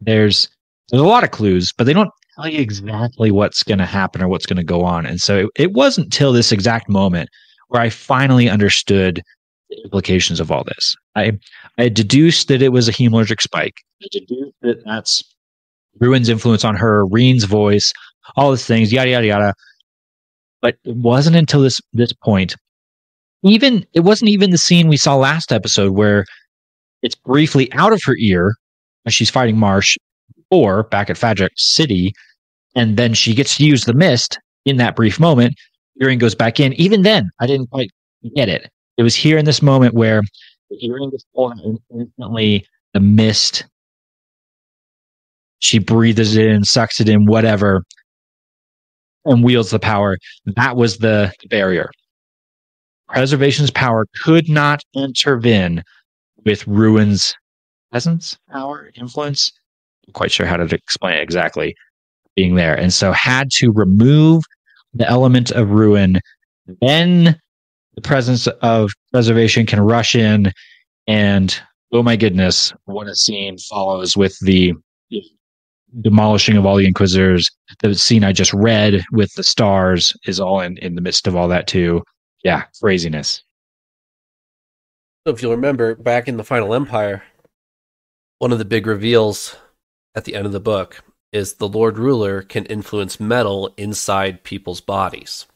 There's 0.00 0.48
there's 0.90 1.02
a 1.02 1.06
lot 1.06 1.24
of 1.24 1.30
clues, 1.30 1.72
but 1.76 1.84
they 1.84 1.92
don't 1.92 2.10
tell 2.36 2.48
you 2.48 2.60
exactly 2.60 3.30
what's 3.30 3.62
going 3.62 3.78
to 3.78 3.86
happen 3.86 4.22
or 4.22 4.28
what's 4.28 4.46
going 4.46 4.56
to 4.56 4.64
go 4.64 4.82
on. 4.82 5.04
And 5.04 5.20
so 5.20 5.38
it, 5.38 5.50
it 5.56 5.72
wasn't 5.72 6.12
till 6.12 6.32
this 6.32 6.52
exact 6.52 6.88
moment 6.88 7.28
where 7.68 7.82
I 7.82 7.90
finally 7.90 8.48
understood 8.48 9.22
the 9.68 9.82
implications 9.84 10.40
of 10.40 10.50
all 10.50 10.64
this. 10.64 10.96
I 11.14 11.38
I 11.76 11.88
deduced 11.88 12.48
that 12.48 12.62
it 12.62 12.70
was 12.70 12.88
a 12.88 12.92
hemalurgic 12.92 13.40
spike. 13.40 13.76
I 14.02 14.06
deduced 14.10 14.54
that 14.62 14.84
that's 14.84 15.22
Ruin's 16.00 16.28
influence 16.28 16.64
on 16.64 16.76
her, 16.76 17.04
Ruin's 17.06 17.44
voice, 17.44 17.92
all 18.36 18.50
these 18.50 18.66
things, 18.66 18.92
yada 18.92 19.10
yada 19.10 19.26
yada. 19.26 19.54
But 20.60 20.76
it 20.84 20.96
wasn't 20.96 21.36
until 21.36 21.60
this 21.60 21.80
this 21.92 22.12
point, 22.12 22.56
even 23.42 23.86
it 23.92 24.00
wasn't 24.00 24.30
even 24.30 24.50
the 24.50 24.58
scene 24.58 24.88
we 24.88 24.96
saw 24.96 25.16
last 25.16 25.52
episode 25.52 25.92
where 25.92 26.24
it's 27.02 27.14
briefly 27.14 27.72
out 27.72 27.92
of 27.92 28.02
her 28.04 28.16
ear 28.18 28.54
she's 29.08 29.30
fighting 29.30 29.56
Marsh. 29.58 29.96
or 30.50 30.84
back 30.84 31.10
at 31.10 31.16
Fadrex 31.16 31.50
City, 31.56 32.12
and 32.74 32.96
then 32.96 33.14
she 33.14 33.34
gets 33.34 33.56
to 33.56 33.64
use 33.64 33.84
the 33.84 33.94
mist 33.94 34.38
in 34.64 34.76
that 34.78 34.96
brief 34.96 35.20
moment. 35.20 35.54
Earring 36.00 36.18
goes 36.18 36.34
back 36.34 36.60
in. 36.60 36.72
Even 36.74 37.02
then, 37.02 37.30
I 37.40 37.46
didn't 37.46 37.68
quite 37.68 37.90
get 38.34 38.48
it. 38.48 38.70
It 38.96 39.02
was 39.02 39.14
here 39.14 39.38
in 39.38 39.44
this 39.44 39.62
moment 39.62 39.94
where 39.94 40.22
the 40.70 40.86
earring 40.86 41.10
gets 41.10 41.24
pulled 41.34 41.58
instantly 41.92 42.66
the 42.94 43.00
mist. 43.00 43.66
She 45.60 45.78
breathes 45.78 46.36
it 46.36 46.46
in, 46.46 46.64
sucks 46.64 47.00
it 47.00 47.08
in, 47.08 47.26
whatever, 47.26 47.82
and 49.24 49.42
wields 49.42 49.70
the 49.70 49.78
power. 49.78 50.16
That 50.56 50.76
was 50.76 50.98
the 50.98 51.32
barrier. 51.50 51.90
Preservation's 53.08 53.70
power 53.70 54.06
could 54.22 54.48
not 54.48 54.82
intervene 54.94 55.82
with 56.44 56.66
Ruin's 56.66 57.34
presence, 57.90 58.38
power, 58.50 58.90
influence. 58.94 59.52
I'm 60.06 60.12
quite 60.12 60.30
sure 60.30 60.46
how 60.46 60.56
to 60.56 60.74
explain 60.74 61.14
it 61.14 61.22
exactly 61.22 61.74
being 62.36 62.54
there. 62.54 62.74
And 62.74 62.92
so 62.92 63.12
had 63.12 63.50
to 63.52 63.72
remove 63.72 64.44
the 64.94 65.08
element 65.08 65.50
of 65.50 65.70
ruin. 65.70 66.20
Then 66.80 67.38
the 67.94 68.00
presence 68.00 68.46
of 68.46 68.92
preservation 69.12 69.66
can 69.66 69.80
rush 69.80 70.14
in 70.14 70.52
and 71.06 71.58
oh 71.92 72.02
my 72.02 72.16
goodness, 72.16 72.72
what 72.84 73.06
a 73.06 73.14
scene 73.14 73.56
follows 73.58 74.16
with 74.16 74.38
the 74.40 74.74
demolishing 76.02 76.56
of 76.56 76.66
all 76.66 76.76
the 76.76 76.86
inquisitors. 76.86 77.50
The 77.80 77.94
scene 77.94 78.24
I 78.24 78.32
just 78.32 78.52
read 78.52 79.02
with 79.10 79.32
the 79.34 79.42
stars 79.42 80.12
is 80.26 80.38
all 80.38 80.60
in, 80.60 80.76
in 80.78 80.94
the 80.94 81.00
midst 81.00 81.26
of 81.26 81.34
all 81.34 81.48
that 81.48 81.66
too. 81.66 82.02
Yeah, 82.44 82.64
craziness. 82.80 83.42
So 85.26 85.32
if 85.32 85.42
you'll 85.42 85.52
remember, 85.52 85.94
back 85.94 86.28
in 86.28 86.36
the 86.36 86.44
Final 86.44 86.74
Empire, 86.74 87.22
one 88.38 88.52
of 88.52 88.58
the 88.58 88.64
big 88.64 88.86
reveals 88.86 89.56
at 90.14 90.24
the 90.24 90.34
end 90.34 90.46
of 90.46 90.52
the 90.52 90.60
book 90.60 91.02
is 91.32 91.54
the 91.54 91.68
Lord 91.68 91.98
Ruler 91.98 92.42
can 92.42 92.64
influence 92.66 93.20
metal 93.20 93.74
inside 93.76 94.44
people's 94.44 94.80
bodies. 94.80 95.46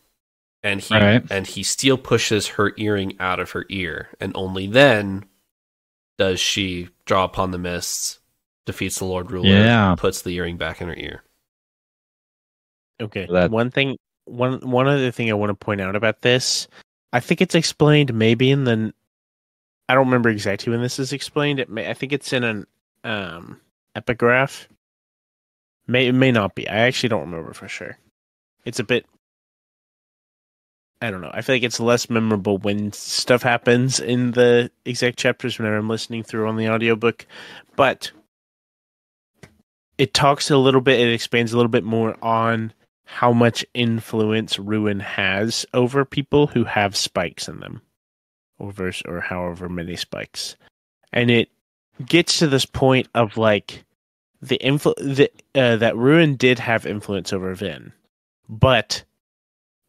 And 0.63 0.81
he 0.81 0.95
Right. 0.95 1.25
and 1.31 1.47
he 1.47 1.63
steel 1.63 1.99
pushes 1.99 2.49
her 2.49 2.73
earring 2.77 3.19
out 3.19 3.41
of 3.41 3.51
her 3.53 3.65
ear, 3.69 4.11
and 4.21 4.33
only 4.37 4.67
then 4.67 5.25
does 6.19 6.39
she 6.39 6.89
draw 7.05 7.25
upon 7.25 7.51
the 7.51 7.59
mists, 7.59 8.21
defeats 8.67 8.99
the 8.99 9.07
Lord 9.07 9.31
Ruler, 9.33 9.49
Yeah. 9.49 9.95
puts 9.99 10.23
the 10.23 10.31
earring 10.37 10.59
back 10.59 10.81
in 10.81 10.89
her 10.89 10.95
ear. 10.95 11.25
Okay. 13.01 13.27
That- 13.31 13.51
one 13.51 13.71
thing, 13.71 13.97
one 14.25 14.61
one 14.61 14.87
other 14.87 15.11
thing 15.11 15.31
I 15.31 15.35
want 15.35 15.51
to 15.51 15.55
point 15.55 15.81
out 15.81 15.97
about 15.97 16.21
this, 16.23 16.69
I 17.13 17.19
think 17.21 17.41
it's 17.41 17.57
explained 17.57 18.15
maybe 18.15 18.51
in 18.51 18.63
the, 18.65 18.95
I 19.89 19.95
don't 19.95 20.07
remember 20.07 20.29
exactly 20.29 20.71
when 20.71 20.81
this 20.83 20.99
is 21.01 21.13
explained. 21.13 21.59
It 21.59 21.69
may, 21.69 21.91
I 21.91 21.95
think 21.95 22.13
it's 22.13 22.33
in 22.33 22.45
an 22.45 22.67
um 23.05 23.61
epigraph. 23.95 24.69
May 25.87 26.07
it 26.09 26.13
may 26.13 26.33
not 26.33 26.55
be. 26.55 26.69
I 26.69 26.81
actually 26.81 27.11
don't 27.11 27.23
remember 27.23 27.53
for 27.53 27.69
sure. 27.69 27.99
It's 28.65 28.79
a 28.79 28.85
bit. 28.85 29.07
I 31.01 31.11
don't 31.11 31.21
know. 31.21 31.33
I 31.35 31.43
feel 31.43 31.57
like 31.57 31.65
it's 31.65 31.81
less 31.81 32.09
memorable 32.09 32.59
when 32.59 32.93
stuff 32.93 33.43
happens 33.43 33.99
in 33.99 34.31
the 34.31 34.71
exact 34.85 35.19
chapters 35.19 35.59
whenever 35.59 35.77
I'm 35.77 35.89
listening 35.89 36.23
through 36.23 36.49
on 36.49 36.57
the 36.57 36.69
audiobook. 36.69 37.27
But 37.75 38.13
it 39.99 40.15
talks 40.15 40.51
a 40.51 40.57
little 40.57 40.81
bit, 40.81 41.01
it 41.01 41.13
expands 41.13 41.53
a 41.53 41.57
little 41.57 41.71
bit 41.71 41.85
more 41.85 42.17
on 42.23 42.73
how 43.05 43.33
much 43.33 43.65
influence 43.75 44.59
Ruin 44.59 45.01
has 45.01 45.67
over 45.75 46.05
people 46.05 46.47
who 46.47 46.65
have 46.65 46.97
spikes 46.97 47.47
in 47.49 47.61
them, 47.61 47.83
over 48.59 48.93
or 49.07 49.21
however 49.21 49.69
many 49.69 49.97
spikes, 49.97 50.57
and 51.13 51.31
it 51.31 51.51
gets 52.07 52.39
to 52.39 52.47
this 52.47 52.65
point 52.67 53.09
of 53.15 53.37
like 53.37 53.85
the 54.41 54.59
influ 54.63 54.95
the, 54.97 55.31
uh, 55.55 55.77
that 55.77 55.97
Ruin 55.97 56.37
did 56.37 56.59
have 56.59 56.87
influence 56.87 57.33
over 57.33 57.55
Vin, 57.55 57.93
but 58.49 59.03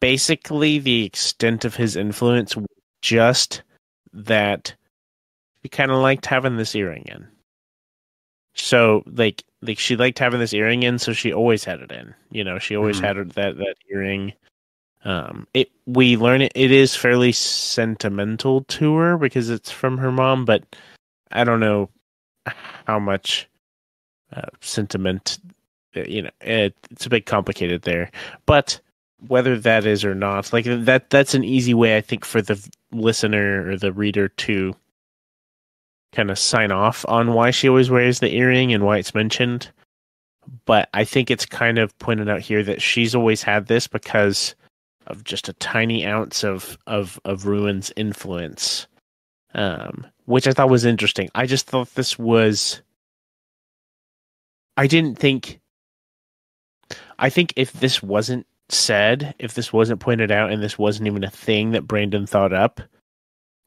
basically 0.00 0.78
the 0.78 1.04
extent 1.04 1.64
of 1.64 1.74
his 1.74 1.96
influence 1.96 2.56
was 2.56 2.66
just 3.02 3.62
that 4.12 4.74
he 5.62 5.68
kind 5.68 5.90
of 5.90 5.98
liked 5.98 6.26
having 6.26 6.56
this 6.56 6.74
earring 6.74 7.04
in. 7.06 7.26
So 8.54 9.02
like 9.06 9.42
like 9.62 9.78
she 9.78 9.96
liked 9.96 10.18
having 10.18 10.40
this 10.40 10.52
earring 10.52 10.82
in, 10.82 10.98
so 10.98 11.12
she 11.12 11.32
always 11.32 11.64
had 11.64 11.80
it 11.80 11.90
in. 11.90 12.14
You 12.30 12.44
know, 12.44 12.58
she 12.58 12.76
always 12.76 13.00
Mhm. 13.00 13.02
had 13.02 13.30
that 13.30 13.56
that 13.56 13.76
earring. 13.90 14.32
Um, 15.04 15.46
it 15.52 15.70
we 15.86 16.16
learn 16.16 16.42
it. 16.42 16.52
It 16.54 16.70
is 16.70 16.94
fairly 16.94 17.32
sentimental 17.32 18.62
to 18.64 18.94
her 18.96 19.18
because 19.18 19.50
it's 19.50 19.70
from 19.70 19.98
her 19.98 20.12
mom, 20.12 20.44
but 20.44 20.76
I 21.32 21.44
don't 21.44 21.60
know 21.60 21.90
how 22.86 22.98
much 22.98 23.48
uh, 24.34 24.42
sentiment. 24.60 25.38
uh, 25.96 26.02
You 26.02 26.22
know, 26.22 26.30
it, 26.40 26.74
it's 26.90 27.06
a 27.06 27.10
bit 27.10 27.26
complicated 27.26 27.82
there, 27.82 28.10
but 28.46 28.80
whether 29.28 29.58
that 29.58 29.86
is 29.86 30.04
or 30.04 30.14
not, 30.14 30.52
like 30.52 30.66
that, 30.66 31.08
that's 31.10 31.34
an 31.34 31.44
easy 31.44 31.72
way 31.74 31.96
I 31.96 32.00
think 32.00 32.24
for 32.24 32.42
the 32.42 32.62
listener 32.92 33.68
or 33.70 33.76
the 33.76 33.92
reader 33.92 34.28
to 34.28 34.74
kind 36.12 36.30
of 36.30 36.38
sign 36.38 36.70
off 36.70 37.04
on 37.08 37.32
why 37.32 37.50
she 37.50 37.68
always 37.68 37.90
wears 37.90 38.20
the 38.20 38.34
earring 38.34 38.72
and 38.72 38.84
why 38.84 38.98
it's 38.98 39.14
mentioned. 39.14 39.70
But 40.66 40.90
I 40.92 41.04
think 41.04 41.30
it's 41.30 41.46
kind 41.46 41.78
of 41.78 41.98
pointed 41.98 42.28
out 42.28 42.40
here 42.40 42.62
that 42.64 42.82
she's 42.82 43.14
always 43.14 43.42
had 43.42 43.66
this 43.66 43.86
because 43.86 44.54
of 45.06 45.24
just 45.24 45.48
a 45.48 45.54
tiny 45.54 46.06
ounce 46.06 46.44
of 46.44 46.76
of 46.86 47.18
of 47.24 47.46
Ruin's 47.46 47.92
influence, 47.96 48.86
um, 49.54 50.06
which 50.26 50.46
I 50.46 50.52
thought 50.52 50.70
was 50.70 50.84
interesting. 50.84 51.30
I 51.34 51.46
just 51.46 51.66
thought 51.66 51.94
this 51.94 52.18
was. 52.18 52.82
I 54.76 54.86
didn't 54.86 55.18
think. 55.18 55.60
I 57.18 57.30
think 57.30 57.52
if 57.56 57.72
this 57.72 58.02
wasn't 58.02 58.46
said, 58.68 59.34
if 59.38 59.54
this 59.54 59.72
wasn't 59.72 60.00
pointed 60.00 60.30
out, 60.30 60.50
and 60.50 60.62
this 60.62 60.78
wasn't 60.78 61.06
even 61.06 61.24
a 61.24 61.30
thing 61.30 61.72
that 61.72 61.86
Brandon 61.86 62.26
thought 62.26 62.52
up, 62.52 62.80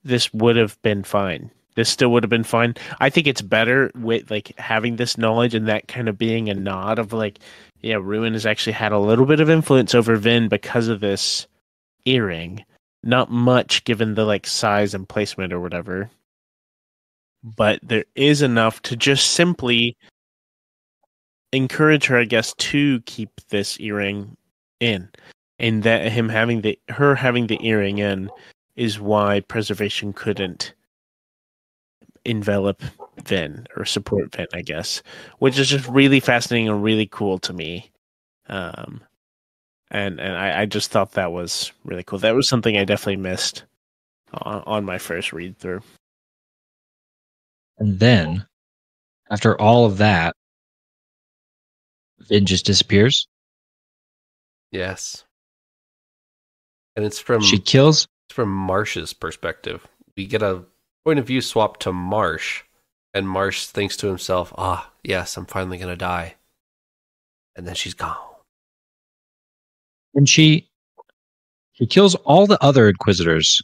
this 0.03 0.33
would 0.33 0.55
have 0.55 0.81
been 0.81 1.03
fine. 1.03 1.51
This 1.75 1.89
still 1.89 2.09
would 2.09 2.23
have 2.23 2.29
been 2.29 2.43
fine. 2.43 2.73
I 2.99 3.11
think 3.11 3.27
it's 3.27 3.41
better 3.41 3.91
with 3.93 4.31
like 4.31 4.57
having 4.57 4.95
this 4.95 5.17
knowledge 5.17 5.53
and 5.53 5.67
that 5.67 5.87
kind 5.87 6.09
of 6.09 6.17
being 6.17 6.49
a 6.49 6.55
nod 6.55 6.97
of 6.97 7.13
like, 7.13 7.37
yeah, 7.81 7.97
Ruin 8.01 8.33
has 8.33 8.47
actually 8.47 8.73
had 8.73 8.91
a 8.91 8.99
little 8.99 9.27
bit 9.27 9.39
of 9.39 9.49
influence 9.49 9.93
over 9.93 10.15
Vin 10.15 10.47
because 10.47 10.87
of 10.87 11.01
this 11.01 11.45
earring. 12.05 12.65
Not 13.03 13.31
much 13.31 13.83
given 13.83 14.15
the 14.15 14.25
like 14.25 14.45
size 14.47 14.93
and 14.93 15.07
placement 15.07 15.53
or 15.53 15.59
whatever. 15.59 16.09
But 17.43 17.79
there 17.83 18.05
is 18.15 18.41
enough 18.41 18.81
to 18.83 18.95
just 18.95 19.31
simply 19.31 19.95
encourage 21.53 22.05
her, 22.07 22.17
I 22.17 22.25
guess, 22.25 22.53
to 22.55 23.01
keep 23.01 23.29
this 23.49 23.79
earring 23.79 24.35
in. 24.79 25.09
And 25.59 25.83
that 25.83 26.11
him 26.11 26.29
having 26.29 26.61
the 26.61 26.77
her 26.89 27.15
having 27.15 27.47
the 27.47 27.59
earring 27.65 27.97
in 27.99 28.29
is 28.75 28.99
why 28.99 29.39
preservation 29.41 30.13
couldn't 30.13 30.73
envelop 32.25 32.83
Vin 33.25 33.65
or 33.75 33.85
support 33.85 34.35
Vin, 34.35 34.47
I 34.53 34.61
guess, 34.61 35.01
which 35.39 35.57
is 35.57 35.69
just 35.69 35.87
really 35.87 36.19
fascinating 36.19 36.69
and 36.69 36.83
really 36.83 37.07
cool 37.07 37.39
to 37.39 37.53
me. 37.53 37.91
Um, 38.49 39.01
and 39.91 40.19
and 40.19 40.35
I, 40.37 40.61
I 40.61 40.65
just 40.65 40.91
thought 40.91 41.13
that 41.13 41.31
was 41.31 41.71
really 41.85 42.03
cool. 42.03 42.19
That 42.19 42.35
was 42.35 42.47
something 42.49 42.77
I 42.77 42.83
definitely 42.85 43.17
missed 43.17 43.63
on, 44.33 44.63
on 44.65 44.85
my 44.85 44.97
first 44.97 45.33
read 45.33 45.57
through. 45.57 45.81
And 47.77 47.99
then, 47.99 48.45
after 49.29 49.59
all 49.59 49.85
of 49.85 49.97
that, 49.99 50.33
Vin 52.19 52.45
just 52.45 52.65
disappears. 52.65 53.27
Yes. 54.71 55.23
And 56.95 57.05
it's 57.05 57.19
from 57.19 57.41
She 57.41 57.59
kills. 57.59 58.07
it's 58.27 58.35
from 58.35 58.49
Marsh's 58.49 59.13
perspective. 59.13 59.87
We 60.15 60.25
get 60.25 60.41
a 60.41 60.63
point 61.05 61.19
of 61.19 61.27
view 61.27 61.41
swap 61.41 61.77
to 61.81 61.93
Marsh, 61.93 62.63
and 63.13 63.29
Marsh 63.29 63.67
thinks 63.67 63.95
to 63.97 64.07
himself, 64.07 64.51
"Ah, 64.57 64.91
yes, 65.03 65.37
I'm 65.37 65.45
finally 65.45 65.77
gonna 65.77 65.95
die." 65.95 66.35
And 67.55 67.67
then 67.67 67.75
she's 67.75 67.93
gone. 67.93 68.17
And 70.17 70.27
she 70.27 70.67
she 71.73 71.85
kills 71.85 72.15
all 72.15 72.47
the 72.47 72.61
other 72.61 72.89
inquisitors, 72.89 73.61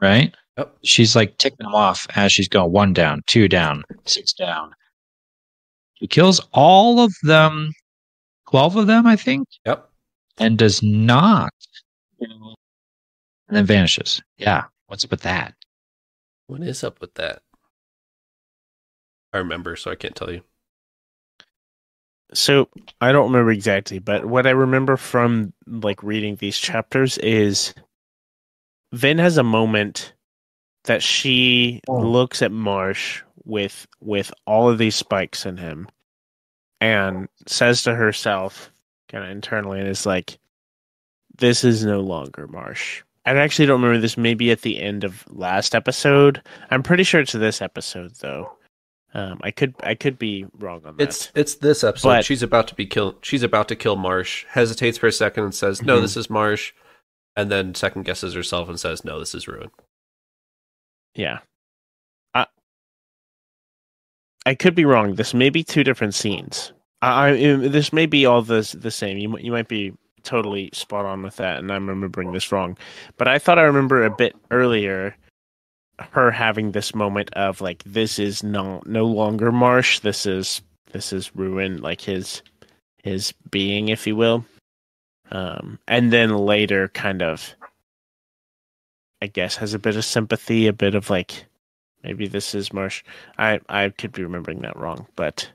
right? 0.00 0.34
Yep. 0.56 0.76
She's 0.82 1.14
like 1.14 1.36
ticking 1.38 1.64
them 1.64 1.74
off 1.74 2.06
as 2.16 2.32
she's 2.32 2.48
going 2.48 2.72
one 2.72 2.92
down, 2.94 3.22
two 3.26 3.48
down, 3.48 3.84
six 4.06 4.32
down. 4.32 4.72
She 5.94 6.06
kills 6.06 6.40
all 6.52 7.00
of 7.00 7.14
them, 7.22 7.70
twelve 8.50 8.76
of 8.76 8.86
them, 8.86 9.06
I 9.06 9.14
think, 9.16 9.46
Yep. 9.66 9.88
and 10.38 10.56
does 10.58 10.82
not, 10.82 11.52
and 12.18 12.56
then 13.50 13.66
vanishes. 13.66 14.22
Yeah, 14.38 14.64
what's 14.86 15.04
up 15.04 15.10
with 15.10 15.20
that? 15.22 15.54
What 16.46 16.62
is 16.62 16.82
up 16.82 17.00
with 17.00 17.12
that? 17.14 17.42
I 19.34 19.38
remember, 19.38 19.76
so 19.76 19.90
I 19.90 19.96
can't 19.96 20.14
tell 20.16 20.32
you. 20.32 20.42
So 22.34 22.68
I 23.00 23.12
don't 23.12 23.30
remember 23.30 23.52
exactly, 23.52 23.98
but 24.00 24.24
what 24.26 24.46
I 24.46 24.50
remember 24.50 24.96
from 24.96 25.52
like 25.66 26.02
reading 26.02 26.36
these 26.36 26.58
chapters 26.58 27.16
is 27.18 27.74
Vin 28.92 29.18
has 29.18 29.38
a 29.38 29.42
moment 29.44 30.12
that 30.84 31.02
she 31.02 31.80
Oh. 31.88 31.98
looks 31.98 32.42
at 32.42 32.52
Marsh 32.52 33.22
with 33.44 33.86
with 34.00 34.32
all 34.46 34.68
of 34.68 34.78
these 34.78 34.96
spikes 34.96 35.46
in 35.46 35.56
him, 35.56 35.88
and 36.80 37.28
says 37.46 37.82
to 37.84 37.94
herself, 37.94 38.70
kind 39.08 39.24
of 39.24 39.30
internally, 39.30 39.78
and 39.80 39.88
is 39.88 40.04
like, 40.06 40.38
"This 41.38 41.62
is 41.64 41.84
no 41.84 42.00
longer 42.00 42.46
Marsh." 42.48 43.02
I 43.26 43.30
actually 43.36 43.66
don't 43.66 43.80
remember 43.80 44.00
this. 44.00 44.16
Maybe 44.18 44.50
at 44.50 44.62
the 44.62 44.80
end 44.82 45.04
of 45.04 45.24
last 45.30 45.74
episode. 45.74 46.42
I'm 46.70 46.82
pretty 46.82 47.04
sure 47.04 47.20
it's 47.20 47.32
this 47.32 47.62
episode 47.62 48.12
though. 48.20 48.56
Um, 49.16 49.38
I 49.44 49.52
could 49.52 49.74
I 49.80 49.94
could 49.94 50.18
be 50.18 50.44
wrong 50.58 50.82
on 50.84 50.96
that. 50.96 51.02
It's 51.02 51.30
it's 51.36 51.54
this 51.56 51.84
episode. 51.84 52.08
But- 52.08 52.24
she's 52.24 52.42
about 52.42 52.66
to 52.68 52.74
be 52.74 52.84
killed. 52.86 53.16
She's 53.22 53.42
about 53.44 53.68
to 53.68 53.76
kill 53.76 53.94
Marsh. 53.96 54.44
Hesitates 54.50 54.98
for 54.98 55.06
a 55.06 55.12
second 55.12 55.44
and 55.44 55.54
says, 55.54 55.82
"No, 55.82 55.98
Mhm. 55.98 56.02
this 56.02 56.16
is 56.16 56.28
Marsh," 56.28 56.72
and 57.36 57.50
then 57.50 57.74
second 57.74 58.04
guesses 58.04 58.34
herself 58.34 58.68
and 58.68 58.78
says, 58.80 59.04
"No, 59.04 59.20
this 59.20 59.34
is 59.34 59.46
Ruin." 59.46 59.70
Yeah. 61.14 61.38
I 62.34 62.46
I 64.46 64.54
could 64.54 64.74
be 64.74 64.84
wrong. 64.84 65.14
This 65.14 65.32
may 65.32 65.48
be 65.50 65.62
two 65.62 65.84
different 65.84 66.14
scenes. 66.14 66.72
I, 67.00 67.28
I 67.30 67.36
this 67.56 67.92
may 67.92 68.06
be 68.06 68.26
all 68.26 68.42
the 68.42 68.68
the 68.78 68.90
same. 68.90 69.18
You 69.18 69.38
you 69.38 69.52
might 69.52 69.68
be 69.68 69.92
totally 70.24 70.70
spot 70.72 71.04
on 71.04 71.22
with 71.22 71.36
that, 71.36 71.58
and 71.58 71.70
I'm 71.70 71.88
remembering 71.88 72.32
this 72.32 72.50
wrong. 72.50 72.76
But 73.16 73.28
I 73.28 73.38
thought 73.38 73.58
I 73.58 73.62
remember 73.62 74.04
a 74.04 74.10
bit 74.10 74.34
earlier 74.50 75.16
her 76.12 76.30
having 76.30 76.72
this 76.72 76.94
moment 76.94 77.32
of 77.34 77.60
like 77.60 77.82
this 77.84 78.18
is 78.18 78.42
not 78.42 78.86
no 78.86 79.04
longer 79.06 79.52
Marsh. 79.52 80.00
This 80.00 80.26
is 80.26 80.62
this 80.92 81.12
is 81.12 81.34
ruin. 81.36 81.80
Like 81.80 82.00
his 82.00 82.42
his 83.02 83.32
being, 83.50 83.88
if 83.88 84.06
you 84.06 84.16
will. 84.16 84.44
Um, 85.30 85.78
and 85.88 86.12
then 86.12 86.36
later, 86.36 86.88
kind 86.88 87.22
of 87.22 87.54
I 89.22 89.26
guess 89.26 89.56
has 89.56 89.74
a 89.74 89.78
bit 89.78 89.96
of 89.96 90.04
sympathy, 90.04 90.66
a 90.66 90.72
bit 90.72 90.94
of 90.94 91.10
like 91.10 91.46
maybe 92.02 92.26
this 92.26 92.54
is 92.54 92.72
Marsh. 92.72 93.02
I 93.38 93.60
I 93.68 93.88
could 93.90 94.12
be 94.12 94.22
remembering 94.22 94.60
that 94.62 94.76
wrong, 94.76 95.06
but 95.16 95.50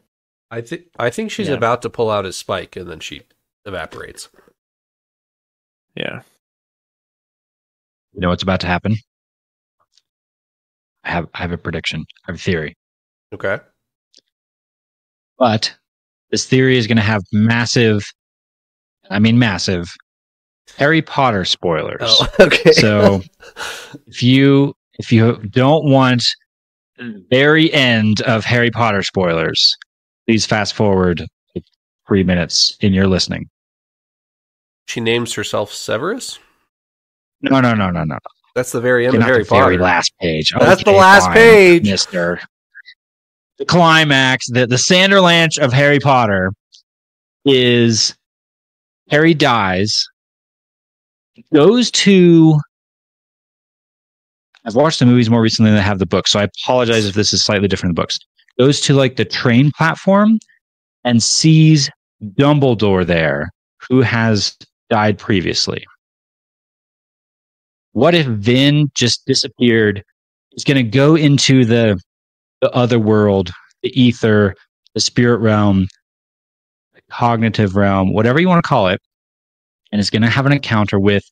I 0.52 0.62
think 0.62 0.86
I 0.98 1.10
think 1.10 1.32
she's 1.32 1.50
Yeah. 1.50 1.56
about 1.56 1.82
to 1.84 1.90
pull 1.90 2.10
out 2.10 2.26
his 2.26 2.38
spike, 2.38 2.76
and 2.76 2.90
then 2.90 3.00
she 3.00 3.24
evaporates. 3.66 4.30
yeah. 5.96 6.22
You 8.14 8.22
know 8.22 8.30
what's 8.30 8.42
about 8.44 8.62
to 8.62 8.68
happen? 8.68 8.96
I 11.04 11.12
have 11.12 11.28
I 11.34 11.39
have 11.39 11.52
a 11.52 11.58
prediction. 11.58 12.06
I 12.28 12.32
have 12.32 12.36
a 12.36 12.39
theory. 12.39 12.76
Okay. 13.34 13.60
But 15.38 15.74
this 16.32 16.45
theory 16.45 16.78
is 16.78 16.88
going 16.88 16.97
to 16.97 17.04
have 17.04 17.24
massive 17.32 18.04
I 19.10 19.20
mean 19.20 19.39
massive 19.39 19.89
Harry 20.78 21.02
Potter 21.02 21.45
spoilers. 21.45 22.02
Oh, 22.02 22.28
okay. 22.39 22.72
So 22.72 23.22
if 24.08 24.22
you 24.22 24.74
if 25.00 25.12
you 25.12 25.38
don't 25.50 25.89
want 25.89 26.24
the 26.97 27.26
very 27.30 27.72
end 27.74 28.22
of 28.22 28.43
Harry 28.43 28.70
Potter 28.72 29.02
spoilers, 29.02 29.76
please 30.28 30.45
fast 30.45 30.74
forward 30.74 31.26
three 32.08 32.24
minutes 32.24 32.76
in 32.82 32.93
your 32.93 33.08
listening. 33.08 33.50
she 34.88 35.00
names 35.00 35.34
herself 35.34 35.72
Severus. 35.72 36.39
No, 37.41 37.62
no, 37.62 37.74
no, 37.74 37.89
no, 37.89 38.04
no. 38.04 38.18
That's 38.60 38.74
the 38.74 38.82
very 38.82 39.05
end 39.05 39.14
You're 39.14 39.22
of 39.22 39.28
Harry 39.30 39.43
the 39.45 39.49
very 39.49 39.78
last 39.78 40.12
page. 40.20 40.53
That's 40.60 40.84
the 40.84 40.91
last 40.91 41.28
fine, 41.28 41.34
page. 41.34 41.89
Mister. 41.89 42.41
The 43.57 43.64
climax, 43.64 44.49
the 44.49 44.68
the 44.68 44.76
Sanderlanche 44.76 45.57
of 45.60 45.72
Harry 45.72 45.97
Potter, 45.99 46.51
is 47.45 48.14
Harry 49.12 49.34
dies, 49.34 50.05
goes 51.53 51.89
to. 51.91 52.60
I've 54.66 54.76
watched 54.76 54.99
the 54.99 55.05
movies 55.05 55.30
more 55.30 55.41
recently 55.41 55.72
than 55.72 55.80
I 55.80 55.84
have 55.84 55.99
the 55.99 56.05
books, 56.05 56.34
so 56.34 56.41
I 56.41 56.43
apologize 56.43 57.05
if 57.05 57.16
this 57.16 57.32
is 57.32 57.41
slightly 57.41 57.70
different 57.70 57.91
than 57.91 57.95
the 57.95 58.01
books. 58.01 58.20
Goes 58.60 58.82
to 58.82 58.93
like 58.93 59.16
the 59.16 59.24
train 59.24 59.72
platform 59.78 60.38
and 61.05 61.24
sees 61.24 61.89
Dumbledore 62.22 63.05
there, 63.05 63.51
who 63.88 64.01
has 64.01 64.57
died 64.89 65.18
previously. 65.18 65.86
What 67.94 68.16
if 68.16 68.26
Vin 68.28 68.92
just 68.94 69.26
disappeared? 69.26 70.04
Is 70.54 70.64
going 70.64 70.84
to 70.84 70.84
go 70.84 71.16
into 71.16 71.66
the 71.66 72.00
the 72.62 72.72
other 72.72 73.00
world, 73.00 73.52
the 73.84 74.00
ether, 74.00 74.56
the 74.94 75.00
spirit 75.00 75.38
realm, 75.38 75.88
the 76.94 77.02
cognitive 77.10 77.76
realm, 77.76 78.14
whatever 78.14 78.40
you 78.40 78.48
want 78.48 78.64
to 78.64 78.68
call 78.68 78.88
it, 78.88 79.02
and 79.92 80.00
is 80.02 80.10
going 80.10 80.22
to 80.22 80.30
have 80.30 80.46
an 80.46 80.52
encounter 80.52 81.00
with 81.00 81.24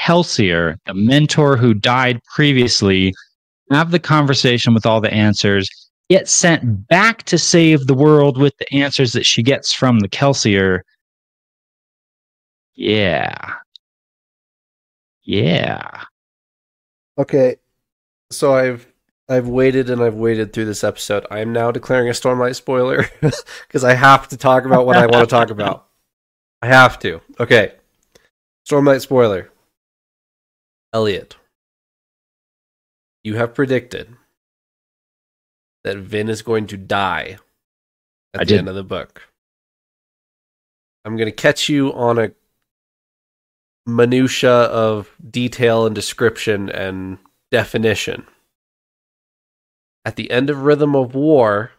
Kelsier, 0.00 0.76
the 0.86 0.94
mentor 0.94 1.56
who 1.56 1.74
died 1.74 2.20
previously, 2.34 3.12
have 3.70 3.90
the 3.90 3.98
conversation 3.98 4.74
with 4.74 4.86
all 4.86 5.00
the 5.00 5.12
answers, 5.12 5.68
get 6.10 6.28
sent 6.28 6.86
back 6.88 7.22
to 7.24 7.38
save 7.38 7.86
the 7.86 7.94
world 7.94 8.38
with 8.38 8.54
the 8.58 8.72
answers 8.74 9.12
that 9.12 9.26
she 9.26 9.42
gets 9.42 9.72
from 9.72 10.00
the 10.00 10.08
Kelsier. 10.08 10.80
Yeah. 12.74 13.54
Yeah. 15.24 16.02
Okay. 17.18 17.56
So 18.30 18.54
I've 18.54 18.86
I've 19.28 19.48
waited 19.48 19.88
and 19.88 20.02
I've 20.02 20.14
waited 20.14 20.52
through 20.52 20.66
this 20.66 20.84
episode. 20.84 21.26
I 21.30 21.40
am 21.40 21.52
now 21.52 21.70
declaring 21.70 22.08
a 22.08 22.12
Stormlight 22.12 22.54
spoiler 22.56 23.06
because 23.20 23.84
I 23.84 23.94
have 23.94 24.28
to 24.28 24.36
talk 24.36 24.64
about 24.64 24.86
what 24.86 24.96
I 24.96 25.06
want 25.06 25.28
to 25.28 25.34
talk 25.34 25.50
about. 25.50 25.86
I 26.60 26.66
have 26.66 26.98
to. 27.00 27.20
Okay. 27.40 27.72
Stormlight 28.68 29.00
spoiler. 29.00 29.50
Elliot. 30.92 31.36
You 33.22 33.36
have 33.36 33.54
predicted 33.54 34.14
that 35.84 35.96
Vin 35.96 36.28
is 36.28 36.42
going 36.42 36.66
to 36.68 36.76
die 36.76 37.38
at 38.34 38.40
I 38.40 38.44
the 38.44 38.48
did. 38.48 38.58
end 38.58 38.68
of 38.68 38.74
the 38.74 38.84
book. 38.84 39.22
I'm 41.04 41.16
going 41.16 41.26
to 41.26 41.32
catch 41.32 41.68
you 41.68 41.92
on 41.92 42.18
a 42.18 42.32
minutia 43.86 44.50
of 44.50 45.10
detail 45.30 45.86
and 45.86 45.94
description 45.94 46.70
and 46.70 47.18
definition. 47.50 48.26
At 50.04 50.16
the 50.16 50.30
end 50.30 50.50
of 50.50 50.62
Rhythm 50.62 50.94
of 50.94 51.14
War, 51.14 51.72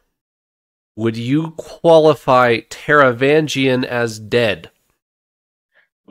would 0.95 1.17
you 1.17 1.51
qualify 1.51 2.59
Taravangian 2.69 3.83
as 3.83 4.19
dead? 4.19 4.71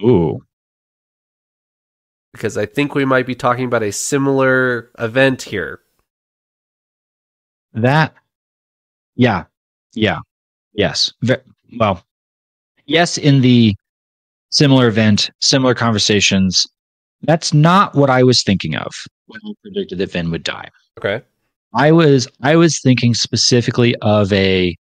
Ooh. 0.02 0.44
Because 2.32 2.58
I 2.58 2.66
think 2.66 2.94
we 2.94 3.04
might 3.04 3.26
be 3.26 3.34
talking 3.34 3.64
about 3.64 3.82
a 3.82 3.92
similar 3.92 4.90
event 4.98 5.42
here. 5.42 5.80
That, 7.72 8.14
yeah, 9.16 9.44
yeah, 9.94 10.18
yes. 10.74 11.12
Ve- 11.22 11.36
well, 11.78 12.04
yes, 12.86 13.18
in 13.18 13.40
the 13.40 13.74
similar 14.54 14.86
event, 14.86 15.30
similar 15.40 15.74
conversations. 15.74 16.64
That's 17.22 17.52
not 17.52 17.94
what 17.94 18.08
I 18.08 18.22
was 18.22 18.42
thinking 18.42 18.76
of 18.76 18.92
when 19.26 19.40
I 19.44 19.52
predicted 19.62 19.98
that 19.98 20.12
Vin 20.12 20.30
would 20.30 20.44
die. 20.44 20.70
Okay. 20.98 21.24
I 21.74 21.90
was 21.90 22.28
I 22.42 22.56
was 22.56 22.80
thinking 22.80 23.14
specifically 23.14 23.96
of 24.02 24.32
a 24.32 24.76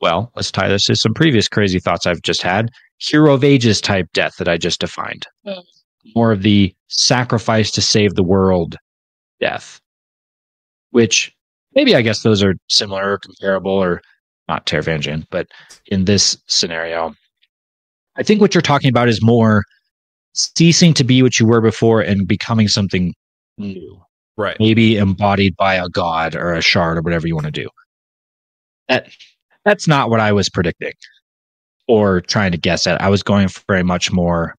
well, 0.00 0.32
let's 0.34 0.50
tie 0.50 0.68
this 0.68 0.86
to 0.86 0.96
some 0.96 1.12
previous 1.12 1.48
crazy 1.48 1.80
thoughts 1.80 2.06
I've 2.06 2.22
just 2.22 2.40
had. 2.40 2.70
Hero 2.98 3.34
of 3.34 3.44
ages 3.44 3.80
type 3.80 4.06
death 4.14 4.36
that 4.38 4.48
I 4.48 4.56
just 4.56 4.80
defined. 4.80 5.26
Mm. 5.46 5.62
More 6.14 6.32
of 6.32 6.42
the 6.42 6.74
sacrifice 6.86 7.70
to 7.72 7.82
save 7.82 8.14
the 8.14 8.22
world 8.22 8.76
death. 9.40 9.80
Which 10.90 11.34
maybe 11.74 11.94
I 11.94 12.02
guess 12.02 12.22
those 12.22 12.42
are 12.42 12.54
similar 12.68 13.12
or 13.12 13.18
comparable 13.18 13.72
or 13.72 14.00
not 14.48 14.64
Taravangian, 14.66 15.26
but 15.30 15.48
in 15.86 16.06
this 16.06 16.38
scenario, 16.46 17.12
I 18.18 18.22
think 18.22 18.40
what 18.40 18.54
you're 18.54 18.62
talking 18.62 18.90
about 18.90 19.08
is 19.08 19.22
more 19.22 19.64
ceasing 20.34 20.92
to 20.94 21.04
be 21.04 21.22
what 21.22 21.38
you 21.40 21.46
were 21.46 21.60
before 21.60 22.00
and 22.00 22.26
becoming 22.26 22.68
something 22.68 23.14
new 23.56 24.02
Right. 24.36 24.56
maybe 24.60 24.96
embodied 24.96 25.56
by 25.56 25.74
a 25.74 25.88
god 25.88 26.36
or 26.36 26.52
a 26.54 26.62
shard 26.62 26.96
or 26.96 27.02
whatever 27.02 27.26
you 27.26 27.34
want 27.34 27.46
to 27.46 27.50
do. 27.52 27.68
That 28.88 29.08
that's 29.64 29.88
not 29.88 30.10
what 30.10 30.20
I 30.20 30.32
was 30.32 30.48
predicting 30.48 30.92
or 31.88 32.20
trying 32.20 32.52
to 32.52 32.58
guess 32.58 32.86
at. 32.86 33.00
I 33.02 33.08
was 33.08 33.24
going 33.24 33.48
for 33.48 33.74
a 33.74 33.82
much 33.82 34.12
more 34.12 34.54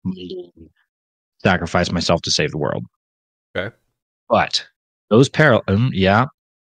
sacrifice 1.41 1.91
myself 1.91 2.22
to 2.24 2.32
save 2.32 2.51
the 2.51 2.57
world. 2.57 2.86
Okay. 3.55 3.74
But 4.28 4.68
those 5.10 5.30
parallel, 5.30 5.64
um, 5.68 5.91
yeah, 5.93 6.26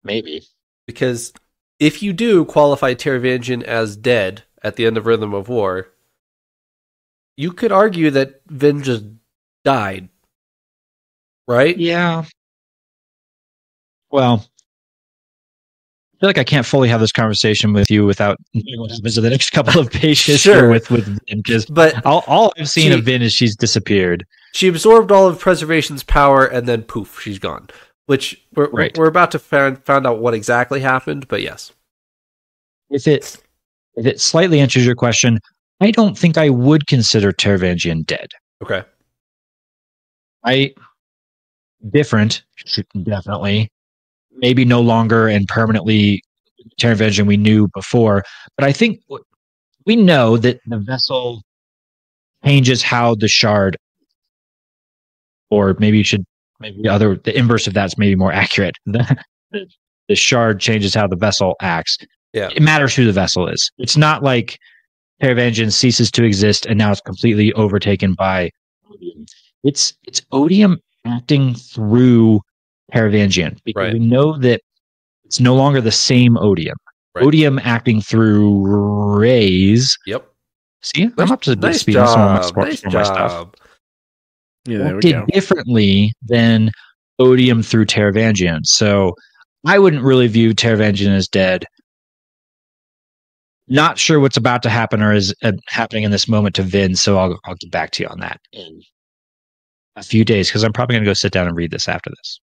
maybe. 0.04 0.44
Because 0.86 1.32
if 1.80 2.04
you 2.04 2.12
do 2.12 2.44
qualify 2.46 2.94
Taravangian 2.96 3.64
as 3.64 3.96
dead 3.96 4.44
at 4.62 4.76
the 4.76 4.86
end 4.86 4.98
of 4.98 5.06
Rhythm 5.06 5.34
of 5.34 5.48
War, 5.48 5.88
you 7.40 7.54
could 7.54 7.72
argue 7.72 8.12
that 8.12 8.42
Vin 8.48 8.84
just 8.84 9.06
died. 9.64 10.10
Right? 11.48 11.78
Yeah. 11.78 12.26
Well, 14.12 14.46
I 16.16 16.20
feel 16.20 16.30
like 16.30 16.38
I 16.38 16.44
can't 16.44 16.66
fully 16.66 16.90
have 16.90 17.00
this 17.00 17.14
conversation 17.14 17.72
with 17.72 17.90
you 17.90 18.06
without 18.06 18.38
knowing 18.54 18.82
what 18.82 18.92
happens 18.92 19.18
in 19.18 19.24
the 19.24 19.30
next 19.30 19.52
couple 19.52 19.80
of 19.80 19.90
pages 20.02 20.42
Sure. 20.42 20.56
here 20.56 20.70
with 20.70 20.92
with 20.92 21.06
Vin, 21.06 21.38
because 21.42 21.66
But 21.68 22.06
all, 22.06 22.26
all 22.28 22.52
I've 22.60 22.70
seen 22.70 22.92
She- 22.92 22.98
of 23.00 23.06
Vin 23.06 23.22
is 23.22 23.32
she's 23.32 23.56
disappeared. 23.56 24.26
she 24.54 24.68
absorbed 24.68 25.10
all 25.12 25.28
of 25.30 25.40
preservation's 25.40 26.04
power 26.04 26.46
and 26.46 26.68
then 26.68 26.84
poof 26.84 27.22
she's 27.22 27.40
gone 27.40 27.70
which 28.08 28.44
we're, 28.56 28.70
Right. 28.72 28.98
we're 28.98 29.08
about 29.08 29.30
to 29.32 29.40
find, 29.40 29.82
find 29.86 30.06
out 30.08 30.20
what 30.20 30.34
exactly 30.34 30.82
happened 30.82 31.28
but 31.30 31.42
yes 31.42 31.72
if 32.90 33.08
it 33.08 33.38
if 33.96 34.06
it 34.06 34.20
slightly 34.20 34.60
answers 34.60 34.86
your 34.86 34.96
question, 34.96 35.40
I 35.82 35.92
don't 35.92 36.18
think 36.18 36.38
I 36.38 36.50
would 36.50 36.88
consider 36.88 37.32
Taravangian 37.32 38.06
dead. 38.06 38.28
Okay. 38.62 38.84
I 40.44 40.74
different, 41.92 42.44
definitely. 43.04 43.72
Maybe 44.32 44.66
no 44.66 44.82
longer 44.82 45.28
and 45.28 45.48
permanently 45.48 46.22
Taravangian 46.80 47.26
we 47.26 47.38
knew 47.38 47.68
before, 47.74 48.24
but 48.58 48.66
I 48.66 48.72
think 48.72 49.02
we 49.86 49.96
know 49.96 50.38
that 50.38 50.60
the 50.66 50.78
vessel 50.78 51.42
changes 52.46 52.82
how 52.82 53.16
the 53.16 53.28
shard, 53.28 53.78
or 55.50 55.76
maybe 55.80 55.98
you 55.98 56.04
should 56.04 56.26
maybe 56.60 56.82
the 56.82 56.90
other 56.90 57.16
the 57.16 57.38
inverse 57.38 57.68
of 57.68 57.74
that's 57.74 57.98
maybe 57.98 58.16
more 58.16 58.32
accurate. 58.32 58.76
The, 59.52 59.66
the 60.08 60.16
shard 60.16 60.60
changes 60.60 60.94
how 60.94 61.08
the 61.08 61.16
vessel 61.16 61.56
acts. 61.60 61.98
Yeah. 62.34 62.50
It 62.56 62.62
matters 62.62 62.96
who 62.96 63.04
the 63.04 63.12
vessel 63.12 63.48
is. 63.48 63.72
It's 63.80 63.98
not 63.98 64.22
like 64.22 64.60
Taravangian 65.22 65.72
ceases 65.72 66.10
to 66.12 66.24
exist 66.24 66.66
and 66.66 66.78
now 66.78 66.92
it's 66.92 67.02
completely 67.02 67.52
overtaken 67.54 68.14
by 68.14 68.50
Odium. 68.90 69.26
It's 69.64 69.94
it's 70.06 70.22
Odium 70.32 70.80
acting 71.06 71.56
through 71.56 72.42
Taravangian 72.94 73.58
because 73.64 73.80
Right. 73.82 73.94
we 73.94 74.00
know 74.00 74.38
that 74.40 74.62
it's 75.26 75.40
no 75.40 75.56
longer 75.56 75.82
the 75.82 75.92
same 75.92 76.38
Odium. 76.38 76.78
Right. 77.16 77.26
Odium 77.26 77.60
acting 77.60 78.02
through 78.02 78.66
rays. 79.18 79.98
Yep. 80.06 80.26
See, 80.82 81.06
Nice- 81.06 81.14
I'm 81.18 81.32
up 81.32 81.42
to 81.42 81.56
Nice 81.56 81.82
speed 81.82 81.98
on 81.98 82.08
some 82.08 82.22
of 82.22 82.32
my, 82.32 82.42
job. 82.42 82.56
Nice 82.58 82.84
my 82.86 83.04
stuff. 83.04 83.32
job. 83.32 83.56
Yeah, 84.68 84.78
there 84.80 84.88
we 84.94 84.98
acted 84.98 85.12
go. 85.14 85.26
differently 85.34 86.14
than 86.26 86.72
Odium 87.20 87.62
through 87.64 87.86
Taravangian. 87.86 88.66
So 88.66 89.14
I 89.66 89.78
wouldn't 89.80 90.04
really 90.04 90.28
view 90.28 90.54
Taravangian 90.54 91.10
as 91.16 91.28
dead. 91.28 91.66
Not 93.70 94.00
sure 94.00 94.20
what's 94.20 94.38
about 94.38 94.64
to 94.64 94.70
happen 94.70 95.02
or 95.02 95.14
is 95.14 95.34
uh, 95.44 95.52
happening 95.68 96.04
in 96.04 96.12
this 96.12 96.28
moment 96.28 96.56
to 96.56 96.64
Vin, 96.64 96.96
so 96.96 97.18
I'll 97.18 97.40
I'll 97.46 97.56
get 97.56 97.72
back 97.72 97.92
to 97.92 98.04
you 98.04 98.10
on 98.10 98.20
that 98.20 98.42
in 98.52 98.82
a 99.96 100.04
few 100.04 100.26
days 100.26 100.50
because 100.50 100.64
I'm 100.64 100.74
probably 100.74 100.96
going 100.96 101.04
to 101.04 101.10
go 101.10 101.14
sit 101.14 101.32
down 101.32 101.48
and 101.48 101.56
read 101.56 101.72
this 101.72 101.88
after 101.88 102.10
this. 102.10 102.40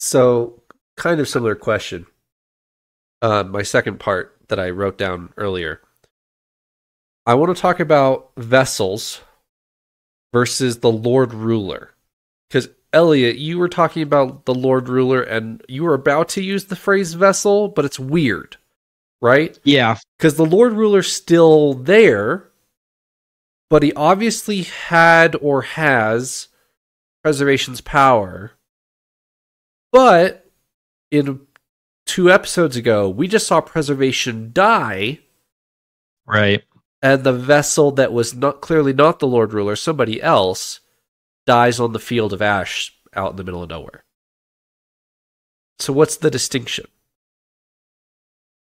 So, 0.00 0.62
kind 0.96 1.20
of 1.20 1.28
similar 1.28 1.54
question. 1.54 2.06
Uh, 3.20 3.44
my 3.44 3.62
second 3.62 3.98
part 3.98 4.36
that 4.48 4.58
I 4.58 4.70
wrote 4.70 4.98
down 4.98 5.32
earlier. 5.36 5.80
I 7.26 7.34
want 7.34 7.54
to 7.54 7.60
talk 7.60 7.80
about 7.80 8.30
vessels 8.36 9.20
versus 10.32 10.78
the 10.78 10.90
Lord 10.90 11.34
Ruler. 11.34 11.90
Because, 12.48 12.68
Elliot, 12.92 13.36
you 13.36 13.58
were 13.58 13.68
talking 13.68 14.02
about 14.02 14.46
the 14.46 14.54
Lord 14.54 14.88
Ruler 14.88 15.22
and 15.22 15.62
you 15.68 15.84
were 15.84 15.94
about 15.94 16.28
to 16.30 16.42
use 16.42 16.66
the 16.66 16.76
phrase 16.76 17.12
vessel, 17.14 17.68
but 17.68 17.84
it's 17.84 17.98
weird, 17.98 18.56
right? 19.20 19.58
Yeah, 19.64 19.98
because 20.16 20.36
the 20.36 20.46
Lord 20.46 20.72
Ruler's 20.72 21.12
still 21.12 21.74
there, 21.74 22.50
but 23.70 23.82
he 23.82 23.92
obviously 23.94 24.62
had 24.62 25.36
or 25.40 25.62
has 25.62 26.48
preservation's 27.22 27.80
power. 27.80 28.52
But 29.92 30.50
in 31.10 31.46
two 32.06 32.30
episodes 32.30 32.76
ago, 32.76 33.08
we 33.08 33.28
just 33.28 33.46
saw 33.46 33.60
preservation 33.60 34.50
die, 34.52 35.20
right. 36.26 36.62
and 37.02 37.24
the 37.24 37.32
vessel 37.32 37.90
that 37.92 38.12
was 38.12 38.34
not 38.34 38.60
clearly 38.60 38.92
not 38.92 39.18
the 39.18 39.26
Lord 39.26 39.52
Ruler, 39.52 39.76
somebody 39.76 40.22
else, 40.22 40.80
dies 41.46 41.80
on 41.80 41.92
the 41.92 41.98
field 41.98 42.32
of 42.32 42.42
ash 42.42 42.94
out 43.14 43.30
in 43.30 43.36
the 43.36 43.44
middle 43.44 43.62
of 43.62 43.70
nowhere. 43.70 44.04
So 45.78 45.92
what's 45.92 46.16
the 46.16 46.30
distinction? 46.30 46.86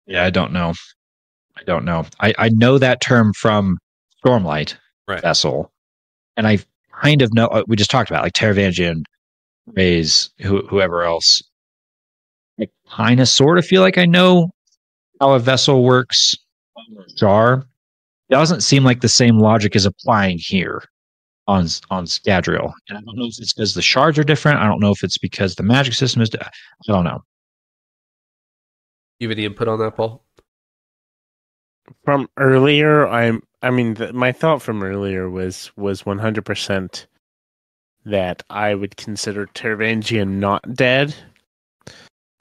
Yeah, 0.07 0.25
I 0.25 0.31
don't 0.31 0.53
know. 0.53 0.73
I 1.57 1.63
don't 1.65 1.85
know. 1.85 2.07
I, 2.21 2.35
I 2.39 2.49
know 2.51 2.79
that 2.79 3.01
term 3.01 3.33
from 3.35 3.79
Stormlight 4.25 4.75
Right. 5.09 5.21
vessel, 5.23 5.73
and 6.37 6.47
I 6.47 6.59
kind 7.01 7.23
of 7.23 7.33
know. 7.33 7.47
uh, 7.47 7.63
We 7.69 7.77
just 7.77 7.91
talked 7.91 8.11
about 8.11 8.23
like 8.25 8.33
Taravangian, 8.33 9.03
Rays, 9.67 10.31
who, 10.41 10.67
whoever 10.67 11.03
else. 11.05 11.43
I 12.61 12.69
kind 12.91 13.21
of 13.21 13.29
sort 13.29 13.59
of 13.59 13.65
feel 13.65 13.83
like 13.83 13.99
I 13.99 14.05
know 14.07 14.51
how 15.21 15.33
a 15.33 15.39
vessel 15.39 15.83
works. 15.85 16.35
Jar 17.17 17.65
doesn't 18.31 18.63
seem 18.63 18.85
like 18.85 19.01
the 19.01 19.09
same 19.09 19.39
logic 19.39 19.77
is 19.77 19.87
applying 19.87 20.39
here 20.41 20.83
on 21.47 21.69
on 21.91 22.05
Scadrial. 22.07 22.73
And 22.89 22.99
I 22.99 23.01
don't 23.03 23.17
know 23.17 23.27
if 23.27 23.39
it's 23.39 23.53
because 23.53 23.75
the 23.75 23.83
shards 23.83 24.19
are 24.19 24.25
different. 24.25 24.59
I 24.59 24.67
don't 24.67 24.81
know 24.81 24.91
if 24.91 25.03
it's 25.05 25.19
because 25.19 25.55
the 25.55 25.63
magic 25.63 25.95
system 25.95 26.23
is. 26.23 26.31
I 26.41 26.49
don't 26.87 27.05
know. 27.05 27.21
You 29.19 29.29
have 29.29 29.37
any 29.37 29.47
input 29.47 29.69
on 29.69 29.79
that, 29.79 29.97
Paul? 29.97 30.27
from 32.05 32.29
earlier 32.37 33.07
i'm 33.09 33.43
i 33.63 33.71
mean 33.71 33.95
the, 33.95 34.13
my 34.13 34.33
thought 34.33 34.63
from 34.63 34.83
earlier 34.83 35.29
was 35.29 35.71
was 35.77 36.03
100% 36.03 37.07
that 38.05 38.43
i 38.51 38.75
would 38.75 38.97
consider 38.97 39.47
Taravangian 39.47 40.39
not 40.39 40.75
dead 40.75 41.15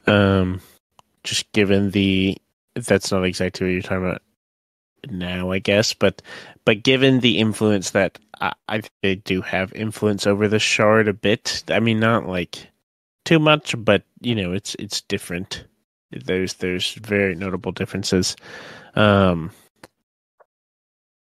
um 0.08 0.62
just 1.24 1.52
given 1.52 1.92
the 1.92 2.38
that's 2.76 3.12
not 3.12 3.24
exactly 3.24 3.68
what 3.68 3.74
you're 3.74 3.82
talking 3.82 4.06
about 4.06 4.22
now 5.10 5.52
i 5.52 5.60
guess 5.60 5.94
but 5.94 6.22
but 6.66 6.84
given 6.84 7.20
the 7.20 7.38
influence 7.38 7.92
that 7.92 8.18
i, 8.42 8.52
I 8.68 8.82
they 9.02 9.16
do 9.16 9.42
have 9.42 9.74
influence 9.74 10.28
over 10.28 10.48
the 10.48 10.60
shard 10.60 11.08
a 11.08 11.14
bit 11.14 11.64
i 11.70 11.80
mean 11.80 12.00
not 12.00 12.28
like 12.28 12.72
too 13.24 13.40
much 13.40 13.76
but 13.84 14.04
you 14.22 14.36
know 14.36 14.52
it's 14.54 14.76
it's 14.76 15.02
different 15.02 15.66
there's 16.12 16.56
there's 16.56 16.94
very 16.96 17.36
notable 17.36 17.72
differences 17.72 18.36
um, 18.96 19.52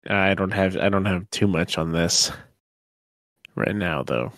I 0.10 0.34
don't 0.34 0.52
have 0.52 0.78
I 0.78 0.90
don't 0.90 1.06
have 1.06 1.30
too 1.30 1.48
much 1.48 1.78
on 1.78 1.92
this 1.92 2.32
right 3.56 3.76
now, 3.76 4.04
though. 4.04 4.32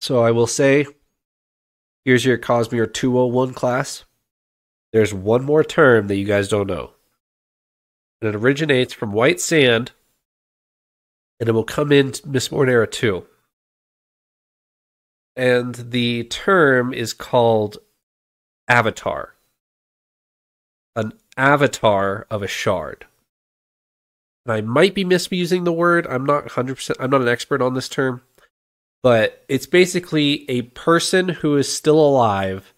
So 0.00 0.22
I 0.22 0.32
will 0.32 0.48
say, 0.48 0.86
here's 2.04 2.24
your 2.24 2.38
Cosmere 2.38 2.92
201 2.92 3.54
class. 3.54 4.04
There's 4.92 5.14
one 5.14 5.44
more 5.44 5.62
term 5.62 6.08
that 6.08 6.16
you 6.16 6.24
guys 6.24 6.48
don't 6.48 6.66
know. 6.66 6.90
And 8.20 8.28
it 8.28 8.34
originates 8.34 8.92
from 8.92 9.12
white 9.12 9.40
sand, 9.40 9.92
and 11.38 11.48
it 11.48 11.52
will 11.52 11.64
come 11.64 11.92
in 11.92 12.10
Mistborn 12.10 12.66
Mornera 12.66 12.90
2. 12.90 13.24
And 15.36 15.74
the 15.74 16.24
term 16.24 16.92
is 16.92 17.14
called 17.14 17.78
avatar. 18.72 19.34
An 20.96 21.12
avatar 21.36 22.26
of 22.30 22.42
a 22.42 22.48
shard. 22.48 23.06
And 24.44 24.52
I 24.52 24.60
might 24.60 24.94
be 24.94 25.04
misusing 25.04 25.64
the 25.64 25.72
word. 25.72 26.06
I'm 26.06 26.26
not 26.26 26.46
100%, 26.46 26.96
I'm 26.98 27.10
not 27.10 27.22
an 27.22 27.28
expert 27.28 27.62
on 27.62 27.74
this 27.74 27.88
term 27.88 28.22
but 29.02 29.44
it's 29.48 29.66
basically 29.66 30.48
a 30.48 30.62
person 30.62 31.28
who 31.28 31.56
is 31.56 31.72
still 31.72 31.98
alive 31.98 32.72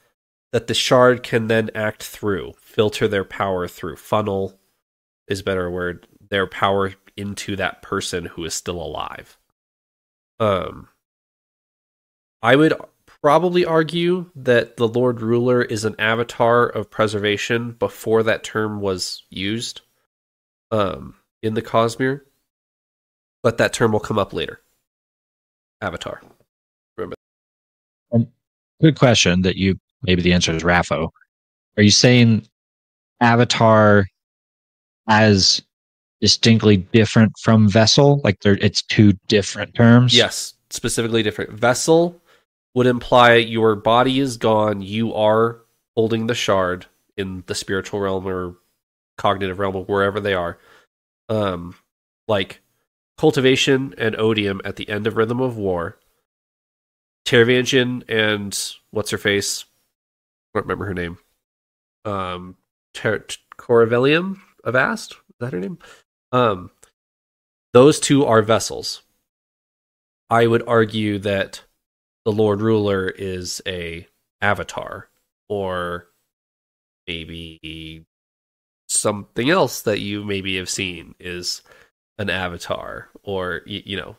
that 0.53 0.67
the 0.67 0.75
shard 0.75 1.23
can 1.23 1.49
then 1.49 1.71
act 1.75 2.03
through, 2.03 2.55
filter 2.61 3.07
their 3.07 3.25
power 3.25 3.69
through. 3.69 3.97
Funnel 3.97 4.59
is 5.29 5.43
better 5.43 5.71
word. 5.71 6.07
Their 6.31 6.47
power 6.47 6.95
into 7.17 7.57
that 7.57 7.83
person 7.83 8.25
who 8.25 8.45
is 8.45 8.55
still 8.55 8.81
alive. 8.81 9.37
Um, 10.41 10.89
I 12.43 12.57
would 12.57 12.73
probably 13.25 13.65
argue 13.65 14.31
that 14.37 14.77
the 14.77 14.87
Lord 14.87 15.23
Ruler 15.23 15.63
is 15.63 15.87
an 15.87 15.95
avatar 15.99 16.67
of 16.67 16.91
preservation 16.91 17.73
before 17.73 18.23
that 18.23 18.45
term 18.45 18.83
was 18.83 19.23
used 19.31 19.81
um, 20.71 21.15
in 21.43 21.55
the 21.55 21.63
Cosmere, 21.63 22.21
but 23.43 23.57
that 23.57 23.73
term 23.73 23.93
will 23.93 24.01
come 24.01 24.19
up 24.19 24.35
later. 24.35 24.61
Avatar. 25.81 26.21
Remember. 26.99 27.17
Good 28.83 28.99
question 28.99 29.41
that 29.41 29.57
you 29.57 29.79
maybe 30.03 30.21
the 30.21 30.35
answer 30.35 30.53
is 30.53 30.63
Rafo. 30.63 31.09
Are 31.79 31.83
you 31.83 31.91
saying 31.91 32.47
Avatar 33.23 34.05
as 35.09 35.63
distinctly 36.21 36.77
different 36.77 37.33
from 37.41 37.71
Vessel? 37.71 38.21
Like 38.23 38.41
they're 38.41 38.59
it's 38.61 38.83
two 38.83 39.15
different 39.29 39.75
terms? 39.75 40.15
Yes, 40.15 40.53
specifically 40.69 41.23
different. 41.23 41.53
Vessel 41.53 42.21
would 42.75 42.87
imply 42.87 43.35
your 43.35 43.77
body 43.77 44.19
is 44.19 44.37
gone, 44.37 44.83
you 44.83 45.15
are 45.15 45.61
holding 45.97 46.27
the 46.27 46.35
shard 46.35 46.87
in 47.17 47.45
the 47.47 47.55
spiritual 47.55 48.01
realm 48.01 48.27
or 48.27 48.57
cognitive 49.17 49.59
realm 49.59 49.77
or 49.77 49.85
wherever 49.85 50.21
they 50.21 50.35
are. 50.35 50.59
Um 51.29 51.75
like 52.27 52.61
cultivation 53.17 53.95
and 53.97 54.17
odium 54.17 54.61
at 54.65 54.77
the 54.77 54.89
end 54.89 55.07
of 55.07 55.17
Rhythm 55.17 55.41
of 55.41 55.57
War. 55.57 55.99
Taravangian 57.27 58.03
and 58.09 58.59
what's 58.91 59.11
her 59.11 59.19
face? 59.19 59.65
I 60.55 60.59
don't 60.59 60.67
remember 60.67 60.87
her 60.87 60.95
name. 60.95 61.19
Um 62.05 62.57
Ter- 62.93 63.25
Koravellium 63.57 64.41
Avast? 64.65 65.13
Is 65.13 65.37
that 65.41 65.53
her 65.53 65.61
name? 65.61 65.79
Um 66.33 66.71
those 67.73 68.01
two 68.01 68.25
are 68.25 68.43
vessels. 68.43 69.03
I 70.31 70.47
would 70.47 70.67
argue 70.67 71.19
that 71.21 71.63
the 72.25 72.33
Lord 72.33 72.61
Ruler 72.61 73.09
is 73.09 73.61
a 73.67 74.07
avatar 74.41 75.09
or 75.49 76.07
maybe 77.07 78.05
something 78.89 79.51
else 79.51 79.83
that 79.83 80.01
you 80.01 80.25
maybe 80.25 80.57
have 80.57 80.69
seen 80.69 81.15
is 81.19 81.63
an 82.19 82.31
avatar 82.31 83.09
or 83.23 83.63
you, 83.67 83.83
you 83.85 83.97
know 83.97 84.17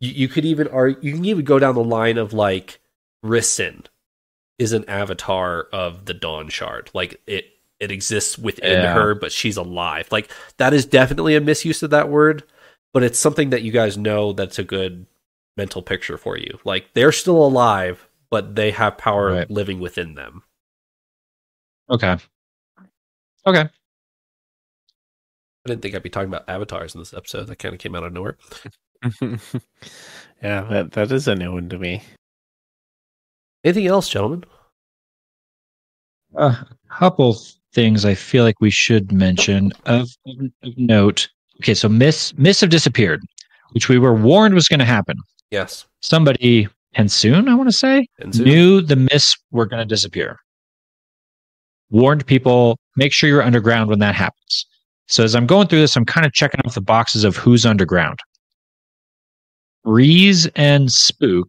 you, 0.00 0.10
you 0.12 0.28
could 0.28 0.44
even 0.44 0.68
are 0.68 0.88
you 0.88 1.12
can 1.14 1.24
even 1.24 1.44
go 1.44 1.58
down 1.58 1.74
the 1.74 1.84
line 1.84 2.18
of 2.18 2.32
like 2.32 2.80
Rysn 3.24 3.86
is 4.58 4.72
an 4.72 4.84
avatar 4.88 5.64
of 5.72 6.06
the 6.06 6.14
Dawnshard 6.14 6.90
like 6.94 7.20
it 7.26 7.46
it 7.78 7.90
exists 7.90 8.38
within 8.38 8.82
Yeah. 8.82 8.94
her 8.94 9.14
but 9.14 9.32
she's 9.32 9.56
alive 9.56 10.08
like 10.10 10.30
that 10.58 10.72
is 10.72 10.86
definitely 10.86 11.34
a 11.36 11.40
misuse 11.40 11.82
of 11.82 11.90
that 11.90 12.08
word 12.08 12.44
but 12.92 13.02
it's 13.02 13.18
something 13.18 13.50
that 13.50 13.62
you 13.62 13.72
guys 13.72 13.98
know 13.98 14.32
that's 14.32 14.58
a 14.58 14.64
good 14.64 15.06
mental 15.56 15.82
picture 15.82 16.16
for 16.16 16.36
you 16.38 16.58
like 16.64 16.86
they're 16.94 17.12
still 17.12 17.44
alive 17.44 18.08
but 18.30 18.54
they 18.56 18.70
have 18.70 18.96
power 18.98 19.32
Right. 19.32 19.50
living 19.50 19.80
within 19.80 20.14
them 20.14 20.42
Okay. 21.90 22.16
Okay. 23.46 23.60
I 23.60 23.68
didn't 25.66 25.82
think 25.82 25.94
I'd 25.94 26.02
be 26.02 26.08
talking 26.10 26.28
about 26.28 26.48
avatars 26.48 26.94
in 26.94 27.00
this 27.00 27.12
episode. 27.12 27.48
That 27.48 27.58
kind 27.58 27.74
of 27.74 27.80
came 27.80 27.94
out 27.94 28.04
of 28.04 28.12
nowhere. 28.12 28.38
yeah, 30.42 30.62
that 30.70 30.92
that 30.92 31.12
is 31.12 31.28
a 31.28 31.34
new 31.34 31.52
one 31.52 31.68
to 31.68 31.78
me. 31.78 32.02
Anything 33.64 33.86
else, 33.88 34.08
gentlemen? 34.08 34.44
a 36.34 36.66
couple 36.90 37.36
things 37.74 38.04
I 38.04 38.14
feel 38.14 38.42
like 38.44 38.60
we 38.60 38.70
should 38.70 39.12
mention 39.12 39.72
of, 39.86 40.08
of 40.26 40.36
of 40.62 40.78
note. 40.78 41.28
Okay, 41.60 41.74
so 41.74 41.88
Miss 41.88 42.32
Miss 42.38 42.60
have 42.60 42.70
disappeared, 42.70 43.22
which 43.72 43.88
we 43.88 43.98
were 43.98 44.14
warned 44.14 44.54
was 44.54 44.68
going 44.68 44.80
to 44.80 44.86
happen. 44.86 45.16
Yes. 45.52 45.86
Somebody, 46.00 46.66
TenSoon, 46.96 47.46
I 47.46 47.54
want 47.54 47.68
to 47.68 47.76
say, 47.76 48.08
And 48.18 48.36
knew 48.40 48.80
the 48.80 48.96
mists 48.96 49.36
were 49.50 49.66
going 49.66 49.80
to 49.80 49.86
disappear. 49.86 50.38
Warned 51.90 52.26
people, 52.26 52.78
make 52.96 53.12
sure 53.12 53.28
you're 53.28 53.42
underground 53.42 53.90
when 53.90 53.98
that 53.98 54.14
happens. 54.14 54.66
So 55.08 55.22
as 55.22 55.34
I'm 55.34 55.46
going 55.46 55.68
through 55.68 55.80
this, 55.80 55.94
I'm 55.94 56.06
kind 56.06 56.24
of 56.24 56.32
checking 56.32 56.62
off 56.64 56.74
the 56.74 56.80
boxes 56.80 57.22
of 57.22 57.36
who's 57.36 57.66
underground. 57.66 58.18
Breeze 59.84 60.48
and 60.56 60.90
Spook 60.90 61.48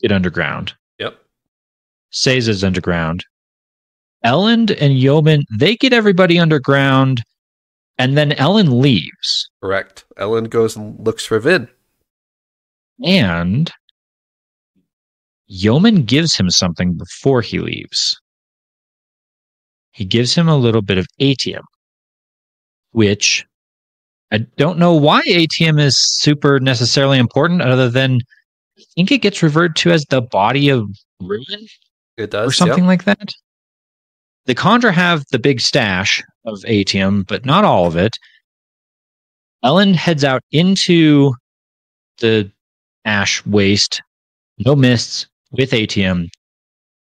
get 0.00 0.10
underground. 0.10 0.74
Yep. 0.98 1.16
Sazed's 2.12 2.64
underground. 2.64 3.24
Elend 4.24 4.76
and 4.80 4.94
Yomen, 4.94 5.44
they 5.56 5.76
get 5.76 5.92
everybody 5.92 6.40
underground, 6.40 7.22
and 7.98 8.18
then 8.18 8.32
Elend 8.32 8.80
leaves. 8.80 9.48
Correct. 9.62 10.06
Elend 10.16 10.50
goes 10.50 10.74
and 10.74 10.98
looks 11.06 11.24
for 11.24 11.38
Vin. 11.38 11.68
And 13.04 13.72
Yomen 15.50 16.04
gives 16.04 16.36
him 16.36 16.50
something 16.50 16.94
before 16.94 17.42
he 17.42 17.58
leaves. 17.58 18.20
He 19.92 20.04
gives 20.04 20.34
him 20.34 20.48
a 20.48 20.56
little 20.56 20.82
bit 20.82 20.98
of 20.98 21.06
atium, 21.18 21.64
which 22.92 23.44
I 24.30 24.38
don't 24.56 24.78
know 24.78 24.94
why 24.94 25.22
atium 25.26 25.78
is 25.78 25.98
super 25.98 26.60
necessarily 26.60 27.18
important, 27.18 27.62
other 27.62 27.88
than 27.88 28.20
I 28.78 28.82
think 28.94 29.10
it 29.10 29.22
gets 29.22 29.42
referred 29.42 29.74
to 29.76 29.90
as 29.90 30.04
the 30.04 30.20
body 30.20 30.68
of 30.68 30.88
ruin. 31.20 31.66
It 32.16 32.30
does. 32.30 32.48
or 32.48 32.52
something 32.52 32.84
yep. 32.84 32.88
like 32.88 33.04
that. 33.04 33.32
The 34.46 34.54
Kandra 34.54 34.92
have 34.92 35.24
the 35.30 35.38
big 35.38 35.60
stash 35.60 36.22
of 36.44 36.58
atium, 36.66 37.24
but 37.24 37.44
not 37.44 37.64
all 37.64 37.86
of 37.86 37.96
it. 37.96 38.16
Elend 39.64 39.94
heads 39.94 40.24
out 40.24 40.42
into 40.52 41.34
the 42.18 42.50
ash 43.08 43.44
waste, 43.46 44.02
no 44.58 44.76
mists, 44.76 45.26
with 45.50 45.72
atium. 45.72 46.28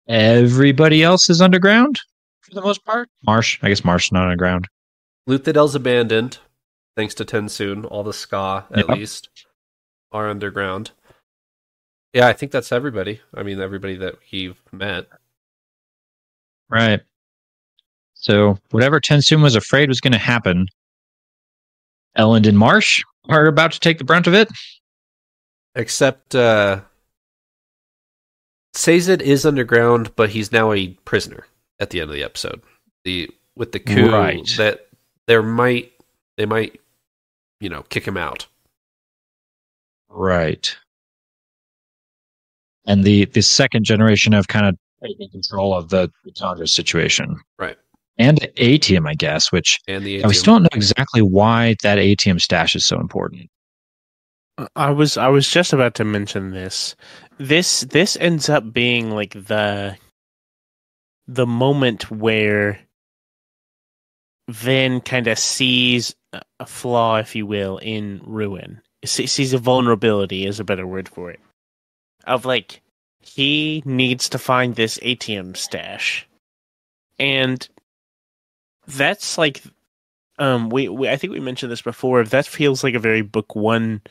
Everybody 0.08 1.04
else 1.04 1.30
is 1.30 1.42
underground 1.42 2.00
for 2.42 2.56
the 2.56 2.62
most 2.62 2.84
part. 2.86 3.10
Marsh, 3.28 3.60
I 3.62 3.68
guess 3.70 3.84
Marsh 3.84 4.08
is 4.08 4.12
not 4.14 4.24
underground. 4.24 4.68
Luthadel's 5.28 5.76
abandoned, 5.76 6.40
thanks 6.96 7.14
to 7.16 7.26
TenSoon. 7.26 7.86
All 7.92 8.04
the 8.04 8.12
skaa, 8.12 8.66
at 8.72 8.88
Yep. 8.88 8.98
least, 8.98 9.30
are 10.12 10.30
underground. 10.30 10.92
Yeah, 12.14 12.28
I 12.28 12.34
think 12.34 12.52
that's 12.52 12.72
everybody. 12.72 13.22
I 13.36 13.44
mean, 13.44 13.60
everybody 13.60 13.96
that 13.98 14.16
we've 14.32 14.56
met. 14.72 15.06
Right. 16.70 17.02
So 18.16 18.58
whatever 18.72 19.00
TenSoon 19.00 19.44
was 19.44 19.56
afraid 19.56 19.90
was 19.90 20.02
going 20.02 20.14
to 20.14 20.18
happen, 20.18 20.68
Elend 22.18 22.48
and 22.48 22.58
Marsh 22.58 23.04
are 23.30 23.46
about 23.46 23.74
to 23.74 23.80
take 23.80 23.98
the 24.00 24.04
brunt 24.04 24.28
of 24.28 24.34
it. 24.34 24.50
Except, 25.80 26.36
uh, 26.36 26.82
Sazed 28.74 29.22
is 29.22 29.46
underground, 29.46 30.16
but 30.16 30.30
he's 30.30 30.52
now 30.52 30.74
a 30.74 30.90
prisoner 31.06 31.48
at 31.80 31.90
the 31.90 32.02
end 32.02 32.10
of 32.10 32.16
the 32.16 32.24
episode. 32.24 32.62
The 33.06 33.30
with 33.56 33.72
the 33.72 33.80
coup 33.80 34.12
Right. 34.12 34.48
that 34.58 34.88
there 35.28 35.42
might 35.42 35.92
they 36.38 36.46
might 36.46 36.80
you 37.62 37.70
know 37.70 37.84
kick 37.84 38.06
him 38.06 38.18
out. 38.18 38.46
Right. 40.10 40.76
And 42.86 43.04
the 43.04 43.26
the 43.26 43.42
second 43.42 43.86
generation 43.86 44.34
have 44.34 44.48
kind 44.48 44.66
of 44.66 44.78
taken 45.02 45.30
control 45.30 45.74
of 45.74 45.90
the, 45.90 46.12
the 46.26 46.32
Congress 46.34 46.74
situation. 46.74 47.40
Right. 47.58 47.78
And 48.18 48.38
the 48.38 48.52
atium, 48.58 49.08
I 49.08 49.14
guess, 49.14 49.52
which 49.52 49.80
And 49.88 50.04
the 50.06 50.20
and 50.22 50.28
we 50.28 50.34
still 50.34 50.56
don't 50.56 50.64
know 50.64 50.70
exactly 50.74 51.22
why 51.22 51.76
that 51.84 51.98
atium 51.98 52.38
stash 52.38 52.76
is 52.76 52.86
so 52.86 53.00
important. 53.00 53.50
I 54.76 54.92
was 54.92 55.18
I 55.18 55.28
was 55.28 55.48
just 55.50 55.74
about 55.74 55.96
to 55.96 56.06
mention 56.06 56.52
this. 56.52 56.96
This 57.38 57.82
this 57.82 58.18
ends 58.18 58.50
up 58.50 58.74
being 58.74 59.12
like 59.12 59.34
the 59.34 59.98
the 61.28 61.46
moment 61.48 62.10
where 62.12 62.80
Vin 64.50 65.00
kind 65.02 65.28
of 65.28 65.38
sees 65.38 66.16
a- 66.34 66.66
flaw, 66.66 67.18
if 67.18 67.36
you 67.36 67.46
will, 67.46 67.78
in 67.78 68.22
Ruin. 68.26 68.82
Se- 69.06 69.28
Sees 69.28 69.54
a 69.54 69.58
vulnerability 69.60 70.46
is 70.46 70.60
a 70.60 70.64
better 70.66 70.88
word 70.88 71.08
for 71.08 71.30
it. 71.32 71.40
Of 72.26 72.46
like 72.46 72.82
he 73.22 73.84
needs 73.86 74.30
to 74.30 74.40
find 74.40 74.76
this 74.76 75.00
atium 75.02 75.56
stash, 75.56 76.28
and 77.20 77.68
that's 78.88 79.38
like 79.38 79.64
um 80.40 80.70
we, 80.70 80.90
we 80.90 81.08
I 81.10 81.16
think 81.16 81.32
we 81.34 81.40
mentioned 81.40 81.72
this 81.72 81.82
before. 81.82 82.24
That 82.24 82.46
feels 82.46 82.84
like 82.84 82.96
a 82.96 83.00
very 83.00 83.22
book 83.22 83.56
one 83.56 84.02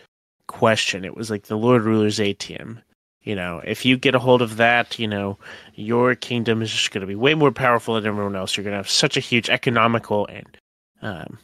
question. 0.49 1.05
It 1.05 1.16
was 1.16 1.30
like 1.30 1.44
the 1.44 1.57
Lord 1.57 1.84
Ruler's 1.84 2.18
atium. 2.18 2.80
You 3.22 3.36
know, 3.36 3.61
if 3.64 3.84
you 3.84 3.96
get 3.96 4.14
a 4.14 4.18
hold 4.18 4.42
of 4.42 4.57
that, 4.57 4.99
you 4.99 5.07
know, 5.07 5.38
your 5.74 6.14
kingdom 6.14 6.62
is 6.62 6.72
just 6.72 6.90
going 6.90 7.03
to 7.03 7.07
be 7.07 7.14
way 7.14 7.34
more 7.34 7.53
powerful 7.53 7.94
than 7.94 8.07
everyone 8.07 8.34
else. 8.34 8.57
You're 8.57 8.64
going 8.64 8.72
to 8.72 8.78
have 8.78 8.90
such 8.90 9.16
a 9.16 9.20
huge 9.20 9.51
economical 9.51 10.26
and 10.26 10.57
um, 11.03 11.38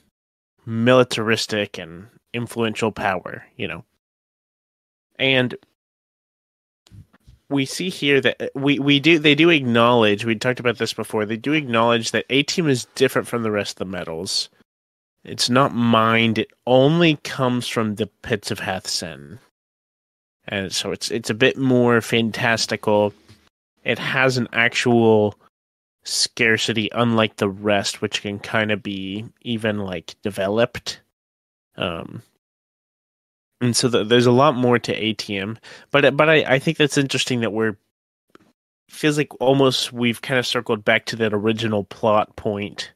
militaristic 0.67 1.79
and 1.79 2.07
influential 2.33 2.91
power, 2.91 3.45
you 3.57 3.69
know. 3.69 3.85
And 5.19 5.55
we 7.49 7.67
see 7.67 7.91
here 7.91 8.21
that 8.21 8.41
uh, 8.41 8.49
we, 8.55 8.79
we 8.79 8.99
do 9.01 9.19
they 9.19 9.35
do 9.35 9.51
acknowledge 9.51 10.25
we 10.25 10.35
talked 10.35 10.61
about 10.61 10.79
this 10.79 10.93
before 10.93 11.25
they 11.25 11.37
do 11.37 11.53
acknowledge 11.53 12.11
that 12.11 12.27
atium 12.31 12.69
is 12.69 12.87
different 12.95 13.29
from 13.29 13.43
the 13.43 13.51
rest 13.51 13.73
of 13.73 13.79
the 13.79 13.97
metals. 13.97 14.49
It's 15.25 15.49
not 15.49 15.75
mined. 15.75 16.39
It 16.39 16.51
only 16.67 17.17
comes 17.25 17.67
from 17.67 17.95
the 17.95 18.07
pits 18.23 18.51
of 18.51 18.61
Hathsin. 18.61 19.39
And 20.47 20.73
so 20.73 20.93
it's 20.93 21.11
it's 21.11 21.31
a 21.31 21.35
bit 21.35 21.57
more 21.57 22.01
fantastical. 22.03 23.15
It 23.85 23.99
has 23.99 24.37
an 24.37 24.49
actual 24.53 25.39
scarcity 26.05 26.91
unlike 26.93 27.37
the 27.37 27.49
rest, 27.49 28.03
which 28.03 28.21
can 28.21 28.39
kind 28.39 28.71
of 28.71 28.83
be 28.83 29.25
even 29.41 29.79
like 29.79 30.17
developed. 30.23 31.01
Um 31.77 32.23
and 33.63 33.75
so 33.75 33.89
th 33.89 34.09
there's 34.09 34.27
a 34.27 34.33
lot 34.33 34.55
more 34.55 34.79
to 34.79 34.93
atium, 34.93 35.59
but 35.91 36.17
but 36.17 36.29
I, 36.29 36.45
I 36.57 36.59
think 36.59 36.77
that's 36.77 36.99
interesting 36.99 37.41
that 37.41 37.53
we're 37.53 37.77
feels 38.91 39.17
like 39.17 39.33
almost 39.41 39.93
we've 39.93 40.21
kind 40.21 40.39
of 40.39 40.47
circled 40.47 40.85
back 40.85 41.07
to 41.07 41.17
that 41.17 41.33
original 41.33 41.85
plot 41.85 42.37
point 42.37 42.93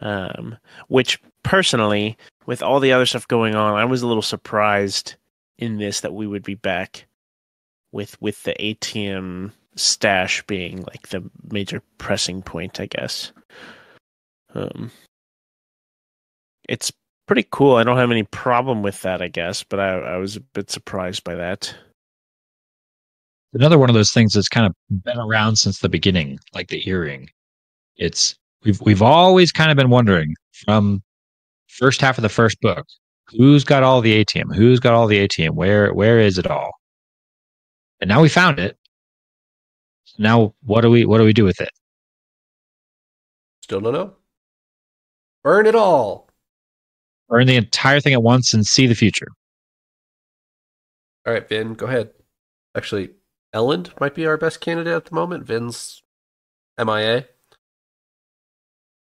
um, 0.00 0.56
which 0.88 1.20
personally, 1.48 2.18
with 2.44 2.62
all 2.62 2.78
the 2.78 2.92
other 2.92 3.06
stuff 3.06 3.26
going 3.26 3.54
on, 3.54 3.74
I 3.74 3.86
was 3.86 4.02
a 4.02 4.06
little 4.06 4.22
surprised 4.22 5.14
in 5.56 5.78
this 5.78 6.00
that 6.02 6.12
we 6.12 6.26
would 6.26 6.42
be 6.42 6.54
back 6.54 7.06
with 7.90 8.20
with 8.20 8.42
the 8.42 8.54
atium 8.62 9.54
stash 9.74 10.42
being 10.42 10.82
like 10.82 11.08
the 11.08 11.28
major 11.50 11.82
pressing 11.96 12.42
point, 12.42 12.80
I 12.80 12.86
guess. 12.86 13.32
Um, 14.54 14.90
it's 16.68 16.92
pretty 17.26 17.46
cool. 17.50 17.76
I 17.76 17.84
don't 17.84 17.96
have 17.96 18.10
any 18.10 18.24
problem 18.24 18.82
with 18.82 19.00
that, 19.00 19.22
I 19.22 19.28
guess, 19.28 19.62
but 19.62 19.80
I, 19.80 19.98
I 20.00 20.16
was 20.18 20.36
a 20.36 20.40
bit 20.40 20.70
surprised 20.70 21.24
by 21.24 21.34
that. 21.34 21.74
Another 23.54 23.78
one 23.78 23.88
of 23.88 23.94
those 23.94 24.12
things 24.12 24.34
that's 24.34 24.50
kind 24.50 24.66
of 24.66 25.02
been 25.02 25.18
around 25.18 25.56
since 25.56 25.78
the 25.78 25.88
beginning, 25.88 26.38
like 26.54 26.68
the 26.68 26.86
earring. 26.86 27.30
It's 27.96 28.36
we've 28.64 28.82
we've 28.82 29.00
always 29.00 29.50
kind 29.50 29.70
of 29.70 29.78
been 29.78 29.88
wondering 29.88 30.34
from 30.52 31.02
first 31.68 32.00
half 32.00 32.18
of 32.18 32.22
the 32.22 32.28
first 32.28 32.60
book, 32.60 32.86
who's 33.28 33.64
got 33.64 33.82
all 33.82 34.00
the 34.00 34.12
atium? 34.12 34.50
Who's 34.50 34.80
got 34.80 34.94
all 34.94 35.06
the 35.06 35.18
atium? 35.18 35.54
Where 35.54 35.92
where 35.94 36.18
is 36.18 36.38
it 36.38 36.46
all? 36.46 36.72
And 38.00 38.08
now 38.08 38.20
we 38.22 38.28
found 38.28 38.58
it. 38.58 38.76
Now 40.18 40.54
what 40.64 40.80
do 40.80 40.90
we 40.90 41.04
what 41.04 41.18
do 41.18 41.24
we 41.24 41.32
do 41.32 41.44
with 41.44 41.60
it? 41.60 41.70
Still 43.62 43.80
don't 43.80 43.92
know. 43.92 44.14
Burn 45.44 45.66
it 45.66 45.74
all. 45.74 46.28
Burn 47.28 47.46
the 47.46 47.56
entire 47.56 48.00
thing 48.00 48.14
at 48.14 48.22
once 48.22 48.54
and 48.54 48.66
see 48.66 48.86
the 48.86 48.94
future. 48.94 49.28
All 51.26 51.34
right, 51.34 51.46
Vin, 51.46 51.74
go 51.74 51.86
ahead. 51.86 52.10
Actually, 52.74 53.10
Elend 53.54 53.98
might 54.00 54.14
be 54.14 54.26
our 54.26 54.38
best 54.38 54.60
candidate 54.60 54.94
at 54.94 55.04
the 55.04 55.14
moment. 55.14 55.44
Vin's 55.44 56.02
MIA. 56.78 57.26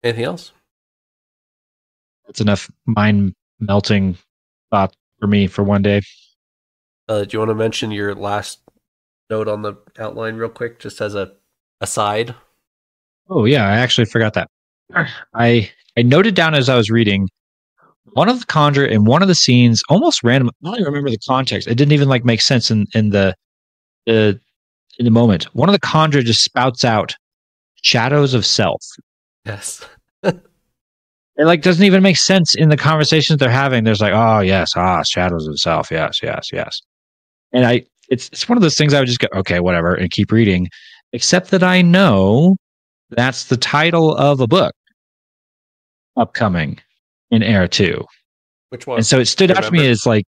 Anything 0.03 0.24
else? 0.24 0.53
That's 2.28 2.40
enough 2.40 2.70
mind 2.86 3.34
melting 3.58 4.16
thought 4.70 4.94
for 5.18 5.26
me 5.26 5.48
for 5.48 5.64
one 5.64 5.82
day. 5.82 6.02
Uh, 7.08 7.24
do 7.24 7.30
you 7.34 7.38
want 7.40 7.48
to 7.48 7.54
mention 7.54 7.90
your 7.90 8.14
last 8.14 8.60
note 9.30 9.48
on 9.48 9.62
the 9.62 9.74
outline 9.98 10.36
real 10.36 10.50
quick, 10.50 10.78
just 10.78 11.00
as 11.00 11.14
a 11.14 11.32
aside? 11.80 12.34
Oh 13.30 13.46
yeah, 13.46 13.66
I 13.66 13.78
actually 13.78 14.04
forgot 14.04 14.34
that. 14.34 14.48
I 15.34 15.70
I 15.96 16.02
noted 16.02 16.34
down 16.34 16.54
as 16.54 16.68
I 16.68 16.76
was 16.76 16.90
reading 16.90 17.28
one 18.12 18.28
of 18.28 18.40
the 18.40 18.46
Kandra 18.46 18.88
in 18.88 19.04
one 19.04 19.22
of 19.22 19.28
the 19.28 19.34
scenes, 19.34 19.82
almost 19.88 20.22
random. 20.22 20.50
I 20.62 20.68
don't 20.68 20.80
even 20.80 20.92
remember 20.92 21.10
the 21.10 21.18
context. 21.26 21.66
It 21.66 21.74
didn't 21.76 21.92
even 21.92 22.08
like 22.08 22.24
make 22.24 22.42
sense 22.42 22.70
in 22.70 22.86
in 22.94 23.10
the 23.10 23.34
the 24.06 24.38
in 24.98 25.06
the 25.06 25.10
moment. 25.10 25.44
One 25.54 25.68
of 25.68 25.72
the 25.72 25.80
Kandra 25.80 26.22
just 26.22 26.42
spouts 26.42 26.84
out 26.84 27.14
shadows 27.82 28.34
of 28.34 28.44
self. 28.44 28.84
Yes. 29.46 29.86
It 31.39 31.45
like 31.45 31.62
doesn't 31.62 31.84
even 31.84 32.03
make 32.03 32.16
sense 32.16 32.57
in 32.57 32.68
the 32.68 32.76
conversations 32.76 33.39
they're 33.39 33.49
having. 33.49 33.84
There's 33.84 34.01
like, 34.01 34.12
oh 34.12 34.41
yes, 34.41 34.72
ah, 34.76 35.03
shadows 35.05 35.47
of 35.47 35.59
self, 35.59 35.91
yes, 35.91 36.20
yes, 36.22 36.51
yes. 36.53 36.80
And 37.53 37.64
I, 37.64 37.84
it's 38.09 38.28
it's 38.28 38.49
one 38.49 38.59
of 38.59 38.62
those 38.62 38.76
things 38.76 38.93
I 38.93 38.99
would 38.99 39.07
just 39.07 39.20
go, 39.20 39.28
okay, 39.36 39.61
whatever, 39.61 39.95
and 39.95 40.11
keep 40.11 40.32
reading. 40.32 40.68
Except 41.12 41.51
that 41.53 41.62
I 41.62 41.80
know 41.80 42.57
that's 43.11 43.45
the 43.45 43.57
title 43.57 44.14
of 44.16 44.41
a 44.41 44.47
book 44.49 44.74
upcoming 46.16 46.78
in 47.30 47.43
Era 47.43 47.68
Two, 47.68 48.05
Which 48.70 48.86
one? 48.86 48.99
and 48.99 49.07
so 49.07 49.20
it 49.20 49.26
stood 49.26 49.51
out 49.53 49.62
to 49.62 49.70
me 49.70 49.78
Remember? 49.78 49.93
as 49.93 50.07
like, 50.07 50.24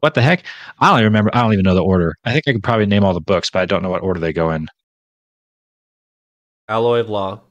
what 0.00 0.14
the 0.14 0.22
heck? 0.22 0.44
I 0.78 0.90
don't 0.90 1.00
even 1.00 1.06
remember. 1.06 1.30
I 1.34 1.42
don't 1.42 1.52
even 1.54 1.64
know 1.64 1.74
the 1.74 1.82
order. 1.82 2.14
I 2.24 2.32
think 2.32 2.44
I 2.46 2.52
could 2.52 2.62
probably 2.62 2.86
name 2.86 3.02
all 3.02 3.14
the 3.14 3.20
books, 3.20 3.50
but 3.50 3.62
I 3.62 3.66
don't 3.66 3.82
know 3.82 3.90
what 3.90 4.02
order 4.02 4.20
they 4.20 4.32
go 4.32 4.50
in. 4.52 4.68
Alloy 6.68 7.00
of 7.00 7.08
Law, 7.10 7.42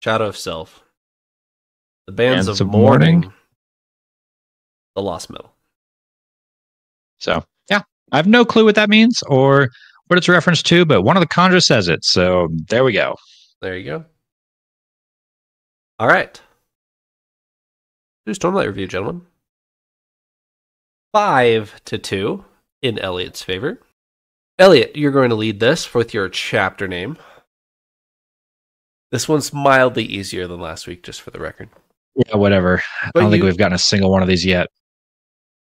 Shadow 0.00 0.26
of 0.26 0.36
Self, 0.36 0.81
The 2.06 2.12
Bands, 2.12 2.46
Bands 2.46 2.60
of, 2.60 2.66
of. 2.66 3.32
The 4.94 5.02
Lost 5.02 5.30
Metal. 5.30 5.52
So 7.18 7.44
yeah, 7.70 7.82
I 8.10 8.16
have 8.16 8.26
no 8.26 8.44
clue 8.44 8.64
what 8.64 8.74
that 8.74 8.90
means 8.90 9.22
or 9.22 9.68
what 10.08 10.18
it's 10.18 10.28
a 10.28 10.32
reference 10.32 10.62
to, 10.64 10.84
but 10.84 11.02
one 11.02 11.16
of 11.16 11.20
the 11.20 11.28
Kandras 11.28 11.64
says 11.64 11.88
it. 11.88 12.04
So 12.04 12.48
there 12.68 12.84
we 12.84 12.92
go. 12.92 13.16
There 13.60 13.76
you 13.76 13.84
go. 13.84 14.04
All 15.98 16.08
right. 16.08 16.40
Do 18.26 18.32
Stormlight 18.32 18.66
review, 18.66 18.86
gentlemen. 18.88 19.22
Five 21.12 21.80
to 21.84 21.98
two 21.98 22.44
in 22.82 22.98
Elliot's 22.98 23.42
favor. 23.42 23.80
Elliot, 24.58 24.96
you're 24.96 25.12
going 25.12 25.30
to 25.30 25.36
lead 25.36 25.60
this 25.60 25.94
with 25.94 26.12
your 26.12 26.28
chapter 26.28 26.86
name. 26.86 27.16
This 29.10 29.28
one's 29.28 29.52
mildly 29.52 30.04
easier 30.04 30.46
than 30.46 30.60
last 30.60 30.86
week, 30.86 31.02
just 31.02 31.20
for 31.20 31.30
the 31.30 31.40
record. 31.40 31.68
Yeah, 32.16 32.36
whatever. 32.36 32.82
But 33.14 33.20
I 33.20 33.22
don't 33.22 33.30
think 33.30 33.44
we've 33.44 33.56
gotten 33.56 33.74
a 33.74 33.78
single 33.78 34.10
one 34.10 34.22
of 34.22 34.28
these 34.28 34.44
yet. 34.44 34.68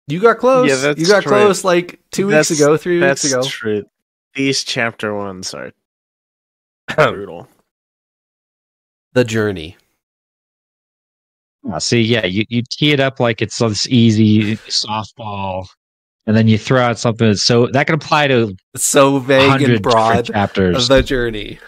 You 0.07 0.19
got 0.21 0.37
close. 0.37 0.69
Yeah, 0.69 0.75
that's 0.75 0.99
you 0.99 1.07
got 1.07 1.23
true. 1.23 1.31
close 1.31 1.63
like 1.63 1.99
two 2.11 2.27
weeks 2.27 2.51
ago, 2.51 2.77
three 2.77 3.01
weeks 3.01 3.25
ago. 3.25 3.43
true. 3.43 3.83
These 4.35 4.63
chapter 4.63 5.13
ones 5.15 5.53
are 5.53 5.71
brutal. 6.95 7.47
the 9.13 9.23
journey. 9.25 9.75
Uh, 11.69 11.79
see, 11.79 12.01
yeah, 12.01 12.25
you, 12.25 12.45
you 12.47 12.61
tee 12.69 12.91
it 12.93 12.99
up 13.01 13.19
like 13.19 13.41
it's 13.41 13.57
this 13.57 13.87
easy 13.89 14.55
softball, 14.67 15.67
and 16.25 16.37
then 16.37 16.47
you 16.47 16.57
throw 16.57 16.81
out 16.81 16.97
something 16.97 17.27
that's 17.27 17.43
so 17.43 17.67
that 17.67 17.87
can 17.87 17.95
apply 17.95 18.27
to 18.27 18.55
so 18.75 19.19
vague 19.19 19.61
and 19.61 19.81
broad. 19.81 20.25
chapters. 20.25 20.87
The 20.87 21.03
journey. 21.03 21.59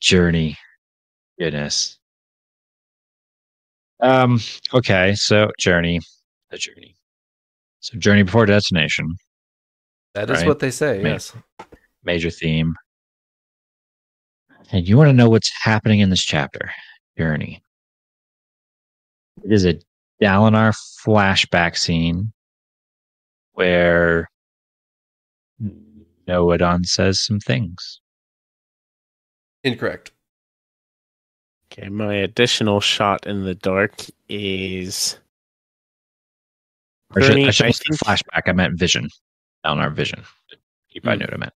journey. 0.00 0.58
Goodness. 1.38 1.99
Um. 4.02 4.40
Okay. 4.74 5.14
So 5.14 5.50
journey, 5.58 6.00
the 6.50 6.58
journey. 6.58 6.96
So 7.80 7.98
journey 7.98 8.22
before 8.22 8.46
destination. 8.46 9.14
That 10.14 10.30
is 10.30 10.38
Right. 10.38 10.46
what 10.46 10.58
they 10.58 10.70
say. 10.70 11.02
Ma- 11.02 11.10
Yes. 11.10 11.32
major 12.02 12.30
theme. 12.30 12.74
And 14.72 14.86
you 14.88 14.96
want 14.96 15.08
to 15.08 15.12
know 15.12 15.28
what's 15.28 15.50
happening 15.62 16.00
in 16.00 16.10
this 16.10 16.24
chapter, 16.24 16.70
Journey. 17.18 17.62
It 19.44 19.52
is 19.52 19.64
a 19.66 19.78
Dalinar 20.22 20.74
flashback 21.04 21.76
scene 21.76 22.32
where 23.52 24.28
Nohadon 26.28 26.86
says 26.86 27.24
some 27.24 27.40
things. 27.40 28.00
Incorrect. 29.64 30.12
Okay, 31.80 31.88
my 31.88 32.14
additional 32.14 32.80
shot 32.80 33.26
in 33.26 33.44
the 33.44 33.54
dark 33.54 33.94
is 34.28 35.18
Or 37.14 37.22
should, 37.22 37.28
Journey, 37.32 37.48
I 37.48 37.50
should 37.50 37.64
I 37.64 37.68
have 37.68 37.76
said 37.76 37.84
think- 37.88 38.00
flashback. 38.00 38.42
I 38.48 38.52
meant 38.52 38.78
vision. 38.78 39.08
Dalinar 39.64 39.92
vision. 39.94 40.22
You 40.90 41.00
probably 41.00 41.16
Hmm. 41.16 41.20
know 41.20 41.24
what 41.26 41.34
I 41.34 41.36
meant. 41.38 41.52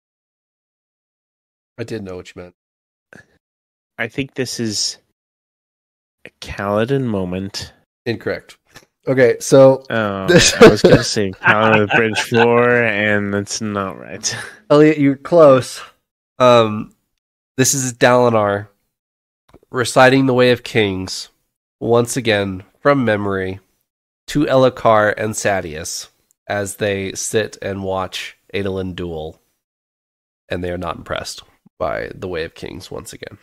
I 1.78 1.84
did 1.84 2.02
know 2.04 2.16
what 2.16 2.34
you 2.34 2.42
meant. 2.42 2.54
I 3.98 4.08
think 4.08 4.34
this 4.34 4.58
is 4.60 4.98
a 6.24 6.30
Kaladin 6.40 7.04
moment. 7.04 7.72
Incorrect. 8.06 8.58
Okay, 9.06 9.36
so 9.40 9.84
Oh, 9.90 10.26
This- 10.28 10.54
I 10.60 10.68
was 10.68 10.82
gonna 10.82 11.02
say 11.04 11.30
Kaladin 11.32 11.88
the 11.88 11.96
bridge 11.96 12.20
floor, 12.28 12.82
and 12.84 13.32
that's 13.34 13.60
not 13.60 13.98
right. 13.98 14.36
Elliot, 14.70 14.98
you're 14.98 15.16
close. 15.16 15.80
Um, 16.38 16.94
this 17.56 17.74
is 17.74 17.92
Dalinar 17.94 18.68
reciting 19.72 20.26
the 20.26 20.34
Way 20.34 20.52
of 20.52 20.62
Kings 20.62 21.30
once 21.80 22.16
again 22.16 22.62
from 22.80 23.04
memory 23.04 23.58
to 24.28 24.44
Elhokar 24.44 25.14
and 25.16 25.32
Sadeas 25.32 26.08
as 26.46 26.76
they 26.76 27.12
sit 27.12 27.56
and 27.62 27.82
watch 27.82 28.36
Adolin 28.52 28.94
duel, 28.94 29.40
and 30.48 30.62
they 30.62 30.70
are 30.70 30.78
not 30.78 30.96
impressed 30.96 31.42
by 31.78 32.10
the 32.14 32.28
Way 32.28 32.44
of 32.44 32.54
Kings 32.54 32.90
once 32.90 33.12
again. 33.12 33.38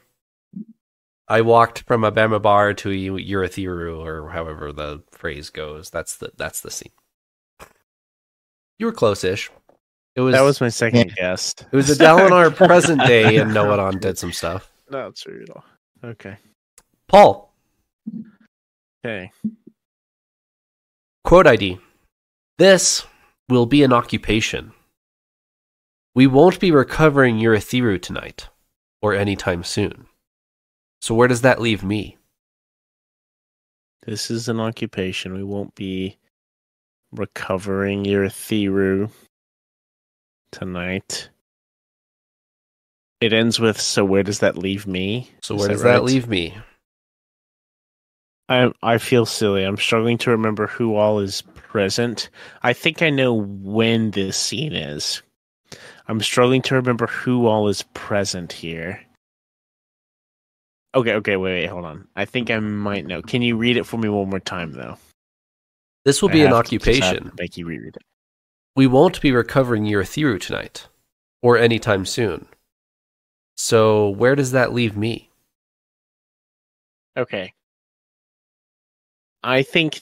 I 1.27 1.41
walked 1.41 1.84
from 1.84 2.01
Abamabar 2.01 2.77
to 2.77 2.91
a 2.91 3.19
Urithiru, 3.19 4.03
or 4.03 4.30
however 4.30 4.71
the 4.71 5.03
phrase 5.11 5.49
goes. 5.49 5.89
That's 5.89 6.17
the 6.17 6.32
that's 6.38 6.61
the 6.61 6.71
scene. 6.71 6.91
You 8.77 8.86
were 8.86 8.91
close-ish. 8.91 9.51
It 10.15 10.21
was 10.21 10.34
that 10.34 10.41
was 10.41 10.61
my 10.61 10.69
second 10.69 11.13
guess. 11.15 11.53
it 11.59 11.75
was 11.75 11.89
a 11.89 12.03
Dalinar 12.03 12.55
present 12.67 13.01
day, 13.01 13.38
and 13.38 13.51
Nohadon 13.51 13.99
did 13.99 14.17
some 14.17 14.32
stuff. 14.32 14.71
No, 14.89 15.07
it's 15.07 15.23
brutal. 15.23 15.63
Okay. 16.04 16.38
Paul, 17.08 17.54
Okay. 19.06 19.32
quote 21.24 21.47
ID. 21.47 21.80
This 22.58 23.06
will 23.47 23.66
be 23.66 23.84
an 23.84 23.93
occupation. 23.93 24.74
We 26.16 26.28
won't 26.28 26.60
be 26.60 26.72
recovering 26.72 27.38
Urithiru 27.39 28.02
tonight, 28.02 28.50
or 29.02 29.14
anytime 29.14 29.64
soon. 29.64 30.08
So 31.02 31.16
where 31.16 31.28
does 31.28 31.41
that 31.41 31.62
leave 31.62 31.84
me? 31.84 32.18
This 34.06 34.30
is 34.30 34.50
an 34.50 34.60
occupation. 34.60 35.34
We 35.34 35.43
won't 35.43 35.76
be 35.76 36.18
recovering 37.12 38.04
Urithiru 38.06 39.12
tonight. 40.52 41.30
It 43.22 43.34
ends 43.34 43.59
with 43.59 43.80
so 43.80 44.05
where 44.05 44.24
does 44.24 44.39
that 44.39 44.57
leave 44.57 44.88
me? 44.88 45.30
So 45.41 45.55
where 45.55 45.67
that 45.67 45.74
does 45.74 45.82
that 45.84 45.91
right? 45.95 46.03
leave 46.03 46.28
me? 46.28 46.55
I 48.47 48.72
I 48.82 48.97
feel 48.97 49.26
silly. 49.26 49.63
I'm 49.63 49.78
struggling 49.78 50.17
to 50.20 50.32
remember 50.32 50.67
who 50.67 50.95
all 50.95 51.20
is 51.20 51.41
present. 51.55 52.30
I 52.63 52.74
think 52.74 53.01
I 53.01 53.09
know 53.09 53.34
when 53.34 54.11
this 54.11 54.38
scene 54.38 54.74
is. 54.74 55.22
I'm 56.07 56.22
struggling 56.22 56.61
to 56.63 56.76
remember 56.76 57.07
who 57.07 57.45
all 57.45 57.67
is 57.67 57.84
present 57.93 58.51
here. 58.51 59.01
Okay, 60.95 61.13
okay, 61.13 61.36
wait, 61.38 61.51
wait, 61.61 61.67
hold 61.67 61.86
on. 61.86 62.07
I 62.15 62.26
think 62.26 62.49
I 62.49 62.57
might 62.57 63.05
know. 63.05 63.22
Can 63.22 63.43
you 63.43 63.55
read 63.57 63.78
it 63.78 63.86
for 63.86 63.97
me 63.97 64.09
one 64.09 64.30
more 64.32 64.39
time, 64.39 64.72
though? 64.72 64.97
This 66.03 66.22
will 66.24 66.30
I 66.30 66.34
be 66.34 66.41
an 66.43 66.51
have 66.51 66.65
to- 66.65 66.78
just 66.80 66.86
have 66.88 66.95
to 66.95 67.05
occupation. 67.17 67.32
Make 67.38 67.57
you 67.57 67.67
reread 67.67 67.95
it. 67.97 68.01
We 68.76 68.88
won't 68.88 69.22
be 69.22 69.32
recovering 69.32 69.84
Urithiru 69.84 70.39
tonight, 70.41 70.88
or 71.43 71.57
anytime 71.59 72.07
soon. 72.07 72.47
So 73.62 74.12
where 74.12 74.36
does 74.36 74.51
that 74.51 74.72
leave 74.72 74.95
me? 74.95 75.30
Okay. 77.18 77.51
I 79.43 79.64
think 79.64 79.99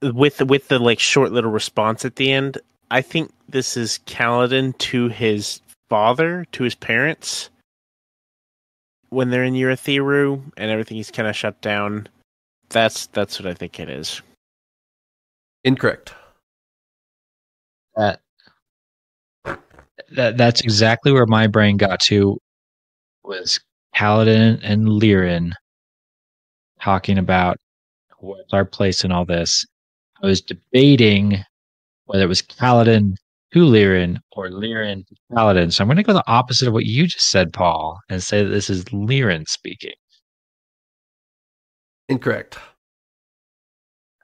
with 0.00 0.40
with 0.42 0.68
the 0.68 0.78
like 0.78 1.00
short 1.00 1.32
little 1.32 1.50
response 1.50 2.04
at 2.04 2.14
the 2.14 2.30
end, 2.30 2.58
I 2.92 3.02
think 3.02 3.32
this 3.48 3.76
is 3.76 3.98
Kaladin 4.06 4.78
to 4.78 5.08
his 5.08 5.60
father, 5.90 6.44
to 6.52 6.62
his 6.62 6.76
parents. 6.76 7.50
when 9.10 9.30
they're 9.30 9.44
in 9.44 9.54
Urithiru 9.54 10.40
and 10.56 10.70
everything 10.70 10.98
is 10.98 11.10
kind 11.10 11.28
of 11.28 11.36
shut 11.36 11.60
down. 11.60 12.08
That's 12.70 13.06
that's 13.08 13.38
what 13.40 13.48
I 13.48 13.54
think 13.54 13.80
it 13.80 13.88
is. 13.88 14.20
Incorrect. 15.64 16.14
That, 17.96 18.20
that 20.12 20.36
that's 20.36 20.60
exactly 20.60 21.12
where 21.12 21.26
my 21.26 21.46
brain 21.46 21.76
got 21.76 22.00
to 22.00 22.38
was 23.28 23.60
Kaladin 23.94 24.58
and 24.62 24.88
Lirin 24.88 25.52
talking 26.80 27.18
about 27.18 27.58
what's 28.18 28.52
our 28.52 28.64
place 28.64 29.04
in 29.04 29.12
all 29.12 29.24
this. 29.24 29.64
I 30.22 30.26
was 30.26 30.40
debating 30.40 31.44
whether 32.06 32.24
it 32.24 32.28
was 32.28 32.42
Kaladin 32.42 33.14
to 33.52 33.58
Lirin 33.60 34.18
or 34.32 34.48
Lirin 34.48 35.06
to 35.06 35.14
Kaladin. 35.32 35.72
So 35.72 35.82
I'm 35.82 35.88
going 35.88 35.98
to 35.98 36.02
go 36.02 36.12
the 36.12 36.24
opposite 36.26 36.66
of 36.66 36.74
what 36.74 36.86
you 36.86 37.06
just 37.06 37.28
said, 37.28 37.52
Paul, 37.52 37.98
and 38.08 38.22
say 38.22 38.42
that 38.42 38.48
this 38.48 38.70
is 38.70 38.84
Lirin 38.86 39.46
speaking. 39.46 39.92
Incorrect. 42.08 42.58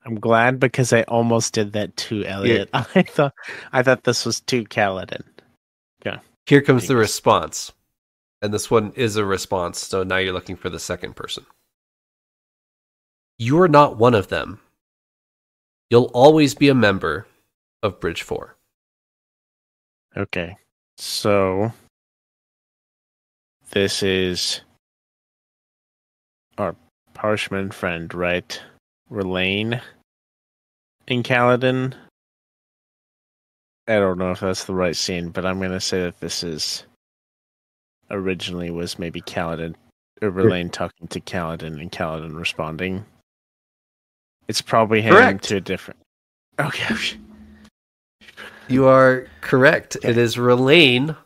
I'm 0.07 0.19
glad 0.19 0.59
because 0.59 0.93
I 0.93 1.03
almost 1.03 1.55
did 1.55 1.73
that 1.75 1.97
too, 1.97 2.25
Elliot. 2.25 2.69
I 2.75 3.03
thought 3.03 3.33
I 3.73 3.83
thought 3.83 4.05
this 4.05 4.27
was 4.27 4.41
too 4.41 4.65
Kaladin. 4.65 5.23
Yeah. 6.05 6.19
Here 6.47 6.61
comes 6.61 6.89
the 6.89 6.97
response. 6.97 7.73
And 8.45 8.53
this 8.53 8.71
one 8.71 8.93
is 8.95 9.17
a 9.17 9.25
response, 9.25 9.79
so 9.81 10.03
now 10.03 10.19
you're 10.19 10.35
looking 10.35 10.57
for 10.57 10.69
the 10.69 10.79
second 10.79 11.17
person. 11.17 11.47
You're 13.39 13.69
not 13.69 13.97
one 13.97 14.15
of 14.15 14.29
them. 14.29 14.61
You'll 15.89 16.11
always 16.13 16.55
be 16.55 16.69
a 16.69 16.75
member 16.75 17.27
of 17.83 18.01
Bridge 18.01 18.21
4. 18.21 18.55
Okay. 20.19 20.59
So 20.99 21.73
this 23.71 24.03
is 24.03 24.61
our 26.59 26.77
Parshman 27.15 27.73
friend, 27.73 28.13
right? 28.13 28.61
Rlain 29.09 29.81
in 31.07 31.23
Kaladin. 31.23 31.95
I 33.89 33.95
don't 33.95 34.19
know 34.19 34.33
if 34.33 34.41
that's 34.41 34.65
the 34.65 34.75
right 34.75 34.95
scene, 34.95 35.31
but 35.31 35.47
I'm 35.47 35.63
gonna 35.63 35.81
say 35.81 36.03
that 36.03 36.21
this 36.21 36.45
is 36.45 36.85
originally 38.11 38.71
was 38.71 38.99
maybe 38.99 39.21
Kaladin 39.21 39.75
or 40.23 40.31
Rlain 40.31 40.71
talking 40.71 41.09
to 41.09 41.21
Kaladin 41.21 41.81
and 41.81 41.91
Kaladin 41.91 42.37
responding. 42.37 43.05
It's 44.49 44.61
probably 44.63 45.03
him 45.03 45.15
Correct. 45.15 45.45
to 45.45 45.57
a 45.57 45.61
different 45.61 46.01
Okay. 46.61 46.95
You 48.69 48.87
are 48.87 49.27
correct. 49.41 49.97
Okay. 49.97 50.11
It 50.11 50.19
is 50.19 50.39
Rlain 50.39 51.17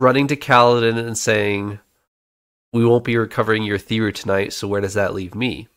running 0.00 0.26
to 0.28 0.36
Kaladin 0.36 0.98
and 0.98 1.16
saying, 1.16 1.78
We 2.72 2.84
won't 2.84 3.04
be 3.04 3.16
recovering 3.16 3.62
Urithiru 3.62 4.14
tonight, 4.14 4.52
so 4.52 4.68
where 4.68 4.80
does 4.80 4.94
that 4.94 5.14
leave 5.14 5.34
me? 5.34 5.68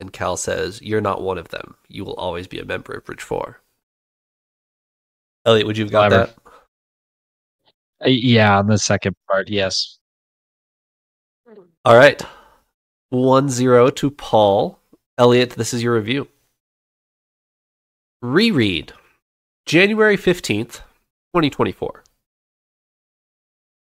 And 0.00 0.12
Cal 0.12 0.36
says, 0.36 0.82
You're 0.82 1.00
not 1.00 1.22
one 1.22 1.38
of 1.38 1.48
them. 1.48 1.76
You 1.88 2.04
will 2.04 2.14
always 2.14 2.46
be 2.46 2.58
a 2.58 2.64
member 2.64 2.92
of 2.94 3.04
Bridge 3.04 3.22
4. 3.22 3.60
Elliot, 5.46 5.66
would 5.66 5.78
you 5.78 5.84
have 5.84 5.92
got 5.92 6.10
Clever. 6.10 6.26
that? 6.26 6.45
Uh, 8.04 8.08
yeah, 8.08 8.58
on 8.58 8.66
the 8.66 8.78
second 8.78 9.16
part, 9.28 9.48
yes. 9.48 9.98
All 11.84 11.96
right. 11.96 12.20
1 13.10 13.48
0 13.48 13.90
to 13.90 14.10
Paul. 14.10 14.78
Elliot, 15.18 15.50
this 15.50 15.72
is 15.72 15.82
your 15.82 15.94
review. 15.94 16.28
Reread. 18.20 18.92
January 19.66 20.16
15th, 20.16 20.80
2024. 21.34 22.04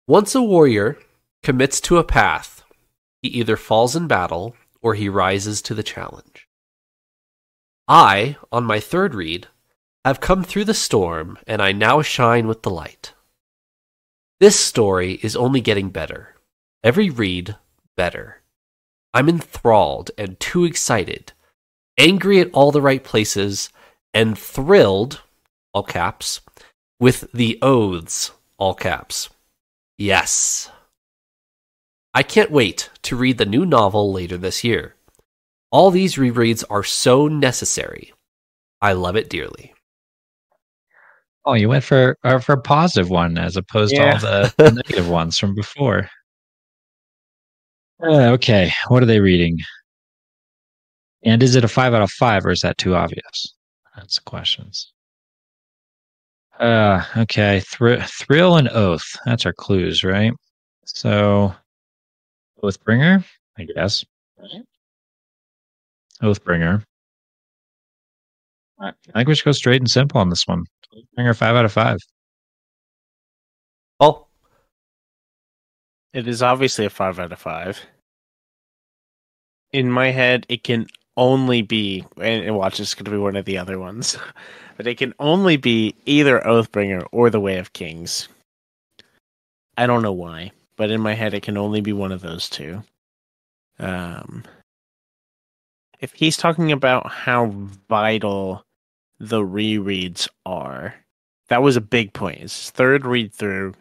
Once 0.07 0.35
a 0.35 0.41
warrior 0.41 0.97
commits 1.43 1.81
to 1.81 1.97
a 1.97 2.03
path, 2.03 2.63
he 3.21 3.29
either 3.29 3.57
falls 3.57 3.95
in 3.95 4.07
battle 4.07 4.55
or 4.81 4.93
he 4.93 5.09
rises 5.09 5.61
to 5.61 5.73
the 5.73 5.83
challenge. 5.83 6.47
I, 7.87 8.37
on 8.51 8.63
my 8.63 8.79
third 8.79 9.13
read, 9.13 9.47
have 10.05 10.19
come 10.19 10.43
through 10.43 10.65
the 10.65 10.73
storm 10.73 11.37
and 11.45 11.61
I 11.61 11.71
now 11.73 12.01
shine 12.01 12.47
with 12.47 12.63
the 12.63 12.69
light. 12.69 13.13
This 14.39 14.59
story 14.59 15.19
is 15.23 15.35
only 15.35 15.61
getting 15.61 15.89
better. 15.89 16.35
Every 16.83 17.09
read, 17.09 17.55
better. 17.95 18.41
I'm 19.13 19.29
enthralled 19.29 20.11
and 20.15 20.39
too 20.39 20.63
excited, 20.63 21.33
angry 21.97 22.39
at 22.39 22.51
all 22.53 22.71
the 22.71 22.81
right 22.81 23.03
places, 23.03 23.71
and 24.13 24.37
thrilled, 24.37 25.21
all 25.73 25.81
caps, 25.81 26.41
with 26.99 27.31
the 27.33 27.57
oaths, 27.63 28.31
all 28.59 28.75
caps. 28.75 29.29
Yes. 29.97 30.69
I 32.13 32.21
can't 32.21 32.51
wait 32.51 32.91
to 33.03 33.15
read 33.15 33.39
the 33.39 33.45
new 33.45 33.65
novel 33.65 34.13
later 34.13 34.37
this 34.37 34.63
year. 34.63 34.95
All 35.71 35.89
these 35.89 36.15
rereads 36.15 36.63
are 36.69 36.83
so 36.83 37.27
necessary. 37.27 38.13
I 38.81 38.93
love 38.93 39.15
it 39.15 39.29
dearly. 39.29 39.73
Oh, 41.47 41.53
you 41.53 41.69
went 41.69 41.85
for 41.85 42.17
uh, 42.25 42.39
for 42.39 42.51
a 42.53 42.61
positive 42.61 43.09
one 43.09 43.37
as 43.37 43.55
opposed 43.55 43.93
Yeah. 43.93 44.17
to 44.17 44.27
all 44.27 44.49
the 44.57 44.71
negative 44.71 45.07
ones 45.07 45.39
from 45.39 45.55
before. 45.55 46.09
Uh, 48.03 48.31
okay, 48.33 48.69
what 48.89 49.01
are 49.01 49.05
they 49.05 49.21
reading? 49.21 49.57
And 51.23 51.41
is 51.41 51.55
it 51.55 51.63
a 51.63 51.69
five 51.69 51.93
out 51.93 52.01
of 52.01 52.11
five, 52.11 52.45
or 52.45 52.51
is 52.51 52.59
that 52.61 52.77
too 52.77 52.95
obvious? 52.95 53.55
That's 53.95 54.15
the 54.15 54.21
questions. 54.29 54.91
Uh, 56.59 57.01
okay, 57.15 57.61
Thr- 57.61 58.01
thrill 58.03 58.57
and 58.57 58.67
oath. 58.67 59.05
That's 59.25 59.45
our 59.45 59.53
clues, 59.53 60.03
right? 60.03 60.33
So, 60.85 61.55
Oathbringer, 62.61 63.23
I 63.57 63.63
guess. 63.63 64.03
Oathbringer. 66.21 66.83
I 68.79 68.89
I 68.89 68.93
think 69.13 69.27
we 69.27 69.35
should 69.35 69.45
go 69.45 69.51
straight 69.51 69.81
and 69.81 69.89
simple 69.89 70.19
on 70.21 70.29
this 70.29 70.47
one. 70.47 70.65
Oathbringer, 70.93 71.35
five 71.35 71.55
out 71.55 71.65
of 71.65 71.71
five. 71.71 71.99
Oh, 73.99 74.27
It 76.13 76.27
is 76.27 76.41
obviously 76.41 76.85
a 76.85 76.89
five 76.89 77.19
out 77.19 77.31
of 77.31 77.39
five. 77.39 77.79
In 79.71 79.91
my 79.91 80.11
head, 80.11 80.45
it 80.49 80.63
can 80.63 80.87
only 81.17 81.61
be, 81.61 82.05
and, 82.17 82.43
and 82.45 82.55
watch, 82.55 82.79
it's 82.79 82.93
going 82.93 83.05
to 83.05 83.11
be 83.11 83.17
one 83.17 83.35
of 83.35 83.45
the 83.45 83.57
other 83.57 83.79
ones, 83.79 84.17
but 84.77 84.87
it 84.87 84.97
can 84.97 85.13
only 85.19 85.57
be 85.57 85.95
either 86.05 86.39
Oathbringer 86.39 87.05
or 87.11 87.29
The 87.29 87.39
Way 87.39 87.57
of 87.57 87.73
Kings. 87.73 88.29
I 89.77 89.85
don't 89.87 90.01
know 90.01 90.13
why, 90.13 90.51
but 90.75 90.91
in 90.91 91.01
my 91.01 91.13
head, 91.13 91.33
it 91.33 91.43
can 91.43 91.57
only 91.57 91.81
be 91.81 91.93
one 91.93 92.11
of 92.11 92.21
those 92.21 92.49
two. 92.49 92.83
Um, 93.79 94.43
if 95.99 96.13
he's 96.13 96.37
talking 96.37 96.71
about 96.71 97.11
how 97.11 97.47
vital 97.89 98.63
the 99.19 99.41
rereads 99.41 100.27
are, 100.45 100.95
that 101.49 101.61
was 101.61 101.75
a 101.75 101.81
big 101.81 102.13
point. 102.13 102.41
It's 102.41 102.69
third 102.69 103.05
read 103.05 103.33
through. 103.33 103.73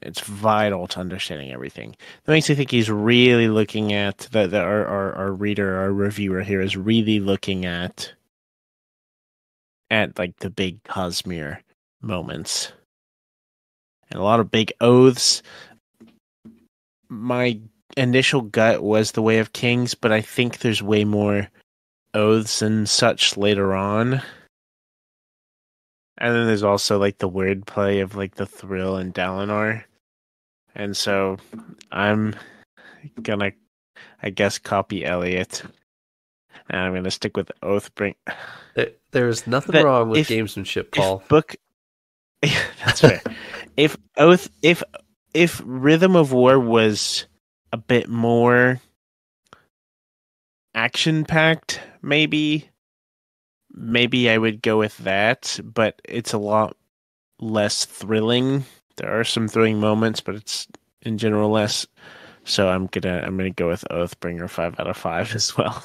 It's 0.00 0.20
vital 0.20 0.86
to 0.88 1.00
understanding 1.00 1.52
everything. 1.52 1.96
That 2.24 2.32
makes 2.32 2.48
me 2.48 2.54
think 2.54 2.70
he's 2.70 2.90
really 2.90 3.48
looking 3.48 3.92
at 3.92 4.18
that. 4.32 4.54
Our, 4.54 4.86
our 4.86 5.14
our 5.14 5.32
reader, 5.32 5.76
our 5.76 5.92
reviewer 5.92 6.42
here 6.42 6.60
is 6.60 6.76
really 6.76 7.20
looking 7.20 7.66
at 7.66 8.12
at 9.90 10.18
like 10.18 10.38
the 10.38 10.50
big 10.50 10.82
Cosmere 10.84 11.58
moments 12.00 12.72
and 14.10 14.20
a 14.20 14.24
lot 14.24 14.40
of 14.40 14.50
big 14.50 14.72
oaths. 14.80 15.42
My 17.08 17.60
initial 17.96 18.42
gut 18.42 18.82
was 18.82 19.12
the 19.12 19.22
Way 19.22 19.38
of 19.38 19.52
Kings, 19.52 19.94
but 19.94 20.12
I 20.12 20.20
think 20.20 20.58
there's 20.58 20.82
way 20.82 21.04
more 21.04 21.48
oaths 22.14 22.62
and 22.62 22.88
such 22.88 23.36
later 23.36 23.74
on. 23.74 24.22
And 26.18 26.34
then 26.34 26.46
there's 26.46 26.62
also 26.62 26.98
like 26.98 27.18
the 27.18 27.28
wordplay 27.28 28.02
of 28.02 28.14
like 28.16 28.34
the 28.34 28.46
thrill 28.46 28.96
and 28.96 29.14
Dalinar. 29.14 29.84
And 30.74 30.96
so 30.96 31.38
I'm 31.90 32.34
gonna 33.20 33.52
I 34.22 34.30
guess 34.30 34.58
copy 34.58 35.04
Elliot. 35.04 35.62
And 36.70 36.80
I'm 36.80 36.94
gonna 36.94 37.10
stick 37.10 37.36
with 37.36 37.50
Oathbring 37.62 38.14
there- 38.74 38.92
there's 39.10 39.46
nothing 39.46 39.72
That 39.72 39.84
wrong 39.84 40.08
with 40.10 40.20
if- 40.20 40.28
gamesmanship, 40.28 40.92
Paul. 40.92 41.22
book 41.28 41.56
That's 42.42 43.00
fair. 43.00 43.20
if 43.76 43.96
Oath 44.16 44.48
if 44.62 44.82
if 45.34 45.60
Rhythm 45.64 46.14
of 46.16 46.32
War 46.32 46.58
was 46.60 47.26
a 47.72 47.76
bit 47.76 48.08
more 48.08 48.80
action 50.74 51.24
packed, 51.24 51.80
maybe 52.02 52.68
maybe 53.74 54.28
I 54.28 54.38
would 54.38 54.62
go 54.62 54.78
with 54.78 54.96
that, 54.98 55.58
but 55.64 56.00
it's 56.04 56.32
a 56.32 56.38
lot 56.38 56.76
less 57.40 57.84
thrilling. 57.84 58.64
There 58.96 59.18
are 59.18 59.24
some 59.24 59.48
thrilling 59.48 59.80
moments, 59.80 60.20
but 60.20 60.34
it's 60.34 60.68
in 61.02 61.18
general 61.18 61.50
less. 61.50 61.86
So 62.44 62.68
I'm 62.68 62.86
gonna 62.86 63.22
I'm 63.24 63.36
gonna 63.36 63.50
go 63.50 63.68
with 63.68 63.84
Oathbringer 63.90 64.48
five 64.50 64.78
out 64.78 64.88
of 64.88 64.96
five 64.96 65.34
as 65.34 65.56
well. 65.56 65.84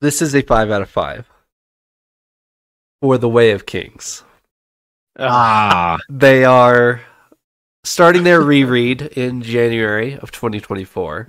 This 0.00 0.22
is 0.22 0.34
a 0.34 0.40
5 0.40 0.70
out 0.70 0.80
of 0.80 0.88
5 0.88 1.28
for 3.02 3.18
The 3.18 3.28
Way 3.28 3.50
of 3.50 3.66
Kings. 3.66 4.24
Ah, 5.18 5.98
They 6.08 6.42
are 6.46 7.02
starting 7.84 8.22
their 8.24 8.40
reread 8.40 9.02
in 9.02 9.42
January 9.42 10.16
of 10.16 10.30
2024, 10.30 11.28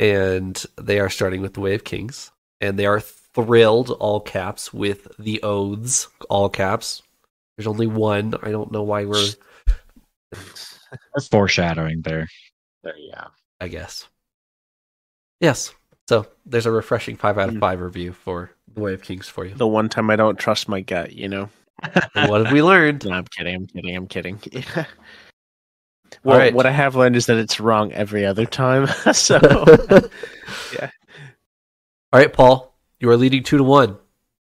and 0.00 0.62
they 0.76 1.00
are 1.00 1.10
starting 1.10 1.40
with 1.40 1.54
the 1.54 1.60
Way 1.60 1.74
of 1.74 1.84
Kings, 1.84 2.30
and 2.60 2.78
they 2.78 2.86
are 2.86 3.00
thrilled, 3.00 3.90
all 4.00 4.20
caps, 4.20 4.72
with 4.72 5.08
the 5.18 5.42
oaths, 5.42 6.08
all 6.28 6.48
caps. 6.48 7.02
There's 7.56 7.66
only 7.66 7.86
one. 7.86 8.34
I 8.42 8.50
don't 8.50 8.70
know 8.72 8.82
why 8.82 9.04
we're. 9.04 9.28
That's 10.32 11.28
foreshadowing 11.30 12.02
there. 12.02 12.28
There 12.82 12.96
you 12.96 13.12
go. 13.12 13.26
I 13.60 13.68
guess. 13.68 14.06
Yes. 15.40 15.74
So 16.08 16.26
there's 16.46 16.66
a 16.66 16.70
refreshing 16.70 17.16
five 17.16 17.36
out 17.38 17.48
of 17.48 17.54
Hmm. 17.54 17.60
five 17.60 17.80
review 17.80 18.12
for 18.12 18.50
the 18.74 18.80
Way 18.80 18.94
of 18.94 19.02
Kings 19.02 19.28
for 19.28 19.44
you. 19.44 19.54
The 19.54 19.66
one 19.66 19.88
time 19.88 20.10
I 20.10 20.16
don't 20.16 20.38
trust 20.38 20.68
my 20.68 20.80
gut, 20.80 21.12
you 21.12 21.28
know. 21.28 21.50
What 22.14 22.44
have 22.44 22.52
we 22.52 22.62
learned? 22.62 23.04
No, 23.08 23.12
I'm 23.12 23.24
kidding. 23.26 23.54
I'm 23.54 23.66
kidding. 23.66 23.96
I'm 23.96 24.06
kidding. 24.06 24.40
well, 26.24 26.38
right. 26.38 26.54
what 26.54 26.66
I 26.66 26.70
have 26.70 26.96
learned 26.96 27.16
is 27.16 27.26
that 27.26 27.38
it's 27.38 27.60
wrong 27.60 27.92
every 27.92 28.24
other 28.24 28.46
time. 28.46 28.86
so 29.12 29.38
Yeah. 30.72 30.90
All 32.12 32.20
right, 32.20 32.32
Paul, 32.32 32.74
you 33.00 33.10
are 33.10 33.16
leading 33.16 33.42
two 33.42 33.58
to 33.58 33.64
one 33.64 33.98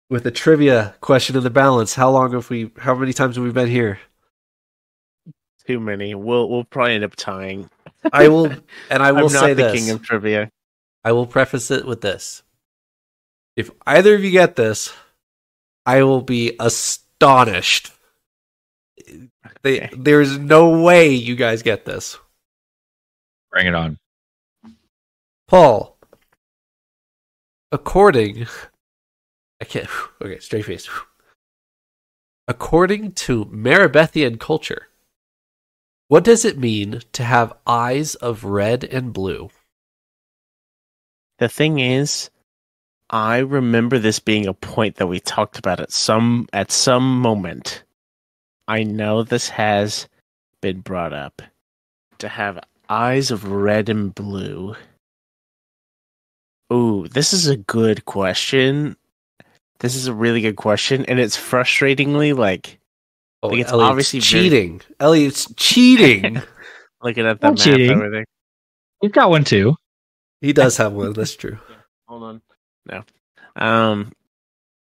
with 0.10 0.26
a 0.26 0.32
trivia 0.32 0.96
question 1.02 1.36
in 1.36 1.44
the 1.44 1.50
balance. 1.50 1.96
How 1.96 2.10
long 2.10 2.34
have 2.34 2.50
we? 2.50 2.72
How 2.78 2.96
many 2.96 3.14
times 3.14 3.36
have 3.36 3.46
we 3.46 3.52
been 3.52 3.68
here? 3.68 4.00
too 5.70 5.80
many. 5.80 6.16
We'll 6.16 6.50
we'll 6.50 6.64
probably 6.64 6.96
end 6.96 7.04
up 7.04 7.16
tying. 7.16 7.70
I 8.12 8.28
will, 8.28 8.46
and 8.90 9.04
I 9.04 9.12
will 9.12 9.26
I'm 9.26 9.30
say 9.30 9.54
the 9.54 9.64
this. 9.64 9.74
king 9.74 9.92
of 9.92 10.02
trivia. 10.02 10.52
I 11.04 11.12
will 11.12 11.28
preface 11.28 11.70
it 11.70 11.86
with 11.86 12.02
this: 12.02 12.42
if 13.56 13.70
either 13.86 14.16
of 14.16 14.24
you 14.24 14.32
get 14.32 14.56
this, 14.56 14.92
I 15.86 16.02
will 16.04 16.22
be 16.22 16.56
astonished. 16.60 17.92
They, 19.62 19.82
Okay. 19.82 19.90
There's 19.96 20.38
no 20.38 20.82
way 20.82 21.10
you 21.10 21.36
guys 21.36 21.62
get 21.64 21.86
this, 21.86 22.18
Bring 23.52 23.68
it 23.68 23.76
on. 23.76 23.98
Paul. 25.48 25.98
According, 27.72 28.48
I 29.62 29.66
can't. 29.66 29.88
Okay, 30.22 30.40
straight 30.40 30.66
face. 30.66 30.90
According 32.48 33.14
to 33.14 33.46
Marabethian 33.46 34.40
culture, 34.40 34.88
what 36.08 36.24
does 36.24 36.44
it 36.44 36.58
mean 36.58 37.02
to 37.14 37.24
have 37.24 37.54
eyes 37.68 38.16
of 38.16 38.44
red 38.44 38.84
and 38.84 39.14
blue? 39.14 39.50
The 41.38 41.48
thing 41.48 41.80
is, 41.80 42.32
I 43.10 43.38
remember 43.38 43.98
this 43.98 44.20
being 44.20 44.48
a 44.48 44.54
point 44.54 44.96
that 44.98 45.08
we 45.08 45.20
talked 45.20 45.58
about 45.58 45.80
at 45.80 45.92
some 45.92 46.48
at 46.52 46.72
some 46.72 47.22
moment. 47.22 47.84
I 48.70 48.84
know 48.84 49.24
this 49.24 49.50
has 49.50 50.08
been 50.62 50.82
brought 50.82 51.12
up. 51.12 51.42
To 52.20 52.30
have 52.30 52.60
eyes 52.88 53.32
of 53.32 53.50
red 53.52 53.90
and 53.90 54.14
blue. 54.14 54.76
Ooh, 56.72 57.08
this 57.08 57.34
is 57.34 57.48
a 57.48 57.58
good 57.58 58.06
question. 58.06 58.96
This 59.80 59.96
is 59.96 60.08
a 60.08 60.14
really 60.14 60.42
good 60.42 60.56
question, 60.58 61.06
and 61.06 61.20
it's 61.20 61.38
frustratingly 61.38 62.36
like 62.38 62.78
Oh, 63.42 63.48
Like, 63.48 63.60
it's 63.62 63.72
Elliot's 63.72 63.90
obviously 63.90 64.20
very- 64.20 64.44
cheating. 64.50 64.82
Elliot's 65.00 65.54
cheating. 65.56 66.42
looking 67.02 67.26
at 67.26 67.40
that 67.40 67.52
map 67.52 67.58
cheating. 67.58 67.92
over 67.92 68.10
there. 68.10 68.26
You've 69.02 69.14
got 69.14 69.30
one 69.30 69.46
too. 69.46 69.76
he 70.42 70.52
does 70.52 70.76
have 70.78 70.92
one. 70.94 71.14
That's 71.14 71.36
true. 71.38 71.58
Hold 72.08 72.24
on. 72.24 72.42
No. 72.86 73.04
Um 73.56 74.12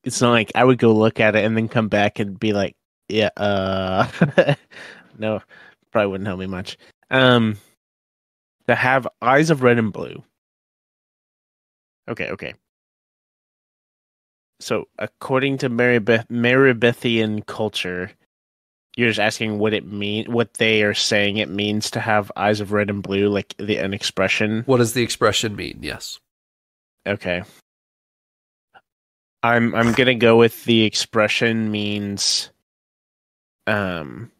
it's 0.03 0.21
not 0.21 0.31
like 0.31 0.51
I 0.55 0.63
would 0.65 0.77
go 0.77 0.93
look 0.93 1.19
at 1.21 1.35
it 1.37 1.45
and 1.45 1.55
then 1.55 1.69
come 1.69 1.87
back 1.87 2.19
and 2.19 2.37
be 2.39 2.51
like, 2.53 2.75
yeah, 3.09 3.29
uh 3.37 4.07
no, 5.17 5.41
probably 5.91 6.11
wouldn't 6.11 6.27
help 6.27 6.39
me 6.39 6.47
much. 6.47 6.77
Um 7.09 7.57
to 8.67 8.75
have 8.75 9.07
eyes 9.21 9.49
of 9.49 9.63
red 9.63 9.79
and 9.79 9.91
blue. 9.91 10.23
Okay, 12.07 12.29
okay. 12.29 12.53
So 14.59 14.87
according 14.97 15.57
to 15.59 15.69
Maribeth 15.69 16.27
Marabethian 16.27 17.45
culture, 17.45 18.11
you're 18.95 19.09
just 19.09 19.19
asking 19.19 19.59
what 19.59 19.73
it 19.73 19.85
mean 19.85 20.31
what 20.31 20.55
they 20.55 20.83
are 20.83 20.93
saying 20.93 21.37
it 21.37 21.49
means 21.49 21.89
to 21.91 21.99
have 21.99 22.31
eyes 22.35 22.59
of 22.59 22.71
red 22.71 22.89
and 22.89 23.01
blue, 23.01 23.29
like 23.29 23.55
the 23.57 23.77
an 23.77 23.93
expression. 23.93 24.63
What 24.65 24.77
does 24.77 24.93
the 24.93 25.03
expression 25.03 25.55
mean? 25.55 25.79
Yes. 25.81 26.19
Okay. 27.07 27.43
I'm 29.41 29.73
I'm 29.73 29.93
gonna 29.93 30.15
go 30.15 30.37
with 30.37 30.65
the 30.65 30.83
expression 30.83 31.71
means 31.71 32.51
um 33.69 34.31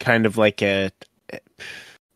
kind 0.00 0.26
of 0.26 0.36
like 0.36 0.62
a, 0.62 0.90
a 1.32 1.40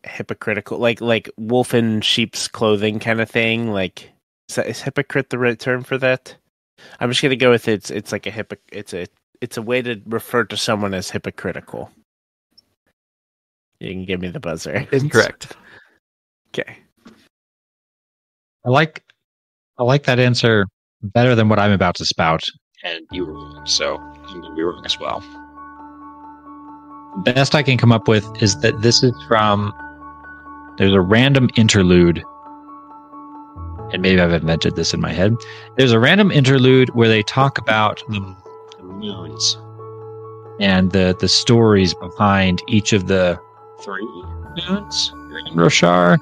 hypocritical 0.03 0.77
like 0.77 1.01
like 1.01 1.29
wolf 1.37 1.73
in 1.73 2.01
sheep's 2.01 2.47
clothing 2.47 2.99
kind 2.99 3.19
of 3.19 3.29
thing. 3.29 3.71
Like 3.71 4.11
is 4.49 4.55
that 4.55 4.67
is 4.67 4.81
hypocrite 4.81 5.29
the 5.29 5.39
right 5.39 5.59
term 5.59 5.83
for 5.83 5.97
that? 5.97 6.35
I'm 6.99 7.09
just 7.09 7.21
gonna 7.21 7.35
go 7.35 7.49
with 7.49 7.67
it's 7.67 7.89
it's 7.89 8.11
like 8.11 8.27
a 8.27 8.31
hypoc 8.31 8.59
it's 8.71 8.93
a 8.93 9.07
it's 9.41 9.57
a 9.57 9.61
way 9.61 9.81
to 9.81 10.01
refer 10.05 10.43
to 10.45 10.57
someone 10.57 10.93
as 10.93 11.09
hypocritical. 11.09 11.91
You 13.79 13.91
can 13.91 14.05
give 14.05 14.19
me 14.19 14.29
the 14.29 14.39
buzzer. 14.39 14.87
Incorrect. 14.91 15.55
Okay. 16.49 16.77
I 18.65 18.69
like 18.69 19.03
I 19.77 19.83
like 19.83 20.03
that 20.03 20.19
answer 20.19 20.65
better 21.01 21.35
than 21.35 21.49
what 21.49 21.59
I'm 21.59 21.71
about 21.71 21.95
to 21.95 22.05
spout, 22.05 22.41
and 22.83 23.05
you 23.11 23.25
were 23.25 23.33
wrong, 23.33 23.65
so 23.65 23.97
I'm 23.97 24.41
gonna 24.41 24.55
be 24.55 24.63
wrong 24.63 24.83
as 24.85 24.99
well. 24.99 25.23
Best 27.17 27.55
I 27.55 27.63
can 27.63 27.77
come 27.77 27.91
up 27.91 28.07
with 28.07 28.25
is 28.41 28.59
that 28.61 28.81
this 28.81 29.03
is 29.03 29.13
from 29.27 29.73
there's 30.77 30.93
a 30.93 31.01
random 31.01 31.49
interlude. 31.55 32.23
And 33.91 34.01
maybe 34.01 34.21
I've 34.21 34.33
invented 34.33 34.75
this 34.75 34.93
in 34.93 35.01
my 35.01 35.11
head. 35.11 35.35
There's 35.77 35.91
a 35.91 35.99
random 35.99 36.29
interlude 36.29 36.89
where 36.89 37.07
they 37.07 37.23
talk 37.23 37.57
about 37.57 38.03
the, 38.09 38.35
the 38.77 38.83
moons 38.83 39.57
and 40.59 40.91
the 40.91 41.15
the 41.19 41.29
stories 41.29 41.93
behind 41.93 42.61
each 42.67 42.93
of 42.93 43.07
the 43.07 43.39
three 43.81 44.05
moons 44.67 45.11
in 45.47 45.55
Roshar. 45.55 46.19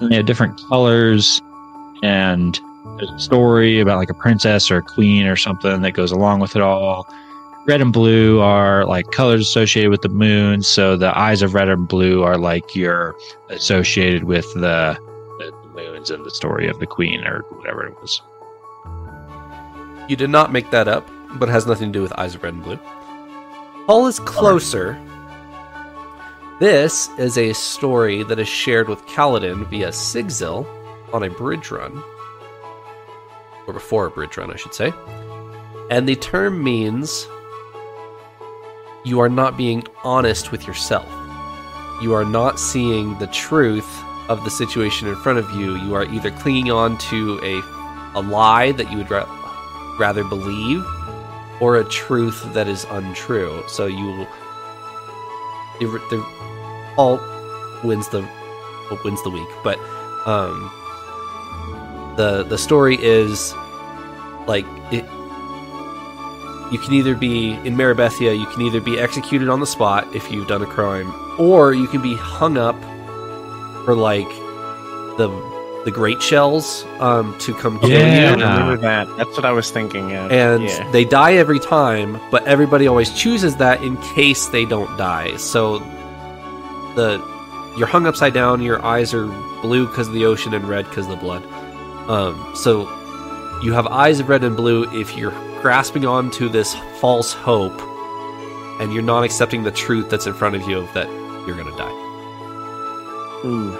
And 0.00 0.12
they 0.12 0.16
have 0.16 0.26
different 0.26 0.60
colors 0.68 1.40
and 2.02 2.60
there's 2.98 3.10
a 3.10 3.18
story 3.18 3.80
about 3.80 3.98
like 3.98 4.10
a 4.10 4.14
princess 4.14 4.70
or 4.70 4.78
a 4.78 4.82
queen 4.82 5.26
or 5.26 5.36
something 5.36 5.82
that 5.82 5.92
goes 5.92 6.12
along 6.12 6.40
with 6.40 6.56
it 6.56 6.62
all. 6.62 7.06
Red 7.66 7.80
and 7.80 7.92
blue 7.92 8.40
are 8.40 8.84
like 8.84 9.10
colors 9.10 9.40
associated 9.40 9.90
with 9.90 10.02
the 10.02 10.08
moon, 10.08 10.62
so 10.62 10.96
the 10.96 11.16
eyes 11.18 11.42
of 11.42 11.52
red 11.52 11.68
and 11.68 11.88
blue 11.88 12.22
are 12.22 12.38
like 12.38 12.76
you're 12.76 13.16
associated 13.48 14.22
with 14.22 14.44
the, 14.54 14.96
the 15.40 15.52
moons 15.74 16.08
and 16.10 16.24
the 16.24 16.30
story 16.30 16.68
of 16.68 16.78
the 16.78 16.86
queen 16.86 17.26
or 17.26 17.40
whatever 17.50 17.84
it 17.84 18.00
was. 18.00 18.22
You 20.08 20.14
did 20.14 20.30
not 20.30 20.52
make 20.52 20.70
that 20.70 20.86
up, 20.86 21.10
but 21.34 21.48
it 21.48 21.52
has 21.52 21.66
nothing 21.66 21.92
to 21.92 21.98
do 21.98 22.02
with 22.02 22.12
Eyes 22.12 22.36
of 22.36 22.44
Red 22.44 22.54
and 22.54 22.62
Blue. 22.62 22.78
Paul 23.88 24.06
is 24.06 24.20
closer. 24.20 24.96
This 26.60 27.08
is 27.18 27.36
a 27.36 27.52
story 27.52 28.22
that 28.22 28.38
is 28.38 28.46
shared 28.46 28.88
with 28.88 29.04
Kaladin 29.06 29.66
via 29.68 29.88
Sigzil 29.88 30.64
on 31.12 31.24
a 31.24 31.30
bridge 31.30 31.72
run. 31.72 32.00
Or 33.66 33.74
before 33.74 34.06
a 34.06 34.10
bridge 34.10 34.36
run, 34.36 34.52
I 34.52 34.56
should 34.56 34.74
say. 34.74 34.92
And 35.90 36.08
the 36.08 36.14
term 36.14 36.62
means 36.62 37.26
you 39.06 39.20
are 39.20 39.28
not 39.28 39.56
being 39.56 39.86
honest 40.02 40.50
with 40.50 40.66
yourself. 40.66 41.08
You 42.02 42.12
are 42.12 42.24
not 42.24 42.58
seeing 42.58 43.16
the 43.18 43.28
truth 43.28 44.02
of 44.28 44.42
the 44.42 44.50
situation 44.50 45.06
in 45.06 45.14
front 45.14 45.38
of 45.38 45.48
you. 45.52 45.76
You 45.76 45.94
are 45.94 46.04
either 46.04 46.32
clinging 46.32 46.72
on 46.72 46.98
to 46.98 47.38
a, 47.44 48.18
a 48.18 48.20
lie 48.20 48.72
that 48.72 48.90
you 48.90 48.98
would 48.98 49.08
ra- 49.08 49.96
rather 50.00 50.24
believe 50.24 50.84
or 51.60 51.76
a 51.76 51.84
truth 51.84 52.52
that 52.52 52.66
is 52.66 52.84
untrue. 52.90 53.62
So 53.68 53.86
you, 53.86 54.26
the 55.78 56.26
Paul 56.96 57.20
wins 57.84 58.08
the 58.08 58.28
wins 59.04 59.22
the 59.22 59.30
week, 59.30 59.48
but 59.62 59.78
um, 60.26 60.68
the 62.16 62.42
the 62.42 62.58
story 62.58 62.98
is 63.00 63.54
like 64.48 64.66
it. 64.90 65.04
You 66.72 66.78
can 66.78 66.92
either 66.94 67.14
be 67.14 67.52
in 67.52 67.76
Marabethia, 67.76 68.36
you 68.38 68.46
can 68.46 68.62
either 68.62 68.80
be 68.80 68.98
executed 68.98 69.48
on 69.48 69.60
the 69.60 69.66
spot 69.66 70.14
if 70.14 70.30
you've 70.32 70.48
done 70.48 70.62
a 70.62 70.66
crime, 70.66 71.12
or 71.38 71.72
you 71.74 71.86
can 71.86 72.02
be 72.02 72.14
hung 72.16 72.58
up 72.58 72.74
for 73.84 73.94
like 73.94 74.28
the 75.18 75.28
the 75.84 75.92
great 75.92 76.20
shells 76.20 76.84
um, 76.98 77.38
to 77.38 77.54
come 77.54 77.78
kill 77.78 77.90
Yeah. 77.90 77.96
I 77.98 78.30
you. 78.30 78.32
remember 78.32 78.76
that. 78.78 79.06
That's 79.16 79.36
what 79.36 79.44
I 79.44 79.52
was 79.52 79.70
thinking 79.70 80.12
of. 80.16 80.32
and 80.32 80.64
yeah. 80.64 80.90
they 80.90 81.04
die 81.04 81.34
every 81.34 81.60
time 81.60 82.20
but 82.32 82.44
everybody 82.48 82.88
always 82.88 83.12
chooses 83.12 83.54
that 83.58 83.80
in 83.84 83.96
case 83.98 84.46
they 84.48 84.64
don't 84.64 84.96
die 84.98 85.36
so 85.36 85.78
the 86.96 87.22
you're 87.78 87.86
hung 87.86 88.04
upside 88.08 88.34
down 88.34 88.60
your 88.62 88.84
eyes 88.84 89.14
are 89.14 89.26
blue 89.62 89.86
because 89.86 90.08
of 90.08 90.14
the 90.14 90.24
ocean 90.24 90.52
and 90.54 90.68
red 90.68 90.86
because 90.86 91.04
of 91.04 91.10
the 91.12 91.16
blood 91.18 91.44
um, 92.10 92.34
so 92.56 92.82
you 93.62 93.72
have 93.72 93.86
eyes 93.86 94.18
of 94.18 94.28
red 94.28 94.42
and 94.42 94.56
blue 94.56 94.90
if 94.92 95.16
you're 95.16 95.30
grasping 95.62 96.06
onto 96.06 96.48
this 96.48 96.74
false 97.00 97.32
hope 97.32 97.80
and 98.80 98.92
you're 98.92 99.02
not 99.02 99.24
accepting 99.24 99.62
the 99.64 99.70
truth 99.70 100.10
that's 100.10 100.26
in 100.26 100.34
front 100.34 100.54
of 100.54 100.62
you 100.68 100.86
that 100.94 101.08
you're 101.46 101.56
gonna 101.56 101.76
die. 101.76 102.02
Ooh, 103.44 103.70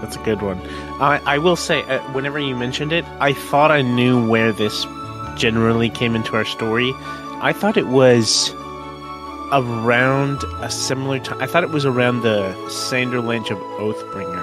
that's 0.00 0.16
a 0.16 0.20
good 0.20 0.42
one. 0.42 0.60
I 1.00 1.20
I 1.26 1.38
will 1.38 1.56
say, 1.56 1.82
uh, 1.82 2.00
whenever 2.12 2.38
you 2.38 2.54
mentioned 2.54 2.92
it, 2.92 3.04
I 3.20 3.32
thought 3.32 3.70
I 3.70 3.82
knew 3.82 4.28
where 4.28 4.52
this 4.52 4.86
generally 5.36 5.88
came 5.88 6.14
into 6.14 6.34
our 6.36 6.44
story. 6.44 6.92
I 7.40 7.52
thought 7.52 7.76
it 7.76 7.86
was 7.86 8.52
around 9.52 10.42
a 10.60 10.70
similar 10.70 11.18
time. 11.20 11.40
I 11.40 11.46
thought 11.46 11.62
it 11.62 11.70
was 11.70 11.86
around 11.86 12.20
the 12.20 12.52
Sanderlanche 12.68 13.50
of 13.50 13.58
Oathbringer. 13.78 14.37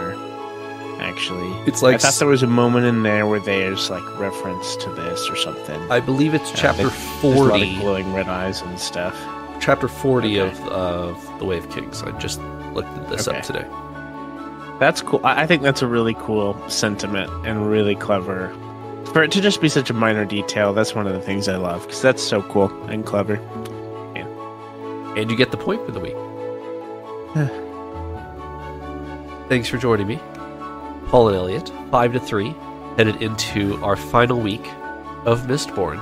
Actually, 1.15 1.49
It's 1.65 1.81
I 1.81 1.95
thought 1.97 2.15
there 2.19 2.27
was 2.27 2.43
a 2.43 2.47
moment 2.47 2.85
in 2.85 3.03
there 3.03 3.25
where 3.25 3.39
there's 3.39 3.89
like 3.89 4.03
reference 4.19 4.75
to 4.75 4.89
this 4.89 5.29
or 5.29 5.37
something. 5.37 5.79
I 5.89 6.01
believe 6.01 6.33
it's 6.33 6.49
Yeah, 6.49 6.55
chapter 6.57 6.89
There's 6.89 7.23
a 7.23 7.27
lot 7.27 7.45
of 7.45 7.49
forty. 7.51 7.75
glowing 7.77 8.13
red 8.13 8.27
eyes 8.27 8.61
and 8.61 8.77
stuff. 8.77 9.15
Chapter 9.61 9.87
forty 9.87 10.41
Okay. 10.41 10.51
of 10.51 10.67
of 10.67 11.39
the 11.39 11.45
Wave 11.45 11.69
Kings. 11.69 12.03
I 12.03 12.11
just 12.19 12.41
looked 12.73 12.93
this 13.09 13.29
Okay. 13.29 13.37
up 13.37 13.43
today. 13.45 13.65
That's 14.77 15.01
cool. 15.01 15.21
I 15.23 15.43
I 15.43 15.47
think 15.47 15.61
that's 15.61 15.81
a 15.81 15.87
really 15.87 16.15
cool 16.15 16.57
sentiment 16.67 17.31
and 17.47 17.65
really 17.71 17.95
clever. 17.95 18.53
For 19.13 19.23
it 19.23 19.31
to 19.31 19.41
just 19.41 19.61
be 19.61 19.69
such 19.69 19.89
a 19.89 19.93
minor 19.93 20.25
detail, 20.25 20.73
that's 20.73 20.93
one 20.95 21.07
of 21.07 21.13
the 21.13 21.21
things 21.21 21.47
I 21.47 21.55
love 21.55 21.83
because 21.83 22.01
that's 22.01 22.21
so 22.21 22.41
cool 22.41 22.69
and 22.89 23.05
clever. 23.05 23.39
Yeah. 24.17 24.27
And 25.15 25.31
you 25.31 25.37
get 25.37 25.51
the 25.51 25.57
point 25.57 25.85
for 25.85 25.91
the 25.93 26.01
week. 26.01 26.17
Thanks 29.47 29.69
for 29.69 29.77
joining 29.77 30.07
me. 30.07 30.19
Paul 31.07 31.30
and 31.30 31.38
Elliot, 31.38 31.72
five 31.91 32.14
to 32.14 32.19
three, 32.19 32.56
headed 32.98 33.22
into 33.22 33.82
our 33.84 33.95
final 33.95 34.40
week 34.40 34.65
of 35.26 35.41
Mistborn. 35.44 35.99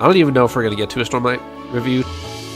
I 0.00 0.06
don't 0.06 0.16
even 0.16 0.34
know 0.34 0.44
if 0.44 0.54
we're 0.54 0.62
gonna 0.62 0.76
get 0.76 0.90
to 0.90 1.00
a 1.00 1.04
Stormlight 1.04 1.40
review 1.72 2.04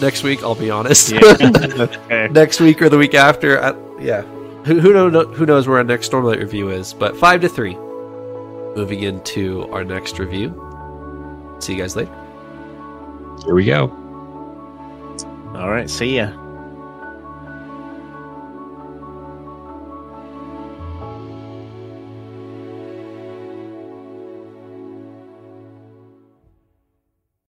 next 0.00 0.22
week, 0.22 0.42
I'll 0.42 0.54
be 0.54 0.70
honest. 0.70 1.10
Yeah, 1.10 1.20
that's 1.34 1.96
fair. 1.96 2.28
next 2.28 2.60
week 2.60 2.82
or 2.82 2.88
the 2.88 2.98
week 2.98 3.14
after. 3.14 3.62
I, 3.62 3.74
yeah, 4.00 4.22
who 4.64 4.80
who, 4.80 4.92
know, 5.10 5.24
who 5.24 5.46
knows 5.46 5.66
where 5.66 5.78
our 5.78 5.84
next 5.84 6.10
Stormlight 6.10 6.38
review 6.38 6.70
is? 6.70 6.92
But 6.92 7.16
five 7.16 7.40
to 7.42 7.48
three. 7.48 7.76
Moving 8.76 9.02
into 9.02 9.68
our 9.72 9.82
next 9.84 10.18
review. 10.18 10.54
See 11.60 11.74
you 11.74 11.78
guys 11.80 11.96
later. 11.96 12.14
Here 13.44 13.54
we 13.54 13.64
go. 13.64 13.88
All 15.54 15.70
right, 15.70 15.90
see 15.90 16.16
ya. 16.16 16.30